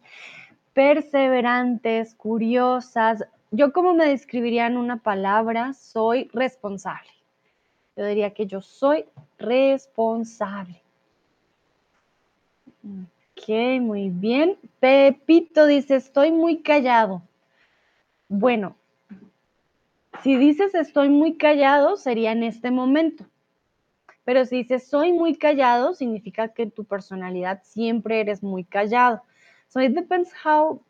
perseverantes, 0.74 2.14
curiosas. 2.14 3.26
Yo 3.50 3.74
como 3.74 3.96
me 3.96 4.06
describiría 4.06 4.68
en 4.68 4.78
una 4.78 4.98
palabra, 4.98 5.74
soy 5.74 6.30
responsable. 6.34 7.10
Yo 7.98 8.06
diría 8.06 8.32
que 8.32 8.46
yo 8.46 8.62
soy 8.62 9.06
responsable. 9.40 10.80
Ok, 12.84 13.50
muy 13.82 14.12
bien. 14.12 14.60
Pepito 14.80 15.66
dice, 15.66 15.96
estoy 15.96 16.32
muy 16.32 16.62
callado. 16.62 17.24
Bueno, 18.28 18.76
si 20.22 20.36
dices 20.38 20.76
estoy 20.76 21.10
muy 21.10 21.38
callado, 21.38 21.98
sería 21.98 22.34
en 22.34 22.44
este 22.44 22.70
momento. 22.70 23.26
Pero 24.26 24.44
si 24.46 24.64
dices 24.64 24.88
soy 24.88 25.14
muy 25.14 25.36
callado, 25.36 25.94
significa 25.94 26.48
que 26.48 26.66
tu 26.66 26.84
personalidad 26.84 27.62
siempre 27.64 28.20
eres 28.20 28.42
muy 28.42 28.64
callado. 28.64 29.22
So 29.70 29.80
it 29.80 29.94
depends 29.94 30.32
how 30.44 30.82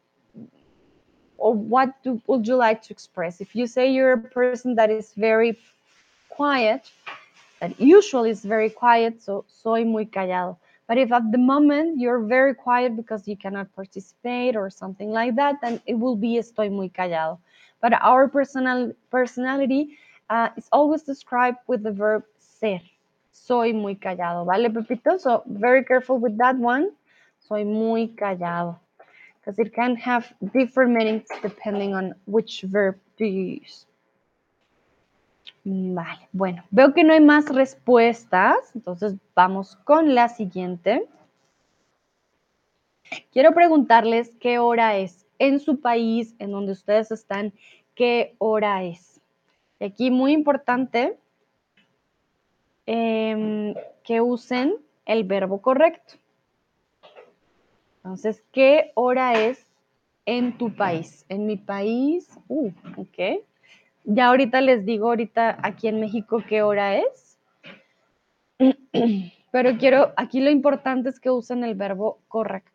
or 1.38 1.54
what 1.54 1.94
would 2.28 2.48
you 2.48 2.56
like 2.56 2.82
to 2.84 2.94
express. 2.94 3.42
If 3.42 3.56
you 3.56 3.68
say 3.68 3.92
you're 3.92 4.14
a 4.14 4.18
person 4.18 4.76
that 4.76 4.90
is 4.90 5.14
very 5.16 5.58
quiet, 6.30 6.90
that 7.60 7.80
usually 7.80 8.30
is 8.30 8.44
very 8.44 8.70
quiet, 8.70 9.22
so 9.22 9.44
soy 9.48 9.84
muy 9.84 10.06
callado. 10.06 10.58
But 10.88 10.98
if 10.98 11.12
at 11.12 11.32
the 11.32 11.38
moment 11.38 12.00
you're 12.00 12.20
very 12.20 12.54
quiet 12.54 12.96
because 12.96 13.28
you 13.28 13.36
cannot 13.36 13.74
participate 13.76 14.56
or 14.56 14.70
something 14.70 15.12
like 15.12 15.36
that, 15.36 15.56
then 15.62 15.82
it 15.86 15.96
will 15.96 16.16
be 16.16 16.38
estoy 16.38 16.72
muy 16.72 16.90
callado. 16.90 17.40
But 17.82 17.94
our 18.02 18.28
personal 18.28 18.94
personality 19.10 19.98
uh, 20.30 20.50
is 20.58 20.70
always 20.72 21.04
described 21.04 21.58
with 21.68 21.84
the 21.84 21.92
verb 21.92 22.24
ser 22.40 22.80
soy 23.36 23.74
muy 23.74 23.98
callado, 23.98 24.46
¿vale, 24.46 24.70
Pepito? 24.70 25.20
So 25.20 25.44
very 25.46 25.84
careful 25.84 26.18
with 26.18 26.38
that 26.38 26.56
one. 26.56 26.92
Soy 27.40 27.66
muy 27.66 28.16
callado. 28.16 28.80
Because 29.40 29.60
it 29.62 29.74
can 29.74 29.96
have 29.98 30.26
different 30.54 30.92
meanings 30.92 31.28
depending 31.44 31.94
on 31.94 32.16
which 32.26 32.64
verb 32.64 32.96
do 33.18 33.26
you 33.26 33.62
use. 33.62 33.86
Vale, 35.64 36.30
bueno, 36.32 36.64
veo 36.72 36.94
que 36.94 37.04
no 37.04 37.14
hay 37.14 37.22
más 37.22 37.50
respuestas, 37.50 38.56
entonces 38.76 39.16
vamos 39.36 39.76
con 39.84 40.14
la 40.14 40.30
siguiente. 40.30 41.08
Quiero 43.32 43.54
preguntarles 43.54 44.32
qué 44.40 44.60
hora 44.60 44.96
es 44.98 45.26
en 45.40 45.60
su 45.60 45.82
país, 45.82 46.36
en 46.40 46.52
donde 46.52 46.72
ustedes 46.72 47.12
están, 47.12 47.52
qué 47.96 48.36
hora 48.38 48.84
es. 48.84 49.20
Y 49.80 49.86
aquí 49.86 50.12
muy 50.12 50.34
importante, 50.34 51.18
Em, 52.86 53.74
que 54.04 54.22
usen 54.22 54.76
el 55.06 55.24
verbo 55.24 55.62
correcto. 55.62 56.16
Entonces, 57.98 58.44
¿qué 58.52 58.92
hora 58.94 59.34
es 59.46 59.66
en 60.26 60.58
tu 60.58 60.76
país? 60.76 61.26
En 61.28 61.48
mi 61.48 61.58
país, 61.58 62.30
uh, 62.48 62.72
ok. 62.98 63.44
Ya 64.04 64.28
ahorita 64.28 64.62
les 64.62 64.86
digo, 64.86 65.08
ahorita 65.08 65.58
aquí 65.64 65.88
en 65.88 66.00
México, 66.00 66.44
qué 66.48 66.62
hora 66.62 66.98
es. 66.98 67.40
Pero 69.52 69.78
quiero, 69.78 70.14
aquí 70.18 70.42
lo 70.42 70.52
importante 70.52 71.10
es 71.10 71.20
que 71.20 71.32
usen 71.32 71.64
el 71.64 71.74
verbo 71.74 72.20
correcto. 72.28 72.75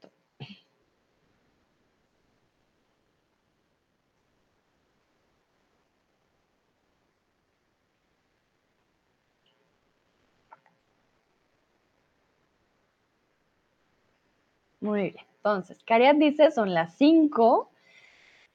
Muy 14.90 15.02
bien. 15.02 15.24
Entonces, 15.36 15.78
Cariat 15.84 16.16
dice 16.16 16.50
son 16.50 16.74
las 16.74 16.94
5. 16.96 17.70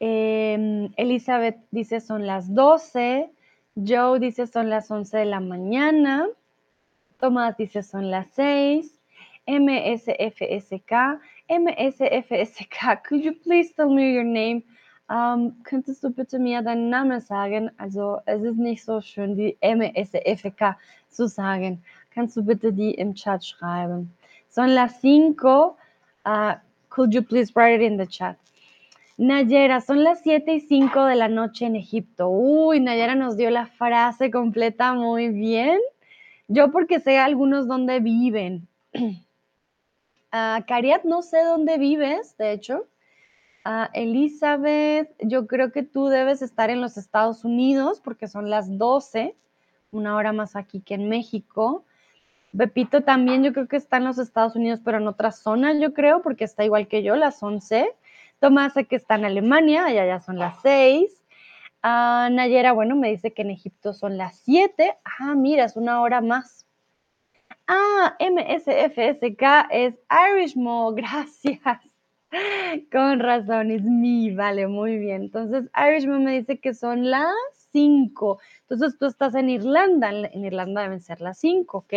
Em, 0.01 0.91
Elizabeth 0.97 1.55
dice 1.71 2.01
son 2.01 2.27
las 2.27 2.53
12. 2.53 3.29
Joe 3.75 4.19
dice 4.19 4.45
son 4.45 4.69
las 4.69 4.91
11 4.91 5.17
de 5.17 5.25
la 5.25 5.39
mañana. 5.39 6.27
Tomás 7.21 7.55
dice 7.55 7.83
son 7.83 8.11
las 8.11 8.27
6. 8.33 8.99
MSFSK. 9.47 11.21
MSFSK, 11.47 13.03
could 13.07 13.23
you 13.23 13.33
please 13.33 13.73
tell 13.73 13.89
me 13.89 14.13
your 14.13 14.25
name? 14.25 14.61
Um, 15.07 15.63
könntest 15.63 16.03
du 16.03 16.09
bitte 16.09 16.37
mir 16.37 16.61
deinen 16.63 16.89
Namen 16.89 17.21
sagen? 17.21 17.71
Also, 17.77 18.19
es 18.25 18.41
ist 18.41 18.57
nicht 18.57 18.83
so 18.83 18.99
schön, 18.99 19.37
die 19.37 19.57
MSFK 19.61 20.75
zu 21.07 21.29
sagen. 21.29 21.81
Kannst 22.13 22.35
du 22.35 22.43
bitte 22.43 22.73
die 22.73 22.95
im 22.95 23.13
Chat 23.13 23.45
schreiben? 23.45 24.11
Son 24.49 24.67
las 24.67 24.97
5. 24.97 25.37
Uh, 26.25 26.55
could 26.89 27.13
you 27.13 27.21
please 27.21 27.51
write 27.55 27.81
it 27.81 27.81
in 27.81 27.97
the 27.97 28.07
chat? 28.07 28.37
Nayera, 29.17 29.79
son 29.79 30.03
las 30.03 30.21
7 30.23 30.55
y 30.55 30.59
5 30.59 31.05
de 31.05 31.15
la 31.15 31.29
noche 31.29 31.65
en 31.65 31.75
Egipto. 31.77 32.27
Uy, 32.27 32.81
Nayera 32.81 33.15
nos 33.15 33.37
dio 33.37 33.49
la 33.49 33.67
frase 33.67 34.29
completa 34.29 34.93
muy 34.93 35.29
bien. 35.29 35.79
Yo 36.47 36.71
porque 36.71 36.99
sé 36.99 37.17
algunos 37.17 37.67
dónde 37.67 38.01
viven. 38.01 38.67
Uh, 38.93 39.15
Cariat, 40.67 41.05
no 41.05 41.21
sé 41.21 41.43
dónde 41.43 41.77
vives, 41.77 42.35
de 42.37 42.51
hecho. 42.51 42.87
Uh, 43.65 43.87
Elizabeth, 43.93 45.09
yo 45.19 45.47
creo 45.47 45.71
que 45.71 45.83
tú 45.83 46.07
debes 46.07 46.41
estar 46.41 46.69
en 46.69 46.81
los 46.81 46.97
Estados 46.97 47.45
Unidos 47.45 48.01
porque 48.03 48.27
son 48.27 48.49
las 48.49 48.77
12, 48.77 49.33
una 49.91 50.15
hora 50.17 50.33
más 50.33 50.55
aquí 50.55 50.81
que 50.81 50.95
en 50.95 51.07
México. 51.07 51.85
Pepito 52.57 53.01
también 53.01 53.43
yo 53.43 53.53
creo 53.53 53.67
que 53.67 53.77
está 53.77 53.97
en 53.97 54.05
los 54.05 54.17
Estados 54.17 54.55
Unidos, 54.55 54.79
pero 54.83 54.97
en 54.97 55.07
otra 55.07 55.31
zona, 55.31 55.73
yo 55.73 55.93
creo, 55.93 56.21
porque 56.21 56.45
está 56.45 56.63
igual 56.63 56.87
que 56.87 57.03
yo, 57.03 57.15
las 57.15 57.41
11. 57.41 57.91
Tomás 58.39 58.73
sé 58.73 58.85
que 58.85 58.95
está 58.95 59.15
en 59.15 59.25
Alemania, 59.25 59.85
allá 59.85 60.05
ya 60.05 60.19
son 60.19 60.37
las 60.37 60.61
6. 60.61 61.11
Ah, 61.83 62.29
Nayera, 62.31 62.73
bueno, 62.73 62.95
me 62.95 63.11
dice 63.11 63.33
que 63.33 63.43
en 63.43 63.51
Egipto 63.51 63.93
son 63.93 64.17
las 64.17 64.37
7. 64.39 64.97
Ah, 65.19 65.35
mira, 65.35 65.65
es 65.65 65.75
una 65.75 66.01
hora 66.01 66.21
más. 66.21 66.65
Ah, 67.67 68.15
MSFSK 68.19 69.69
es 69.71 69.95
Irishmo, 70.31 70.91
gracias. 70.95 71.79
Con 72.91 73.19
razón, 73.19 73.71
es 73.71 73.83
mi, 73.83 74.33
vale, 74.35 74.67
muy 74.67 74.97
bien. 74.97 75.23
Entonces, 75.23 75.69
Irishmo 75.75 76.19
me 76.19 76.37
dice 76.37 76.59
que 76.59 76.73
son 76.73 77.09
las 77.09 77.33
5. 77.71 78.39
Entonces, 78.61 78.97
tú 78.97 79.05
estás 79.05 79.35
en 79.35 79.49
Irlanda, 79.49 80.09
en 80.09 80.45
Irlanda 80.45 80.83
deben 80.83 81.01
ser 81.01 81.21
las 81.21 81.37
5, 81.39 81.77
¿ok? 81.77 81.93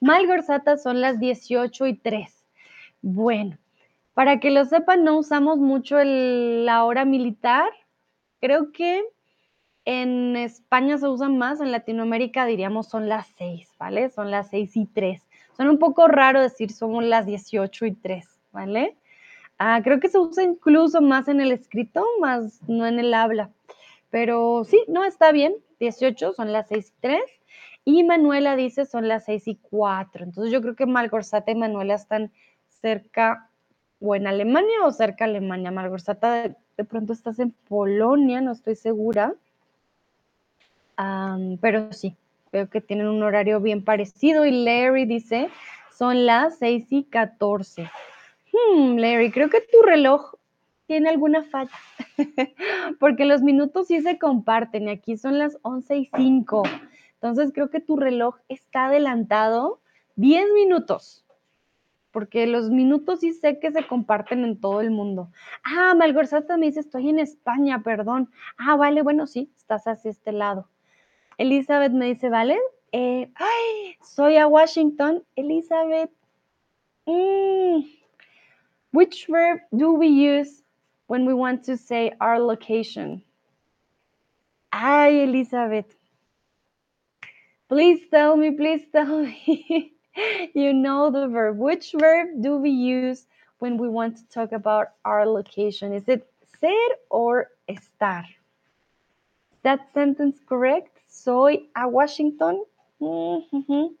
Malgorzata 0.00 0.76
son 0.76 1.00
las 1.00 1.18
18 1.18 1.86
y 1.86 1.94
3. 1.94 2.46
Bueno, 3.02 3.58
para 4.14 4.40
que 4.40 4.50
lo 4.50 4.64
sepan, 4.64 5.04
no 5.04 5.18
usamos 5.18 5.58
mucho 5.58 5.96
la 6.02 6.84
hora 6.84 7.04
militar. 7.04 7.68
Creo 8.40 8.72
que 8.72 9.04
en 9.84 10.36
España 10.36 10.98
se 10.98 11.08
usan 11.08 11.38
más, 11.38 11.60
en 11.60 11.72
Latinoamérica 11.72 12.44
diríamos 12.44 12.88
son 12.88 13.08
las 13.08 13.26
6, 13.38 13.70
¿vale? 13.78 14.10
Son 14.10 14.30
las 14.30 14.50
6 14.50 14.76
y 14.76 14.86
3. 14.86 15.22
Son 15.56 15.68
un 15.68 15.78
poco 15.78 16.08
raro 16.08 16.40
decir 16.42 16.70
son 16.72 17.08
las 17.08 17.26
18 17.26 17.86
y 17.86 17.92
3, 17.92 18.28
¿vale? 18.52 18.96
Ah, 19.58 19.80
creo 19.82 19.98
que 19.98 20.08
se 20.08 20.18
usa 20.18 20.44
incluso 20.44 21.00
más 21.00 21.26
en 21.28 21.40
el 21.40 21.52
escrito, 21.52 22.04
más 22.20 22.60
no 22.68 22.86
en 22.86 22.98
el 22.98 23.14
habla. 23.14 23.50
Pero 24.10 24.64
sí, 24.64 24.78
no, 24.88 25.04
está 25.04 25.32
bien. 25.32 25.54
18 25.80 26.32
son 26.34 26.52
las 26.52 26.68
6 26.68 26.88
y 26.88 27.00
3. 27.00 27.20
Y 27.90 28.04
Manuela 28.04 28.54
dice 28.54 28.84
son 28.84 29.08
las 29.08 29.24
6 29.24 29.48
y 29.48 29.54
4. 29.54 30.22
Entonces 30.22 30.52
yo 30.52 30.60
creo 30.60 30.76
que 30.76 30.84
Malgorzata 30.84 31.52
y 31.52 31.54
Manuela 31.54 31.94
están 31.94 32.30
cerca 32.82 33.48
o 33.98 34.14
en 34.14 34.26
Alemania 34.26 34.84
o 34.84 34.92
cerca 34.92 35.24
de 35.24 35.30
Alemania. 35.30 35.70
Malgorzata 35.70 36.54
de, 36.76 36.84
pronto 36.84 37.14
estás 37.14 37.38
en 37.38 37.50
Polonia, 37.66 38.42
no 38.42 38.52
estoy 38.52 38.76
segura. 38.76 39.32
pero 41.62 41.90
sí, 41.94 42.14
veo 42.52 42.68
que 42.68 42.82
tienen 42.82 43.08
un 43.08 43.22
horario 43.22 43.58
bien 43.58 43.82
parecido. 43.82 44.44
Y 44.44 44.50
Larry 44.50 45.06
dice 45.06 45.48
son 45.90 46.26
las 46.26 46.58
6 46.58 46.88
y 46.90 47.04
14. 47.04 47.90
Hmm, 48.52 48.98
Larry, 48.98 49.30
creo 49.30 49.48
que 49.48 49.62
tu 49.62 49.80
reloj 49.80 50.34
tiene 50.86 51.08
alguna 51.08 51.42
falla, 51.44 51.72
porque 53.00 53.24
los 53.24 53.40
minutos 53.40 53.86
sí 53.86 54.02
se 54.02 54.18
comparten 54.18 54.88
y 54.88 54.90
aquí 54.90 55.16
son 55.16 55.38
las 55.38 55.56
11 55.62 55.96
y 55.96 56.10
5. 56.14 56.64
Entonces 57.20 57.52
creo 57.52 57.70
que 57.70 57.80
tu 57.80 57.96
reloj 57.96 58.36
está 58.48 58.86
adelantado 58.86 59.80
10 60.16 60.52
minutos. 60.54 61.24
porque 62.10 62.46
los 62.46 62.70
minutos 62.70 63.20
sí 63.20 63.32
sé 63.34 63.60
que 63.60 63.70
se 63.70 63.86
comparten 63.86 64.42
en 64.44 64.60
todo 64.60 64.80
el 64.80 64.90
mundo. 64.90 65.30
Ah, 65.62 65.94
Malgorzata 65.94 66.56
me 66.56 66.66
dice, 66.66 66.80
estoy 66.80 67.10
en 67.10 67.18
España, 67.18 67.82
perdón. 67.84 68.30
Ah, 68.56 68.76
vale, 68.76 69.02
bueno, 69.02 69.26
sí, 69.26 69.52
estás 69.56 69.86
hacia 69.86 70.10
este 70.10 70.32
lado. 70.32 70.68
Elizabeth 71.38 71.92
me 71.92 72.06
dice, 72.06 72.30
¿vale? 72.30 72.58
Eh, 72.92 73.30
ay, 73.36 73.96
soy 74.02 74.36
a 74.38 74.46
Washington. 74.48 75.24
Elizabeth, 75.36 76.10
mm, 77.06 77.84
which 78.92 79.26
verb 79.28 79.60
do 79.70 79.92
we 79.92 80.08
use 80.08 80.64
when 81.08 81.26
we 81.26 81.34
want 81.34 81.64
to 81.64 81.76
say 81.76 82.12
our 82.20 82.38
location? 82.40 83.22
Ay, 84.72 85.20
Elizabeth. 85.20 85.97
Please 87.68 88.00
tell 88.10 88.36
me, 88.36 88.50
please 88.52 88.82
tell 88.92 89.22
me. 89.22 89.92
you 90.54 90.72
know 90.72 91.10
the 91.10 91.28
verb. 91.28 91.58
Which 91.58 91.92
verb 91.92 92.28
do 92.40 92.56
we 92.56 92.70
use 92.70 93.26
when 93.58 93.76
we 93.76 93.88
want 93.88 94.16
to 94.16 94.24
talk 94.28 94.52
about 94.52 94.88
our 95.04 95.26
location? 95.26 95.92
Is 95.92 96.08
it 96.08 96.26
ser 96.60 96.96
or 97.10 97.50
estar? 97.68 98.24
Is 98.24 99.62
that 99.62 99.92
sentence 99.92 100.38
correct? 100.48 100.98
Soy 101.08 101.62
a 101.76 101.88
Washington. 101.88 102.64
Mm 103.00 103.44
-hmm. 103.50 103.94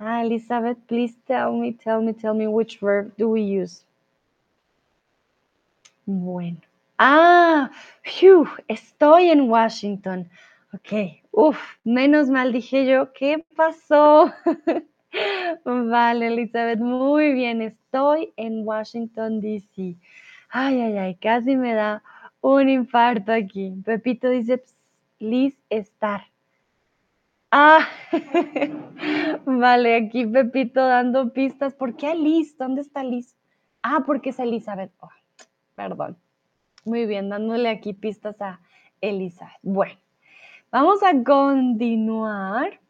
Ah, 0.00 0.22
Elizabeth, 0.22 0.78
please 0.86 1.14
tell 1.26 1.52
me, 1.52 1.72
tell 1.72 2.02
me, 2.02 2.12
tell 2.12 2.34
me 2.34 2.46
which 2.46 2.78
verb 2.80 3.16
do 3.16 3.30
we 3.30 3.40
use? 3.62 3.84
Bueno. 6.06 6.60
Ah, 6.98 7.70
phew, 8.02 8.46
estoy 8.68 9.30
en 9.30 9.48
Washington. 9.48 10.28
Ok, 10.74 11.22
uf, 11.34 11.58
menos 11.82 12.28
mal 12.28 12.52
dije 12.52 12.86
yo, 12.86 13.12
¿qué 13.12 13.44
pasó? 13.56 14.32
vale, 15.64 16.28
Elizabeth, 16.28 16.78
muy 16.78 17.32
bien, 17.32 17.60
estoy 17.60 18.32
en 18.36 18.66
Washington, 18.66 19.40
D.C. 19.40 19.96
Ay, 20.48 20.80
ay, 20.80 20.96
ay, 20.96 21.14
casi 21.16 21.56
me 21.56 21.74
da 21.74 22.02
un 22.40 22.68
infarto 22.68 23.32
aquí. 23.32 23.72
Pepito 23.84 24.28
dice, 24.30 24.62
Liz, 25.18 25.58
estar. 25.70 26.26
Ah, 27.50 27.88
vale, 29.44 29.96
aquí 29.96 30.26
Pepito 30.26 30.86
dando 30.86 31.32
pistas. 31.32 31.74
¿Por 31.74 31.96
qué 31.96 32.14
Liz? 32.14 32.56
¿Dónde 32.58 32.82
está 32.82 33.02
Liz? 33.02 33.36
Ah, 33.82 34.04
porque 34.06 34.30
es 34.30 34.38
Elizabeth. 34.38 34.92
Perdón. 35.74 36.16
Muy 36.84 37.06
bien, 37.06 37.28
dándole 37.28 37.68
aquí 37.70 37.92
pistas 37.92 38.40
a 38.40 38.60
Elizabeth. 39.00 39.58
Bueno. 39.62 40.03
Vamos 40.74 41.04
a 41.04 41.12
continuar. 41.22 42.80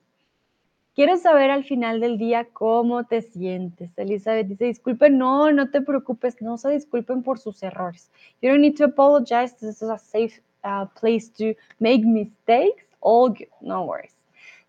Quiero 0.94 1.18
saber 1.18 1.50
al 1.50 1.64
final 1.64 2.00
del 2.00 2.16
día 2.16 2.48
cómo 2.50 3.04
te 3.04 3.20
sientes. 3.20 3.90
Elizabeth 3.98 4.46
dice, 4.46 4.64
disculpen, 4.64 5.18
no, 5.18 5.52
no 5.52 5.70
te 5.70 5.82
preocupes, 5.82 6.40
no 6.40 6.56
se 6.56 6.70
disculpen 6.70 7.22
por 7.22 7.38
sus 7.38 7.62
errores. 7.62 8.10
You 8.40 8.48
don't 8.48 8.62
need 8.62 8.78
to 8.78 8.86
apologize. 8.86 9.54
This 9.60 9.82
is 9.82 9.90
a 9.90 9.98
safe 9.98 10.40
uh, 10.64 10.86
place 10.98 11.30
to 11.36 11.54
make 11.78 12.06
mistakes. 12.06 12.86
All 13.00 13.28
good, 13.28 13.48
no 13.60 13.84
worries. 13.84 14.16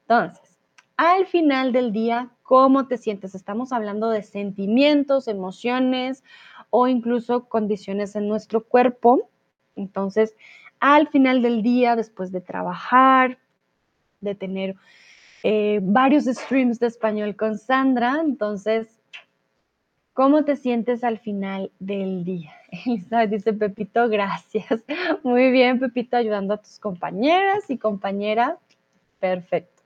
Entonces, 0.01 0.57
al 0.97 1.26
final 1.26 1.72
del 1.72 1.93
día, 1.93 2.30
¿cómo 2.43 2.89
te 2.89 2.97
sientes? 2.97 3.34
Estamos 3.34 3.72
hablando 3.72 4.09
de 4.09 4.24
sentimientos, 4.24 5.30
emociones 5.30 6.22
o 6.70 6.89
incluso 6.89 7.45
condiciones 7.45 8.18
en 8.18 8.28
nuestro 8.28 8.66
cuerpo. 8.66 9.30
Entonces, 9.78 10.36
al 10.86 11.07
final 11.07 11.41
del 11.41 11.63
día, 11.63 11.95
después 11.95 12.31
de 12.31 12.41
trabajar, 12.41 13.39
de 14.21 14.36
tener 14.36 14.75
eh, 15.41 15.79
varios 15.81 16.25
streams 16.25 16.79
de 16.79 16.86
español 16.86 17.36
con 17.36 17.57
Sandra. 17.57 18.21
Entonces, 18.23 18.88
¿cómo 20.13 20.45
te 20.45 20.55
sientes 20.55 21.03
al 21.03 21.17
final 21.17 21.71
del 21.79 22.23
día? 22.23 22.53
Elizabeth 22.86 23.31
dice, 23.31 23.53
Pepito, 23.53 24.07
gracias. 24.09 24.83
Muy 25.23 25.49
bien, 25.49 25.79
Pepito, 25.79 26.17
ayudando 26.17 26.53
a 26.53 26.57
tus 26.57 26.77
compañeras 26.77 27.67
y 27.67 27.79
compañeras. 27.79 28.59
Perfecto. 29.19 29.81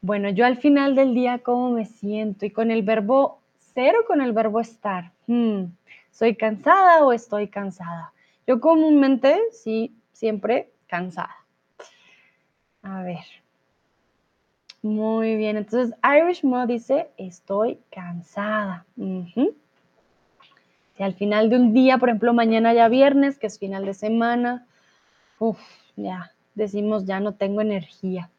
Bueno, 0.00 0.30
yo 0.30 0.46
al 0.46 0.56
final 0.56 0.94
del 0.94 1.12
día, 1.12 1.40
¿cómo 1.40 1.72
me 1.72 1.84
siento? 1.84 2.46
Y 2.46 2.50
con 2.50 2.70
el 2.70 2.82
verbo 2.82 3.40
ser 3.74 3.96
o 3.96 4.06
con 4.06 4.22
el 4.22 4.32
verbo 4.32 4.60
estar. 4.60 5.12
Hmm, 5.26 5.64
¿Soy 6.10 6.36
cansada 6.36 7.04
o 7.04 7.12
estoy 7.12 7.48
cansada? 7.48 8.14
Yo 8.48 8.60
comúnmente, 8.60 9.38
sí, 9.52 9.94
siempre 10.14 10.72
cansada. 10.86 11.36
A 12.80 13.02
ver. 13.02 13.26
Muy 14.80 15.36
bien, 15.36 15.58
entonces 15.58 15.94
Irish 16.02 16.44
Mo 16.44 16.66
dice, 16.66 17.10
estoy 17.18 17.78
cansada. 17.90 18.86
Si 18.96 21.02
al 21.02 21.12
final 21.12 21.50
de 21.50 21.56
un 21.56 21.74
día, 21.74 21.98
por 21.98 22.08
ejemplo, 22.08 22.32
mañana 22.32 22.72
ya 22.72 22.88
viernes, 22.88 23.38
que 23.38 23.48
es 23.48 23.58
final 23.58 23.84
de 23.84 23.92
semana, 23.92 24.66
ya, 25.96 26.32
decimos, 26.54 27.04
ya 27.04 27.20
no 27.20 27.34
tengo 27.34 27.60
energía. 27.60 28.30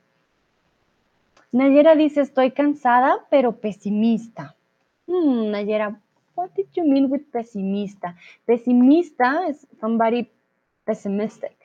Nayera 1.52 1.96
dice, 1.96 2.22
estoy 2.22 2.50
cansada, 2.50 3.28
pero 3.30 3.58
pesimista. 3.58 4.56
Mm, 5.06 5.52
Nayera, 5.52 6.00
what 6.40 6.56
did 6.56 6.68
you 6.74 6.86
mean 6.86 7.10
with 7.10 7.30
pesimista? 7.32 8.16
Pesimista 8.48 9.50
is 9.50 9.68
somebody 9.82 10.32
pessimistic. 10.86 11.58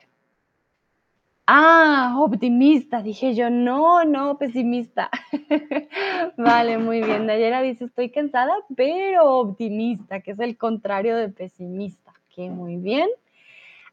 Ah, 1.47 2.15
optimista, 2.17 3.01
dije 3.01 3.35
yo, 3.35 3.49
no, 3.49 4.03
no, 4.03 4.37
pesimista. 4.37 5.09
vale, 6.37 6.77
muy 6.77 7.01
bien. 7.03 7.27
Nayera 7.27 7.61
dice, 7.61 7.85
estoy 7.85 8.09
cansada, 8.09 8.53
pero 8.75 9.39
optimista, 9.39 10.21
que 10.21 10.31
es 10.31 10.39
el 10.39 10.57
contrario 10.57 11.15
de 11.15 11.29
pesimista. 11.29 12.13
Que 12.35 12.49
muy 12.49 12.77
bien. 12.77 13.07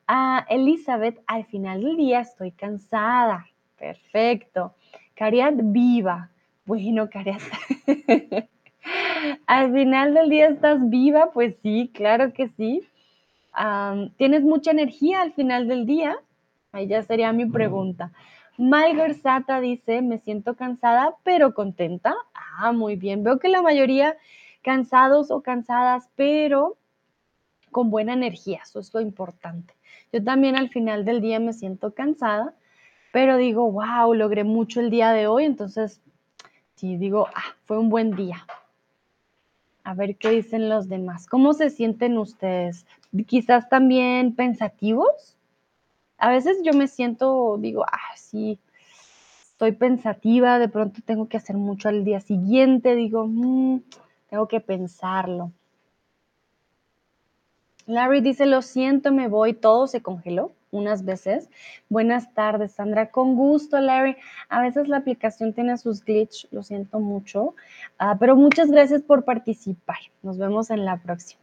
Ah, 0.08 0.46
Elizabeth, 0.48 1.22
al 1.26 1.44
final 1.44 1.82
del 1.82 1.96
día 1.96 2.20
estoy 2.20 2.52
cansada. 2.52 3.46
Perfecto. 3.78 4.74
Cariat, 5.14 5.54
viva. 5.56 6.30
Bueno, 6.64 7.08
Cariat. 7.10 7.42
Al 9.46 9.72
final 9.72 10.14
del 10.14 10.28
día 10.28 10.48
estás 10.48 10.78
viva, 10.88 11.30
pues 11.32 11.54
sí, 11.62 11.90
claro 11.94 12.32
que 12.32 12.48
sí. 12.48 12.82
¿Tienes 14.16 14.42
mucha 14.42 14.70
energía 14.70 15.22
al 15.22 15.32
final 15.32 15.68
del 15.68 15.86
día? 15.86 16.16
Ahí 16.72 16.86
ya 16.86 17.02
sería 17.02 17.32
mi 17.32 17.46
pregunta. 17.46 18.12
Malgorzata 18.58 19.60
dice, 19.60 20.02
me 20.02 20.18
siento 20.18 20.54
cansada, 20.56 21.14
pero 21.22 21.54
contenta. 21.54 22.14
Ah, 22.34 22.72
muy 22.72 22.96
bien. 22.96 23.24
Veo 23.24 23.38
que 23.38 23.48
la 23.48 23.62
mayoría 23.62 24.16
cansados 24.62 25.30
o 25.30 25.42
cansadas, 25.42 26.08
pero 26.16 26.76
con 27.70 27.90
buena 27.90 28.12
energía. 28.12 28.60
Eso 28.62 28.80
es 28.80 28.92
lo 28.94 29.00
importante. 29.00 29.74
Yo 30.12 30.22
también 30.22 30.56
al 30.56 30.68
final 30.68 31.04
del 31.04 31.20
día 31.20 31.40
me 31.40 31.52
siento 31.52 31.94
cansada, 31.94 32.54
pero 33.12 33.36
digo, 33.36 33.70
wow, 33.70 34.14
logré 34.14 34.44
mucho 34.44 34.80
el 34.80 34.90
día 34.90 35.12
de 35.12 35.26
hoy. 35.26 35.44
Entonces, 35.44 36.00
sí, 36.76 36.96
digo, 36.96 37.28
ah, 37.34 37.54
fue 37.64 37.78
un 37.78 37.88
buen 37.88 38.14
día. 38.14 38.46
A 39.84 39.94
ver 39.94 40.16
qué 40.16 40.30
dicen 40.30 40.68
los 40.68 40.88
demás. 40.88 41.26
¿Cómo 41.26 41.54
se 41.54 41.70
sienten 41.70 42.18
ustedes? 42.18 42.86
Quizás 43.26 43.68
también 43.68 44.34
pensativos. 44.34 45.36
A 46.18 46.30
veces 46.30 46.58
yo 46.62 46.72
me 46.72 46.86
siento, 46.86 47.56
digo, 47.58 47.84
ah, 47.84 48.16
sí, 48.16 48.60
estoy 49.42 49.72
pensativa, 49.72 50.58
de 50.58 50.68
pronto 50.68 51.00
tengo 51.04 51.28
que 51.28 51.36
hacer 51.36 51.56
mucho 51.56 51.88
al 51.88 52.04
día 52.04 52.20
siguiente, 52.20 52.94
digo, 52.94 53.26
mm, 53.26 53.80
tengo 54.30 54.46
que 54.46 54.60
pensarlo. 54.60 55.50
Larry 57.86 58.20
dice, 58.20 58.46
lo 58.46 58.62
siento, 58.62 59.12
me 59.12 59.26
voy, 59.26 59.54
todo 59.54 59.88
se 59.88 60.00
congeló 60.00 60.52
unas 60.72 61.04
veces. 61.04 61.48
Buenas 61.88 62.34
tardes, 62.34 62.72
Sandra. 62.72 63.10
Con 63.10 63.36
gusto, 63.36 63.78
Larry. 63.78 64.16
A 64.48 64.60
veces 64.60 64.88
la 64.88 64.96
aplicación 64.96 65.52
tiene 65.52 65.78
sus 65.78 66.04
glitch, 66.04 66.48
lo 66.50 66.64
siento 66.64 66.98
mucho, 66.98 67.54
ah, 67.98 68.16
pero 68.18 68.34
muchas 68.34 68.70
gracias 68.70 69.02
por 69.02 69.24
participar. 69.24 69.98
Nos 70.22 70.38
vemos 70.38 70.70
en 70.70 70.84
la 70.84 70.96
próxima. 70.96 71.42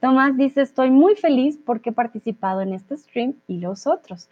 Tomás 0.00 0.36
dice, 0.36 0.60
estoy 0.60 0.90
muy 0.90 1.16
feliz 1.16 1.58
porque 1.64 1.90
he 1.90 1.92
participado 1.92 2.60
en 2.60 2.74
este 2.74 2.96
stream 2.96 3.34
y 3.48 3.58
los 3.58 3.86
otros. 3.86 4.28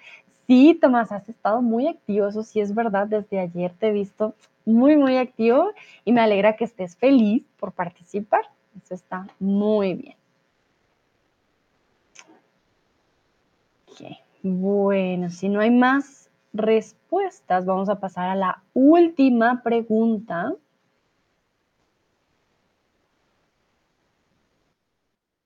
Sí, 0.47 0.79
Tomás, 0.81 1.11
has 1.13 1.29
estado 1.29 1.63
muy 1.63 1.89
activo, 1.89 2.29
eso 2.29 2.43
sí 2.43 2.61
es 2.61 2.75
verdad, 2.75 3.07
desde 3.07 3.39
ayer 3.39 3.73
te 3.79 3.89
he 3.89 3.93
visto 3.93 4.35
muy, 4.67 4.97
muy 4.97 5.17
activo 5.17 5.71
y 6.05 6.13
me 6.13 6.21
alegra 6.21 6.57
que 6.57 6.65
estés 6.65 6.97
feliz 6.97 7.45
por 7.59 7.73
participar. 7.73 8.43
Eso 8.83 8.95
está 8.95 9.27
muy 9.39 9.95
bien. 9.95 10.22
Bueno, 14.43 15.31
si 15.31 15.49
no 15.49 15.61
hay 15.61 15.71
más 15.71 16.31
respuestas, 16.53 17.65
vamos 17.65 17.89
a 17.89 18.01
pasar 18.01 18.29
a 18.29 18.35
la 18.35 18.63
última 18.75 19.63
pregunta. 19.63 20.55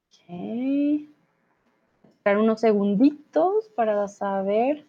Ok. 0.09 1.09
Esperar 2.05 2.39
unos 2.39 2.61
segunditos 2.61 3.69
para 3.77 4.09
saber. 4.09 4.87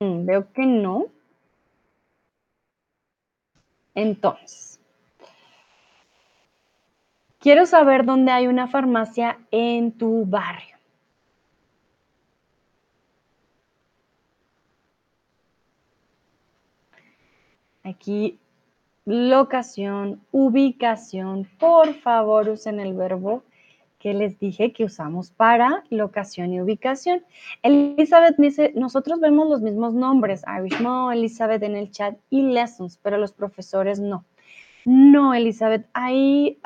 Mm, 0.00 0.26
veo 0.26 0.52
que 0.52 0.66
no. 0.66 1.06
Entonces, 3.94 4.75
quiero 7.46 7.64
saber 7.64 8.04
dónde 8.04 8.32
hay 8.32 8.48
una 8.48 8.66
farmacia 8.66 9.38
en 9.52 9.92
tu 9.92 10.26
barrio. 10.26 10.74
Aquí, 17.84 18.40
locación, 19.04 20.20
ubicación. 20.32 21.48
Por 21.60 21.94
favor, 21.94 22.48
usen 22.48 22.80
el 22.80 22.94
verbo 22.94 23.44
que 24.00 24.12
les 24.12 24.40
dije 24.40 24.72
que 24.72 24.82
usamos 24.82 25.30
para 25.30 25.84
locación 25.88 26.52
y 26.52 26.60
ubicación. 26.60 27.22
Elizabeth 27.62 28.34
dice, 28.38 28.72
nosotros 28.74 29.20
vemos 29.20 29.48
los 29.48 29.62
mismos 29.62 29.94
nombres, 29.94 30.42
Irish 30.58 30.80
Mo, 30.80 31.12
Elizabeth 31.12 31.62
en 31.62 31.76
el 31.76 31.92
chat 31.92 32.18
y 32.28 32.42
lessons, 32.42 32.98
pero 33.00 33.18
los 33.18 33.30
profesores 33.30 34.00
no. 34.00 34.24
No, 34.84 35.32
Elizabeth, 35.32 35.86
hay, 35.94 36.58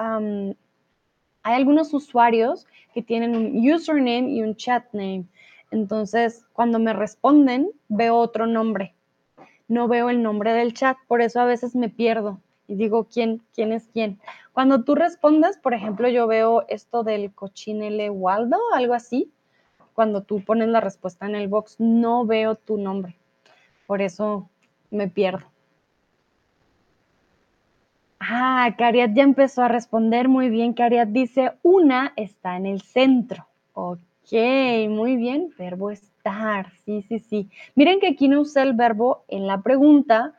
hay 1.43 1.55
algunos 1.55 1.93
usuarios 1.95 2.67
que 2.95 3.03
tienen 3.03 3.37
un 3.37 3.71
username 3.71 4.31
y 4.31 4.43
un 4.43 4.57
chat 4.57 4.85
name. 4.93 5.25
Entonces, 5.71 6.45
cuando 6.53 6.79
me 6.79 6.93
responden, 6.93 7.71
veo 7.89 8.17
otro 8.17 8.47
nombre. 8.47 8.95
No 9.69 9.87
veo 9.87 10.11
el 10.11 10.23
nombre 10.23 10.53
del 10.53 10.75
chat, 10.75 10.97
por 11.07 11.23
eso 11.23 11.41
a 11.41 11.45
veces 11.45 11.77
me 11.77 11.89
pierdo 11.89 12.41
y 12.71 12.77
digo 12.77 13.09
quién, 13.13 13.43
quién 13.53 13.73
es 13.73 13.89
quién. 13.93 14.21
Cuando 14.53 14.85
tú 14.85 14.95
respondes, 14.95 15.59
por 15.59 15.75
ejemplo, 15.75 16.09
yo 16.09 16.29
veo 16.29 16.65
esto 16.69 17.03
del 17.03 17.33
cochinele 17.35 18.11
Waldo, 18.11 18.59
algo 18.75 18.95
así. 18.95 19.33
Cuando 19.93 20.23
tú 20.23 20.45
pones 20.45 20.69
la 20.69 20.81
respuesta 20.81 21.27
en 21.27 21.35
el 21.35 21.49
box, 21.49 21.77
no 21.81 22.25
veo 22.27 22.55
tu 22.55 22.79
nombre. 22.79 23.17
Por 23.89 24.03
eso 24.03 24.49
me 24.91 25.09
pierdo. 25.09 25.50
Ah, 28.21 28.75
Cariat 28.77 29.13
ya 29.15 29.23
empezó 29.23 29.63
a 29.63 29.69
responder 29.69 30.29
muy 30.29 30.51
bien. 30.51 30.75
Cariat 30.75 31.09
dice, 31.09 31.53
una 31.63 32.13
está 32.17 32.57
en 32.57 32.67
el 32.67 32.83
centro. 32.83 33.47
Ok, 33.73 34.33
muy 34.89 35.17
bien. 35.17 35.55
Verbo 35.59 35.91
estar. 35.91 36.71
Sí, 36.85 37.03
sí, 37.09 37.19
sí. 37.19 37.49
Miren 37.75 37.99
que 37.99 38.09
aquí 38.09 38.29
no 38.29 38.43
usé 38.43 38.61
el 38.61 38.75
verbo 38.75 39.25
en 39.29 39.47
la 39.47 39.63
pregunta, 39.63 40.35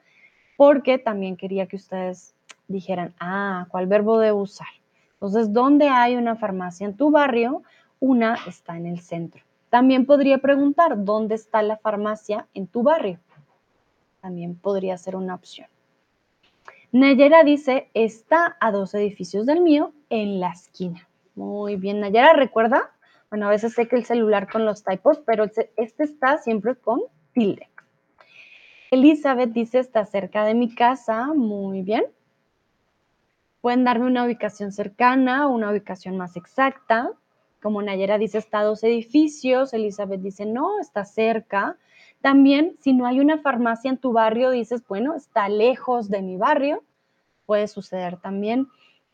porque 0.57 0.99
también 0.99 1.35
quería 1.35 1.65
que 1.65 1.77
ustedes 1.77 2.35
dijeran, 2.67 3.15
ah, 3.19 3.65
¿cuál 3.69 3.87
verbo 3.87 4.19
debo 4.19 4.41
usar? 4.41 4.67
Entonces, 5.13 5.51
¿dónde 5.51 5.89
hay 5.89 6.15
una 6.15 6.35
farmacia 6.35 6.85
en 6.85 6.95
tu 6.95 7.09
barrio? 7.09 7.63
Una 7.99 8.37
está 8.47 8.77
en 8.77 8.85
el 8.85 8.99
centro. 8.99 9.43
También 9.71 10.05
podría 10.05 10.37
preguntar, 10.37 11.03
¿dónde 11.03 11.33
está 11.33 11.63
la 11.63 11.77
farmacia 11.77 12.45
en 12.53 12.67
tu 12.67 12.83
barrio? 12.83 13.19
También 14.21 14.55
podría 14.55 14.97
ser 14.97 15.15
una 15.15 15.33
opción. 15.33 15.67
Nayera 16.91 17.43
dice, 17.43 17.89
está 17.93 18.57
a 18.59 18.71
dos 18.71 18.93
edificios 18.93 19.45
del 19.45 19.61
mío 19.61 19.93
en 20.09 20.41
la 20.41 20.49
esquina. 20.49 21.07
Muy 21.35 21.77
bien, 21.77 22.01
Nayera, 22.01 22.33
¿recuerda? 22.33 22.91
Bueno, 23.29 23.47
a 23.47 23.49
veces 23.49 23.73
sé 23.73 23.87
que 23.87 23.95
el 23.95 24.03
celular 24.03 24.51
con 24.51 24.65
los 24.65 24.83
typos, 24.83 25.19
pero 25.25 25.45
este 25.45 26.03
está 26.03 26.37
siempre 26.39 26.75
con 26.75 26.99
tilde. 27.33 27.69
Elizabeth 28.91 29.51
dice, 29.51 29.79
está 29.79 30.05
cerca 30.05 30.43
de 30.43 30.53
mi 30.53 30.75
casa. 30.75 31.27
Muy 31.27 31.81
bien. 31.81 32.03
Pueden 33.61 33.85
darme 33.85 34.07
una 34.07 34.25
ubicación 34.25 34.73
cercana 34.73 35.47
una 35.47 35.71
ubicación 35.71 36.17
más 36.17 36.35
exacta. 36.35 37.09
Como 37.61 37.81
Nayera 37.81 38.17
dice, 38.17 38.37
está 38.37 38.59
a 38.59 38.63
dos 38.65 38.83
edificios. 38.83 39.73
Elizabeth 39.73 40.19
dice, 40.19 40.45
no, 40.45 40.81
está 40.81 41.05
cerca. 41.05 41.77
También, 42.21 42.75
si 42.81 42.93
no 42.93 43.05
hay 43.05 43.19
una 43.19 43.39
farmacia 43.39 43.89
en 43.89 43.97
tu 43.97 44.13
barrio, 44.13 44.51
dices, 44.51 44.83
bueno, 44.87 45.15
está 45.15 45.49
lejos 45.49 46.09
de 46.09 46.21
mi 46.21 46.37
barrio. 46.37 46.83
Puede 47.45 47.67
suceder 47.67 48.17
también. 48.17 48.67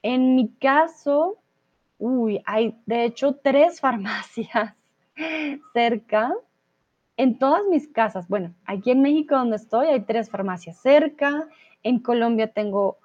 En 0.03 0.35
mi 0.35 0.49
caso, 0.49 1.37
uy, 1.97 2.41
hay 2.45 2.77
de 2.85 3.05
hecho 3.05 3.35
tres 3.41 3.79
farmacias 3.81 4.73
cerca 5.73 6.33
en 7.17 7.39
todas 7.39 7.63
mis 7.69 7.87
casas, 7.87 8.27
bueno, 8.27 8.53
aquí 8.65 8.91
en 8.91 9.01
México 9.01 9.35
donde 9.35 9.55
estoy 9.55 9.87
hay 9.87 10.01
tres 10.01 10.29
farmacias 10.29 10.77
cerca, 10.77 11.47
en 11.81 11.99
Colombia 11.99 12.47
tengo 12.47 12.97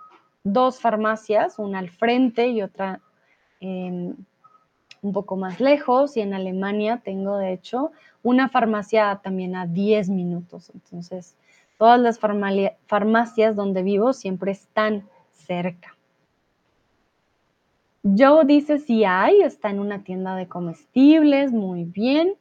dos 0.44 0.80
farmacias, 0.80 1.58
una 1.58 1.78
al 1.78 1.88
frente 1.88 2.48
y 2.48 2.60
otra 2.60 3.00
un 5.02 5.12
poco 5.12 5.36
más 5.36 5.60
lejos, 5.60 6.16
y 6.16 6.20
en 6.20 6.32
Alemania 6.32 7.02
tengo 7.04 7.36
de 7.36 7.52
hecho 7.52 7.92
una 8.22 8.48
farmacia 8.48 9.20
también 9.22 9.56
a 9.56 9.66
10 9.66 10.08
minutos, 10.08 10.70
entonces 10.72 11.36
todas 11.76 12.00
las 12.00 12.18
farmacias 12.18 13.56
donde 13.56 13.82
vivo 13.82 14.12
siempre 14.12 14.52
están 14.52 15.08
cerca. 15.32 15.96
Joe 18.04 18.44
dice 18.44 18.78
si 18.78 19.04
hay, 19.04 19.42
está 19.42 19.70
en 19.70 19.80
una 19.80 20.02
tienda 20.02 20.34
de 20.36 20.48
comestibles, 20.48 21.52
muy 21.52 21.84
bien. 21.84 22.34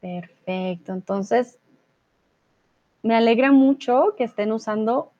Perfecto, 0.00 0.92
entonces 0.92 1.58
me 3.02 3.14
alegra 3.14 3.52
mucho 3.52 4.14
que 4.16 4.24
estén 4.24 4.52
usando 4.52 5.12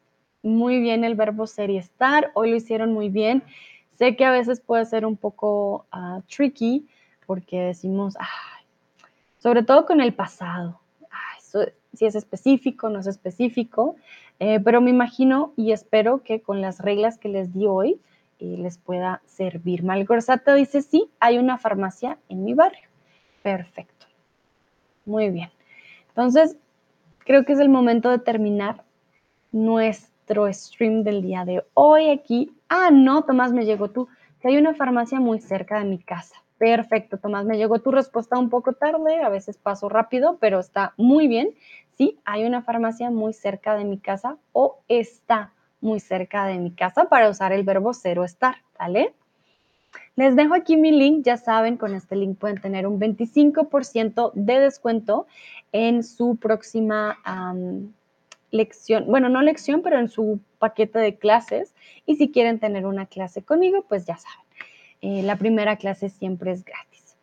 muy 0.42 0.80
bien 0.80 1.04
el 1.04 1.14
verbo 1.14 1.46
ser 1.46 1.70
y 1.70 1.78
estar. 1.78 2.30
Hoy 2.34 2.50
lo 2.50 2.56
hicieron 2.56 2.92
muy 2.92 3.08
bien. 3.08 3.42
Sé 3.96 4.16
que 4.16 4.24
a 4.24 4.30
veces 4.30 4.60
puede 4.60 4.84
ser 4.86 5.06
un 5.06 5.16
poco 5.16 5.86
ah, 5.92 6.20
tricky 6.28 6.86
porque 7.26 7.60
decimos, 7.60 8.14
sobre 9.38 9.62
todo 9.62 9.86
con 9.86 10.00
el 10.00 10.12
pasado, 10.14 10.80
si 11.94 12.06
es 12.06 12.14
específico, 12.14 12.88
no 12.88 12.98
es 12.98 13.06
específico, 13.06 13.96
eh, 14.40 14.60
pero 14.60 14.80
me 14.80 14.90
imagino 14.90 15.52
y 15.56 15.72
espero 15.72 16.22
que 16.22 16.40
con 16.40 16.60
las 16.60 16.80
reglas 16.80 17.18
que 17.18 17.28
les 17.28 17.52
di 17.52 17.66
hoy 17.66 18.00
eh, 18.40 18.56
les 18.58 18.78
pueda 18.78 19.22
servir. 19.26 19.84
Malgorzata 19.84 20.54
dice, 20.54 20.82
sí, 20.82 21.08
hay 21.20 21.38
una 21.38 21.56
farmacia 21.58 22.18
en 22.28 22.44
mi 22.44 22.54
barrio. 22.54 22.88
Perfecto. 23.42 24.06
Muy 25.06 25.30
bien. 25.30 25.50
Entonces, 26.08 26.56
creo 27.20 27.44
que 27.44 27.52
es 27.52 27.60
el 27.60 27.68
momento 27.68 28.10
de 28.10 28.18
terminar 28.18 28.82
nuestro 29.52 30.52
stream 30.52 31.04
del 31.04 31.22
día 31.22 31.44
de 31.44 31.64
hoy 31.74 32.10
aquí. 32.10 32.52
Ah, 32.68 32.90
no, 32.92 33.22
Tomás, 33.24 33.52
me 33.52 33.64
llegó 33.64 33.90
tú. 33.90 34.08
Que 34.40 34.48
hay 34.48 34.56
una 34.56 34.74
farmacia 34.74 35.20
muy 35.20 35.40
cerca 35.40 35.78
de 35.78 35.84
mi 35.84 35.98
casa. 35.98 36.36
Perfecto, 36.58 37.18
Tomás, 37.18 37.44
me 37.44 37.56
llegó 37.56 37.80
tu 37.80 37.90
respuesta 37.90 38.38
un 38.38 38.48
poco 38.48 38.72
tarde, 38.74 39.22
a 39.22 39.28
veces 39.28 39.56
paso 39.56 39.88
rápido, 39.88 40.38
pero 40.40 40.60
está 40.60 40.94
muy 40.96 41.26
bien. 41.28 41.54
Sí, 41.96 42.18
hay 42.24 42.44
una 42.44 42.62
farmacia 42.62 43.10
muy 43.10 43.32
cerca 43.32 43.76
de 43.76 43.84
mi 43.84 43.98
casa 43.98 44.36
o 44.52 44.78
está 44.88 45.52
muy 45.80 46.00
cerca 46.00 46.46
de 46.46 46.58
mi 46.58 46.70
casa 46.70 47.08
para 47.08 47.28
usar 47.28 47.52
el 47.52 47.64
verbo 47.64 47.92
ser 47.92 48.18
o 48.18 48.24
estar, 48.24 48.56
¿vale? 48.78 49.14
Les 50.16 50.36
dejo 50.36 50.54
aquí 50.54 50.76
mi 50.76 50.92
link, 50.92 51.24
ya 51.24 51.36
saben, 51.36 51.76
con 51.76 51.94
este 51.94 52.16
link 52.16 52.38
pueden 52.38 52.60
tener 52.60 52.86
un 52.86 52.98
25% 53.00 54.32
de 54.34 54.60
descuento 54.60 55.26
en 55.72 56.02
su 56.02 56.36
próxima 56.36 57.18
lección, 58.54 59.06
bueno, 59.06 59.28
no 59.28 59.42
lección, 59.42 59.82
pero 59.82 59.98
en 59.98 60.08
su 60.08 60.40
paquete 60.58 60.98
de 61.00 61.16
clases. 61.16 61.74
Y 62.06 62.16
si 62.16 62.30
quieren 62.30 62.60
tener 62.60 62.86
una 62.86 63.06
clase 63.06 63.42
conmigo, 63.42 63.84
pues 63.88 64.06
ya 64.06 64.16
saben, 64.16 64.46
eh, 65.02 65.22
la 65.22 65.36
primera 65.36 65.76
clase 65.76 66.08
siempre 66.08 66.52
es 66.52 66.64
gratis. 66.64 67.16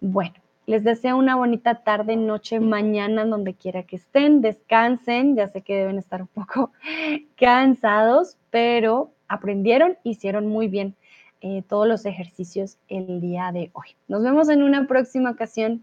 Bueno, 0.00 0.34
les 0.66 0.84
deseo 0.84 1.16
una 1.16 1.34
bonita 1.34 1.82
tarde, 1.82 2.16
noche, 2.16 2.60
mañana, 2.60 3.24
donde 3.24 3.54
quiera 3.54 3.82
que 3.82 3.96
estén, 3.96 4.40
descansen, 4.40 5.36
ya 5.36 5.48
sé 5.48 5.62
que 5.62 5.76
deben 5.76 5.98
estar 5.98 6.22
un 6.22 6.28
poco 6.28 6.70
cansados, 7.36 8.38
pero 8.50 9.10
aprendieron, 9.26 9.98
hicieron 10.04 10.46
muy 10.46 10.68
bien 10.68 10.94
eh, 11.40 11.62
todos 11.68 11.88
los 11.88 12.06
ejercicios 12.06 12.78
el 12.88 13.20
día 13.20 13.50
de 13.50 13.70
hoy. 13.72 13.96
Nos 14.06 14.22
vemos 14.22 14.48
en 14.48 14.62
una 14.62 14.86
próxima 14.86 15.30
ocasión. 15.30 15.82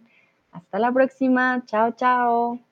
Hasta 0.53 0.79
la 0.79 0.91
próxima. 0.91 1.63
Chao, 1.65 1.91
chao. 1.91 2.68